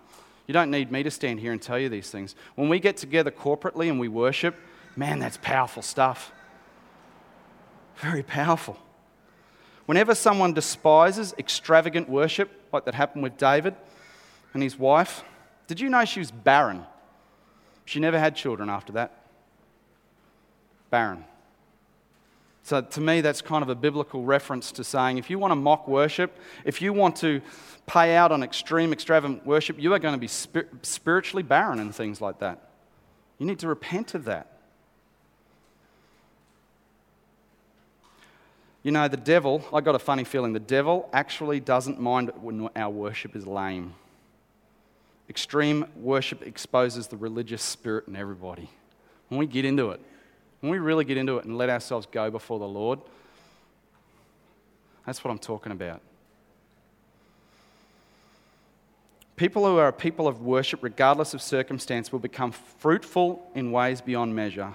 You 0.47 0.55
don't 0.55 0.70
need 0.70 0.91
me 0.91 1.05
to 1.05 1.11
stand 1.11 1.39
here 1.39 1.53
and 1.53 1.62
tell 1.62 1.78
you 1.78 1.89
these 1.89 2.11
things. 2.11 2.35
When 2.57 2.68
we 2.68 2.80
get 2.80 2.97
together 2.97 3.30
corporately 3.30 3.89
and 3.89 4.01
we 4.01 4.09
worship, 4.09 4.57
man, 4.97 5.20
that's 5.20 5.39
powerful 5.41 5.83
stuff. 5.83 6.33
Very 7.97 8.24
powerful. 8.24 8.76
Whenever 9.87 10.14
someone 10.14 10.53
despises 10.53 11.35
extravagant 11.39 12.09
worship, 12.09 12.51
like 12.72 12.85
that 12.85 12.95
happened 12.95 13.22
with 13.22 13.37
David 13.37 13.74
and 14.55 14.62
his 14.62 14.78
wife, 14.78 15.24
did 15.66 15.80
you 15.80 15.89
know 15.89 16.05
she 16.05 16.20
was 16.20 16.30
barren? 16.30 16.85
She 17.85 18.01
never 18.01 18.18
had 18.18 18.37
children 18.37 18.70
after 18.70 18.93
that. 18.93 19.26
Barren. 20.91 21.24
So, 22.64 22.80
to 22.80 23.01
me, 23.01 23.22
that's 23.22 23.43
kind 23.43 23.62
of 23.62 23.68
a 23.68 23.74
biblical 23.74 24.22
reference 24.22 24.70
to 24.72 24.85
saying 24.85 25.18
if 25.18 25.28
you 25.28 25.39
want 25.39 25.51
to 25.51 25.57
mock 25.57 25.89
worship, 25.89 26.39
if 26.64 26.80
you 26.80 26.93
want 26.93 27.16
to 27.16 27.41
pay 27.87 28.14
out 28.14 28.30
on 28.30 28.45
extreme, 28.45 28.93
extravagant 28.93 29.45
worship, 29.45 29.80
you 29.80 29.93
are 29.95 29.99
going 29.99 30.14
to 30.14 30.20
be 30.20 30.28
spiritually 30.28 31.43
barren 31.43 31.80
and 31.80 31.93
things 31.93 32.20
like 32.20 32.39
that. 32.39 32.70
You 33.39 33.47
need 33.47 33.59
to 33.61 33.68
repent 33.68 34.14
of 34.14 34.26
that. 34.26 34.51
You 38.83 38.91
know, 38.91 39.07
the 39.07 39.16
devil, 39.16 39.64
I 39.72 39.80
got 39.80 39.95
a 39.95 39.99
funny 39.99 40.24
feeling, 40.24 40.53
the 40.53 40.61
devil 40.61 41.09
actually 41.12 41.61
doesn't 41.61 42.01
mind 42.01 42.33
when 42.41 42.68
our 42.74 42.91
worship 42.91 43.37
is 43.37 43.47
lame. 43.47 43.95
Extreme 45.28 45.87
worship 45.97 46.43
exposes 46.43 47.07
the 47.07 47.16
religious 47.16 47.62
spirit 47.62 48.09
in 48.09 48.16
everybody. 48.16 48.68
When 49.28 49.39
we 49.39 49.47
get 49.47 49.64
into 49.64 49.91
it, 49.91 50.01
when 50.61 50.70
we 50.70 50.78
really 50.78 51.05
get 51.05 51.16
into 51.16 51.39
it 51.39 51.45
and 51.45 51.57
let 51.57 51.70
ourselves 51.70 52.07
go 52.11 52.30
before 52.30 52.59
the 52.59 52.68
Lord, 52.68 52.99
That's 55.07 55.24
what 55.24 55.30
I'm 55.30 55.39
talking 55.39 55.72
about. 55.72 56.01
People 59.37 59.66
who 59.66 59.78
are 59.78 59.89
a 59.89 59.93
people 59.93 60.28
of 60.28 60.43
worship, 60.43 60.80
regardless 60.83 61.35
of 61.35 61.43
circumstance, 61.43 62.12
will 62.12 62.20
become 62.20 62.53
fruitful 62.53 63.51
in 63.55 63.72
ways 63.72 64.01
beyond 64.01 64.37
measure. 64.37 64.74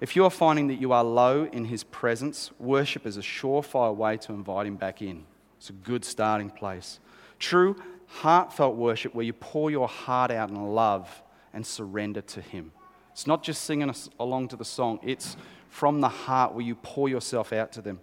If 0.00 0.14
you 0.14 0.24
are 0.24 0.30
finding 0.30 0.68
that 0.68 0.80
you 0.80 0.92
are 0.92 1.04
low 1.04 1.44
in 1.44 1.66
His 1.66 1.84
presence, 1.84 2.50
worship 2.58 3.06
is 3.06 3.16
a 3.16 3.22
surefire 3.22 3.94
way 3.94 4.16
to 4.18 4.32
invite 4.32 4.66
Him 4.66 4.76
back 4.76 5.00
in. 5.00 5.24
It's 5.58 5.70
a 5.70 5.74
good 5.74 6.04
starting 6.04 6.50
place. 6.50 7.00
True, 7.38 7.76
heartfelt 8.06 8.76
worship 8.76 9.14
where 9.14 9.24
you 9.24 9.32
pour 9.32 9.70
your 9.70 9.88
heart 9.88 10.30
out 10.30 10.50
in 10.50 10.74
love 10.74 11.22
and 11.54 11.66
surrender 11.66 12.20
to 12.20 12.40
Him. 12.40 12.72
It's 13.12 13.26
not 13.26 13.42
just 13.42 13.64
singing 13.64 13.92
along 14.20 14.48
to 14.48 14.56
the 14.56 14.64
song, 14.64 15.00
it's 15.02 15.36
from 15.70 16.00
the 16.00 16.08
heart 16.08 16.52
where 16.52 16.64
you 16.64 16.74
pour 16.74 17.08
yourself 17.08 17.52
out 17.52 17.72
to 17.72 17.80
them. 17.80 18.00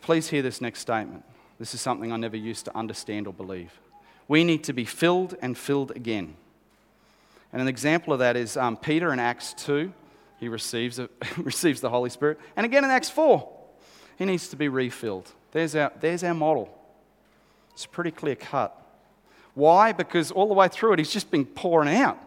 Please 0.00 0.28
hear 0.28 0.40
this 0.40 0.60
next 0.60 0.80
statement. 0.80 1.24
This 1.58 1.74
is 1.74 1.80
something 1.80 2.12
I 2.12 2.16
never 2.16 2.36
used 2.36 2.64
to 2.66 2.76
understand 2.76 3.26
or 3.26 3.32
believe. 3.32 3.80
We 4.26 4.44
need 4.44 4.64
to 4.64 4.72
be 4.72 4.84
filled 4.84 5.36
and 5.42 5.56
filled 5.56 5.90
again. 5.90 6.36
And 7.52 7.60
an 7.60 7.68
example 7.68 8.12
of 8.12 8.18
that 8.20 8.36
is 8.36 8.56
um, 8.56 8.76
Peter 8.76 9.12
in 9.12 9.20
Acts 9.20 9.54
2. 9.58 9.92
He 10.44 10.48
receives, 10.50 10.98
a, 10.98 11.08
receives 11.38 11.80
the 11.80 11.88
Holy 11.88 12.10
Spirit. 12.10 12.38
And 12.54 12.66
again 12.66 12.84
in 12.84 12.90
Acts 12.90 13.08
4, 13.08 13.50
he 14.18 14.26
needs 14.26 14.48
to 14.48 14.56
be 14.56 14.68
refilled. 14.68 15.32
There's 15.52 15.74
our, 15.74 15.90
there's 16.00 16.22
our 16.22 16.34
model. 16.34 16.68
It's 17.72 17.86
pretty 17.86 18.10
clear 18.10 18.36
cut. 18.36 18.78
Why? 19.54 19.92
Because 19.92 20.30
all 20.30 20.46
the 20.46 20.52
way 20.52 20.68
through 20.68 20.92
it, 20.92 20.98
he's 20.98 21.10
just 21.10 21.30
been 21.30 21.46
pouring 21.46 21.96
out. 21.96 22.22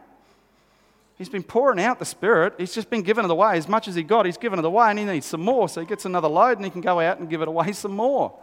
He's 1.19 1.29
been 1.29 1.43
pouring 1.43 1.79
out 1.79 1.99
the 1.99 2.05
Spirit. 2.05 2.55
He's 2.57 2.73
just 2.73 2.89
been 2.89 3.03
giving 3.03 3.23
it 3.23 3.29
away. 3.29 3.55
As 3.55 3.67
much 3.67 3.87
as 3.87 3.93
he 3.93 4.01
got, 4.01 4.25
he's 4.25 4.37
given 4.37 4.57
it 4.57 4.65
away, 4.65 4.89
and 4.89 4.97
he 4.97 5.05
needs 5.05 5.27
some 5.27 5.41
more. 5.41 5.69
So 5.69 5.79
he 5.79 5.85
gets 5.85 6.05
another 6.05 6.27
load, 6.27 6.57
and 6.57 6.65
he 6.65 6.71
can 6.71 6.81
go 6.81 6.99
out 6.99 7.19
and 7.19 7.29
give 7.29 7.43
it 7.43 7.47
away 7.47 7.71
some 7.73 7.91
more. 7.91 8.33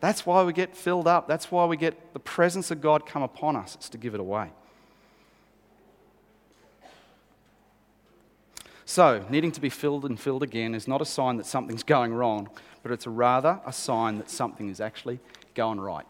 That's 0.00 0.24
why 0.24 0.42
we 0.44 0.54
get 0.54 0.74
filled 0.74 1.06
up. 1.06 1.28
That's 1.28 1.50
why 1.50 1.66
we 1.66 1.76
get 1.76 2.14
the 2.14 2.20
presence 2.20 2.70
of 2.70 2.80
God 2.80 3.04
come 3.04 3.22
upon 3.22 3.54
us. 3.54 3.74
It's 3.74 3.90
to 3.90 3.98
give 3.98 4.14
it 4.14 4.20
away. 4.20 4.50
So, 8.86 9.24
needing 9.30 9.50
to 9.52 9.60
be 9.60 9.70
filled 9.70 10.04
and 10.04 10.20
filled 10.20 10.42
again 10.42 10.74
is 10.74 10.86
not 10.86 11.00
a 11.00 11.06
sign 11.06 11.38
that 11.38 11.46
something's 11.46 11.82
going 11.96 12.12
wrong, 12.12 12.48
but 12.82 12.92
it's 12.92 13.06
rather 13.06 13.60
a 13.64 13.72
sign 13.72 14.18
that 14.18 14.28
something 14.28 14.68
is 14.68 14.80
actually 14.80 15.20
going 15.54 15.80
right. 15.80 16.06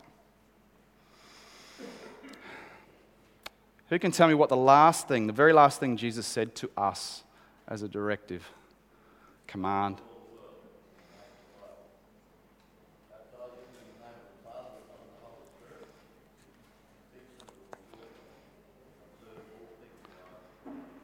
Who 3.90 3.98
can 3.98 4.10
tell 4.10 4.26
me 4.26 4.34
what 4.34 4.48
the 4.48 4.56
last 4.56 5.06
thing, 5.06 5.26
the 5.26 5.32
very 5.32 5.52
last 5.52 5.78
thing 5.78 5.96
Jesus 5.96 6.26
said 6.26 6.54
to 6.56 6.70
us 6.76 7.22
as 7.68 7.82
a 7.82 7.88
directive, 7.88 8.48
command? 9.46 10.00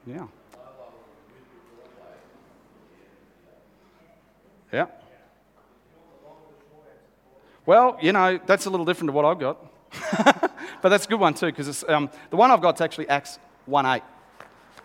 Yeah. 0.07 0.27
Yeah. 4.73 4.87
Well, 7.67 7.99
you 8.01 8.13
know, 8.13 8.39
that's 8.47 8.67
a 8.67 8.71
little 8.71 8.87
different 8.87 9.09
to 9.09 9.13
what 9.13 9.25
I've 9.25 9.39
got. 9.39 9.65
but 10.83 10.89
that's 10.89 11.05
a 11.05 11.09
good 11.09 11.21
one 11.21 11.35
too, 11.35 11.47
because 11.47 11.85
um, 11.89 12.11
the 12.31 12.37
one 12.37 12.51
I've 12.51 12.63
got 12.63 12.77
is 12.77 12.81
actually 12.81 13.09
Acts 13.09 13.39
1 13.67 13.87
8, 13.87 14.03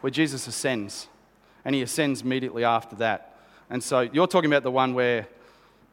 where 0.02 0.12
Jesus 0.12 0.48
ascends, 0.48 1.08
and 1.64 1.76
he 1.76 1.82
ascends 1.82 2.22
immediately 2.22 2.64
after 2.64 2.96
that. 2.98 3.40
And 3.70 3.84
so 3.84 4.02
you're 4.02 4.28
talking 4.28 4.52
about 4.52 4.64
the 4.64 4.72
one 4.72 4.94
where 4.94 5.28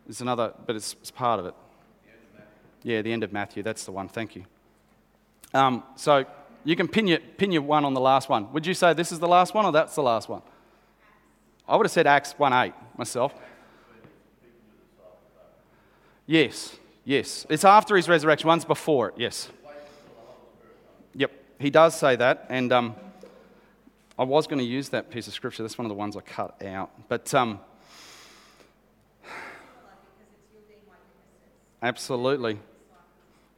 there's 0.07 0.21
another, 0.21 0.53
but 0.67 0.77
it's, 0.77 0.95
it's 0.95 1.11
part 1.11 1.41
of 1.41 1.47
it. 1.47 1.55
yeah, 2.83 3.03
the 3.03 3.13
end 3.13 3.23
of 3.23 3.33
Matthew. 3.33 3.63
That's 3.63 3.85
the 3.85 3.93
one. 3.93 4.09
Thank 4.09 4.37
you. 4.37 4.45
Um, 5.55 5.83
so 5.97 6.25
you 6.65 6.77
can 6.77 6.89
pin 6.89 7.07
your, 7.07 7.21
pin 7.21 7.53
your 7.53 7.63
one 7.63 7.85
on 7.85 7.95
the 7.95 8.01
last 8.01 8.29
one. 8.29 8.53
Would 8.53 8.67
you 8.67 8.75
say 8.75 8.93
this 8.93 9.13
is 9.13 9.19
the 9.19 9.29
last 9.29 9.55
one 9.55 9.65
or 9.65 9.73
that's 9.73 9.95
the 9.95 10.03
last 10.03 10.29
one? 10.29 10.43
I 11.69 11.77
would 11.77 11.87
have 11.87 11.93
said 11.93 12.07
Acts 12.07 12.33
1 12.33 12.53
8 12.53 12.73
myself. 12.99 13.35
Yes, 16.33 16.75
yes. 17.05 17.45
It's 17.51 17.63
after 17.63 17.95
his 17.95 18.09
resurrection, 18.09 18.49
once 18.49 18.65
before 18.65 19.11
it, 19.11 19.17
yes. 19.19 19.51
Yep, 21.15 21.31
he 21.59 21.69
does 21.69 21.95
say 21.95 22.17
that. 22.17 22.47
And 22.49 22.73
um, 22.73 22.97
I 24.19 24.25
was 24.25 24.47
going 24.47 24.59
to 24.59 24.65
use 24.65 24.89
that 24.89 25.11
piece 25.11 25.27
of 25.27 25.35
scripture. 25.35 25.63
That's 25.63 25.77
one 25.77 25.85
of 25.85 25.91
the 25.91 25.95
ones 25.95 26.17
I 26.17 26.23
cut 26.23 26.63
out. 26.63 26.91
But 27.11 27.35
um, 27.35 27.61
absolutely. 31.83 32.61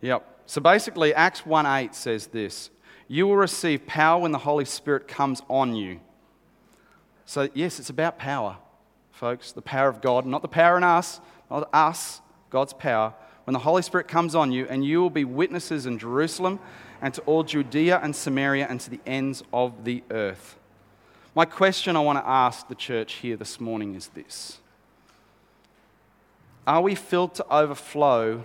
Yep. 0.01 0.27
So 0.47 0.61
basically, 0.61 1.15
Acts 1.15 1.47
1 1.47 1.67
8 1.67 1.95
says 1.95 2.27
this 2.27 2.71
You 3.07 3.29
will 3.29 3.37
receive 3.37 3.87
power 3.87 4.21
when 4.21 4.33
the 4.33 4.39
Holy 4.39 4.65
Spirit 4.65 5.07
comes 5.07 5.43
on 5.49 5.77
you. 5.77 6.01
So, 7.25 7.49
yes, 7.55 7.79
it's 7.79 7.91
about 7.91 8.19
power, 8.19 8.57
folks. 9.13 9.53
The 9.53 9.63
power 9.63 9.89
of 9.89 10.01
God, 10.01 10.27
not 10.27 10.43
the 10.43 10.49
power 10.49 10.77
in 10.77 10.83
us, 10.83 11.21
not 11.49 11.71
us, 11.73 12.21
God's 12.55 12.73
power, 12.73 13.13
when 13.47 13.53
the 13.53 13.59
Holy 13.59 13.83
Spirit 13.83 14.07
comes 14.07 14.37
on 14.37 14.53
you, 14.53 14.65
and 14.71 14.85
you 14.85 15.03
will 15.03 15.11
be 15.11 15.25
witnesses 15.25 15.87
in 15.87 15.99
Jerusalem 15.99 16.61
and 17.03 17.13
to 17.15 17.21
all 17.23 17.43
Judea 17.43 17.99
and 18.01 18.15
Samaria 18.15 18.69
and 18.71 18.79
to 18.79 18.91
the 18.91 19.01
ends 19.05 19.43
of 19.53 19.83
the 19.83 20.05
earth. 20.09 20.57
My 21.35 21.47
question 21.47 21.97
I 21.97 22.01
want 22.01 22.21
to 22.21 22.29
ask 22.29 22.69
the 22.69 22.77
church 22.77 23.15
here 23.15 23.37
this 23.37 23.59
morning 23.59 23.97
is 23.97 24.07
this 24.07 24.59
Are 26.65 26.81
we 26.81 26.95
filled 26.95 27.35
to 27.35 27.47
overflow 27.53 28.45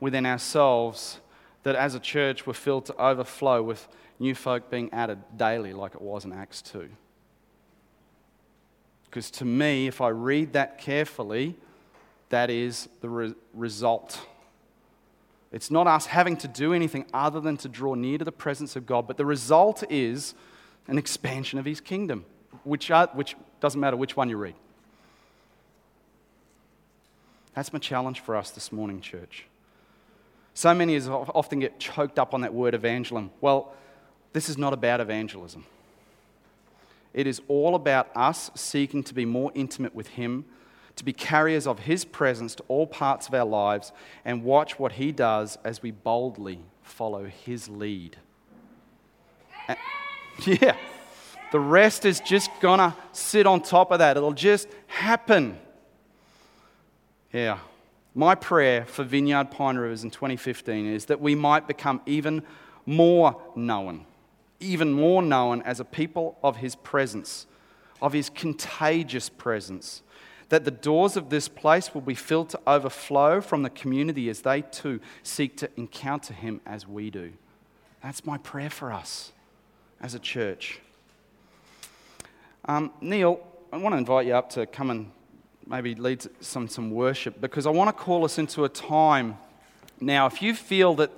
within 0.00 0.24
ourselves 0.24 1.20
that 1.62 1.76
as 1.76 1.94
a 1.94 2.00
church 2.00 2.46
we're 2.46 2.54
filled 2.54 2.86
to 2.86 2.96
overflow 2.96 3.62
with 3.62 3.86
new 4.18 4.34
folk 4.34 4.70
being 4.70 4.90
added 4.94 5.18
daily 5.36 5.74
like 5.74 5.94
it 5.94 6.00
was 6.00 6.24
in 6.24 6.32
Acts 6.32 6.62
2? 6.62 6.88
Because 9.04 9.30
to 9.32 9.44
me, 9.44 9.88
if 9.88 10.00
I 10.00 10.08
read 10.08 10.54
that 10.54 10.78
carefully, 10.78 11.58
that 12.34 12.50
is 12.50 12.88
the 13.00 13.08
re- 13.08 13.34
result. 13.52 14.20
It's 15.52 15.70
not 15.70 15.86
us 15.86 16.06
having 16.06 16.36
to 16.38 16.48
do 16.48 16.72
anything 16.72 17.06
other 17.14 17.40
than 17.40 17.56
to 17.58 17.68
draw 17.68 17.94
near 17.94 18.18
to 18.18 18.24
the 18.24 18.32
presence 18.32 18.74
of 18.74 18.86
God, 18.86 19.06
but 19.06 19.16
the 19.16 19.24
result 19.24 19.84
is 19.88 20.34
an 20.88 20.98
expansion 20.98 21.60
of 21.60 21.64
His 21.64 21.80
kingdom, 21.80 22.24
which, 22.64 22.90
are, 22.90 23.08
which 23.12 23.36
doesn't 23.60 23.80
matter 23.80 23.96
which 23.96 24.16
one 24.16 24.28
you 24.28 24.36
read. 24.36 24.56
That's 27.54 27.72
my 27.72 27.78
challenge 27.78 28.18
for 28.18 28.34
us 28.34 28.50
this 28.50 28.72
morning, 28.72 29.00
church. 29.00 29.46
So 30.54 30.74
many 30.74 30.96
of 30.96 31.08
us 31.08 31.30
often 31.36 31.60
get 31.60 31.78
choked 31.78 32.18
up 32.18 32.34
on 32.34 32.40
that 32.40 32.52
word 32.52 32.74
evangelism. 32.74 33.30
Well, 33.40 33.72
this 34.32 34.48
is 34.48 34.58
not 34.58 34.72
about 34.72 35.00
evangelism. 35.00 35.66
It 37.12 37.28
is 37.28 37.40
all 37.46 37.76
about 37.76 38.08
us 38.16 38.50
seeking 38.56 39.04
to 39.04 39.14
be 39.14 39.24
more 39.24 39.52
intimate 39.54 39.94
with 39.94 40.08
Him 40.08 40.46
to 40.96 41.04
be 41.04 41.12
carriers 41.12 41.66
of 41.66 41.80
His 41.80 42.04
presence 42.04 42.54
to 42.56 42.64
all 42.68 42.86
parts 42.86 43.28
of 43.28 43.34
our 43.34 43.44
lives 43.44 43.92
and 44.24 44.44
watch 44.44 44.78
what 44.78 44.92
He 44.92 45.12
does 45.12 45.58
as 45.64 45.82
we 45.82 45.90
boldly 45.90 46.60
follow 46.82 47.24
His 47.26 47.68
lead. 47.68 48.16
And, 49.68 49.78
yeah, 50.46 50.76
the 51.52 51.60
rest 51.60 52.04
is 52.04 52.20
just 52.20 52.50
gonna 52.60 52.96
sit 53.12 53.46
on 53.46 53.60
top 53.60 53.90
of 53.90 53.98
that, 53.98 54.16
it'll 54.16 54.32
just 54.32 54.68
happen. 54.86 55.58
Yeah. 57.32 57.58
My 58.16 58.36
prayer 58.36 58.84
for 58.84 59.02
Vineyard 59.02 59.50
Pine 59.50 59.76
Rivers 59.76 60.04
in 60.04 60.10
2015 60.10 60.86
is 60.86 61.06
that 61.06 61.20
we 61.20 61.34
might 61.34 61.66
become 61.66 62.00
even 62.06 62.44
more 62.86 63.42
known, 63.56 64.06
even 64.60 64.92
more 64.92 65.20
known 65.20 65.60
as 65.62 65.80
a 65.80 65.84
people 65.84 66.38
of 66.40 66.58
His 66.58 66.76
presence, 66.76 67.48
of 68.00 68.12
His 68.12 68.30
contagious 68.30 69.28
presence, 69.28 70.03
that 70.48 70.64
the 70.64 70.70
doors 70.70 71.16
of 71.16 71.30
this 71.30 71.48
place 71.48 71.94
will 71.94 72.00
be 72.00 72.14
filled 72.14 72.50
to 72.50 72.60
overflow 72.66 73.40
from 73.40 73.62
the 73.62 73.70
community 73.70 74.28
as 74.28 74.42
they 74.42 74.62
too 74.62 75.00
seek 75.22 75.56
to 75.58 75.70
encounter 75.76 76.34
Him 76.34 76.60
as 76.66 76.86
we 76.86 77.10
do. 77.10 77.32
That's 78.02 78.24
my 78.26 78.38
prayer 78.38 78.70
for 78.70 78.92
us 78.92 79.32
as 80.00 80.14
a 80.14 80.18
church. 80.18 80.80
Um, 82.66 82.92
Neil, 83.00 83.40
I 83.72 83.76
want 83.78 83.94
to 83.94 83.98
invite 83.98 84.26
you 84.26 84.34
up 84.34 84.50
to 84.50 84.66
come 84.66 84.90
and 84.90 85.10
maybe 85.66 85.94
lead 85.94 86.24
some, 86.40 86.68
some 86.68 86.90
worship 86.90 87.40
because 87.40 87.66
I 87.66 87.70
want 87.70 87.88
to 87.88 87.92
call 87.92 88.24
us 88.24 88.38
into 88.38 88.64
a 88.64 88.68
time 88.68 89.38
now. 90.00 90.26
If 90.26 90.42
you 90.42 90.54
feel 90.54 90.94
that 90.96 91.10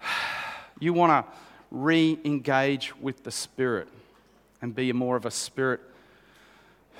you 0.80 0.92
want 0.92 1.26
to 1.26 1.32
re 1.70 2.18
engage 2.24 2.96
with 2.96 3.24
the 3.24 3.30
Spirit 3.30 3.88
and 4.60 4.74
be 4.74 4.92
more 4.92 5.16
of 5.16 5.26
a 5.26 5.30
Spirit 5.30 5.80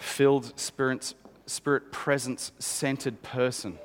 filled, 0.03 0.59
spirit, 0.59 1.15
spirit 1.47 1.93
presence 1.93 2.53
centered 2.59 3.23
person. 3.23 3.79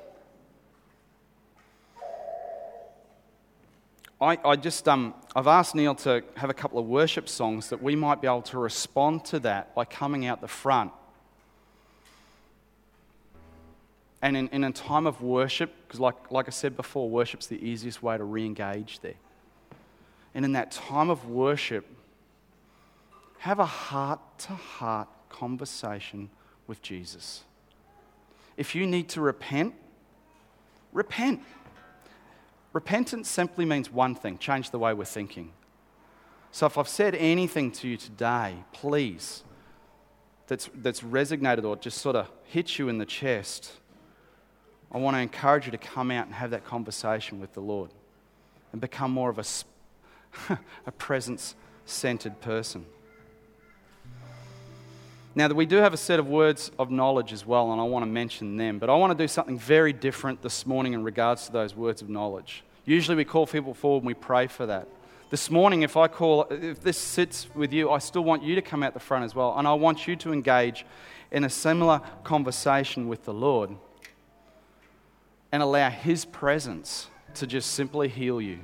I, 4.20 4.36
I 4.44 4.56
just, 4.56 4.88
um, 4.88 5.14
I've 5.36 5.46
asked 5.46 5.76
Neil 5.76 5.94
to 5.96 6.24
have 6.36 6.50
a 6.50 6.54
couple 6.54 6.80
of 6.80 6.86
worship 6.86 7.28
songs 7.28 7.68
that 7.68 7.80
we 7.80 7.94
might 7.94 8.20
be 8.20 8.26
able 8.26 8.42
to 8.42 8.58
respond 8.58 9.24
to 9.26 9.38
that 9.40 9.74
by 9.76 9.84
coming 9.84 10.26
out 10.26 10.40
the 10.40 10.48
front. 10.48 10.90
And 14.20 14.36
in, 14.36 14.48
in 14.48 14.64
a 14.64 14.72
time 14.72 15.06
of 15.06 15.22
worship, 15.22 15.72
because 15.86 16.00
like, 16.00 16.32
like 16.32 16.48
I 16.48 16.50
said 16.50 16.76
before, 16.76 17.08
worship's 17.08 17.46
the 17.46 17.64
easiest 17.64 18.02
way 18.02 18.18
to 18.18 18.24
re 18.24 18.44
engage 18.44 18.98
there. 19.00 19.14
And 20.34 20.44
in 20.44 20.52
that 20.52 20.72
time 20.72 21.10
of 21.10 21.28
worship, 21.28 21.86
have 23.38 23.60
a 23.60 23.66
heart 23.66 24.20
to 24.38 24.54
heart 24.54 25.08
conversation 25.28 26.30
with 26.66 26.82
Jesus. 26.82 27.44
If 28.56 28.74
you 28.74 28.86
need 28.86 29.08
to 29.10 29.20
repent, 29.20 29.74
repent. 30.92 31.42
Repentance 32.72 33.28
simply 33.28 33.64
means 33.64 33.90
one 33.90 34.14
thing 34.14 34.38
change 34.38 34.70
the 34.70 34.78
way 34.78 34.92
we're 34.92 35.04
thinking. 35.04 35.52
So 36.50 36.66
if 36.66 36.78
I've 36.78 36.88
said 36.88 37.14
anything 37.14 37.70
to 37.72 37.88
you 37.88 37.96
today, 37.96 38.56
please, 38.72 39.44
that's, 40.46 40.68
that's 40.74 41.00
resonated 41.00 41.64
or 41.64 41.76
just 41.76 41.98
sort 41.98 42.16
of 42.16 42.28
hit 42.44 42.78
you 42.78 42.88
in 42.88 42.98
the 42.98 43.06
chest, 43.06 43.72
I 44.90 44.98
want 44.98 45.16
to 45.16 45.20
encourage 45.20 45.66
you 45.66 45.72
to 45.72 45.78
come 45.78 46.10
out 46.10 46.26
and 46.26 46.34
have 46.34 46.50
that 46.50 46.64
conversation 46.64 47.40
with 47.40 47.52
the 47.52 47.60
Lord 47.60 47.90
and 48.72 48.80
become 48.80 49.10
more 49.10 49.28
of 49.28 49.38
a, 49.38 50.58
a 50.86 50.92
presence 50.92 51.54
centered 51.84 52.40
person. 52.40 52.86
Now, 55.38 55.46
we 55.46 55.66
do 55.66 55.76
have 55.76 55.94
a 55.94 55.96
set 55.96 56.18
of 56.18 56.26
words 56.26 56.72
of 56.80 56.90
knowledge 56.90 57.32
as 57.32 57.46
well, 57.46 57.70
and 57.70 57.80
I 57.80 57.84
want 57.84 58.02
to 58.02 58.10
mention 58.10 58.56
them, 58.56 58.80
but 58.80 58.90
I 58.90 58.96
want 58.96 59.16
to 59.16 59.24
do 59.24 59.28
something 59.28 59.56
very 59.56 59.92
different 59.92 60.42
this 60.42 60.66
morning 60.66 60.94
in 60.94 61.04
regards 61.04 61.46
to 61.46 61.52
those 61.52 61.76
words 61.76 62.02
of 62.02 62.08
knowledge. 62.08 62.64
Usually, 62.84 63.16
we 63.16 63.24
call 63.24 63.46
people 63.46 63.72
forward 63.72 63.98
and 63.98 64.08
we 64.08 64.14
pray 64.14 64.48
for 64.48 64.66
that. 64.66 64.88
This 65.30 65.48
morning, 65.48 65.82
if 65.82 65.96
I 65.96 66.08
call, 66.08 66.48
if 66.50 66.80
this 66.80 66.98
sits 66.98 67.46
with 67.54 67.72
you, 67.72 67.88
I 67.88 67.98
still 67.98 68.24
want 68.24 68.42
you 68.42 68.56
to 68.56 68.62
come 68.62 68.82
out 68.82 68.94
the 68.94 68.98
front 68.98 69.24
as 69.24 69.32
well, 69.32 69.54
and 69.56 69.68
I 69.68 69.74
want 69.74 70.08
you 70.08 70.16
to 70.16 70.32
engage 70.32 70.84
in 71.30 71.44
a 71.44 71.50
similar 71.50 72.00
conversation 72.24 73.06
with 73.06 73.24
the 73.24 73.32
Lord 73.32 73.70
and 75.52 75.62
allow 75.62 75.88
His 75.88 76.24
presence 76.24 77.10
to 77.34 77.46
just 77.46 77.70
simply 77.70 78.08
heal 78.08 78.40
you. 78.40 78.58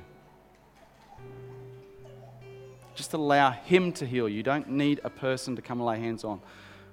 Just 2.95 3.13
allow 3.13 3.51
Him 3.51 3.93
to 3.93 4.05
heal 4.05 4.27
you. 4.27 4.35
You 4.35 4.43
don't 4.43 4.71
need 4.71 4.99
a 5.05 5.09
person 5.09 5.55
to 5.55 5.61
come 5.61 5.79
and 5.79 5.87
lay 5.87 6.01
hands 6.01 6.25
on. 6.25 6.41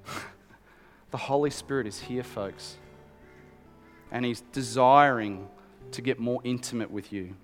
the 1.11 1.17
Holy 1.17 1.51
Spirit 1.51 1.87
is 1.87 2.01
here, 2.01 2.23
folks. 2.23 2.77
And 4.11 4.25
He's 4.25 4.43
desiring 4.53 5.49
to 5.93 6.03
get 6.03 6.19
more 6.19 6.41
intimate 6.45 6.91
with 6.91 7.13
you. 7.13 7.35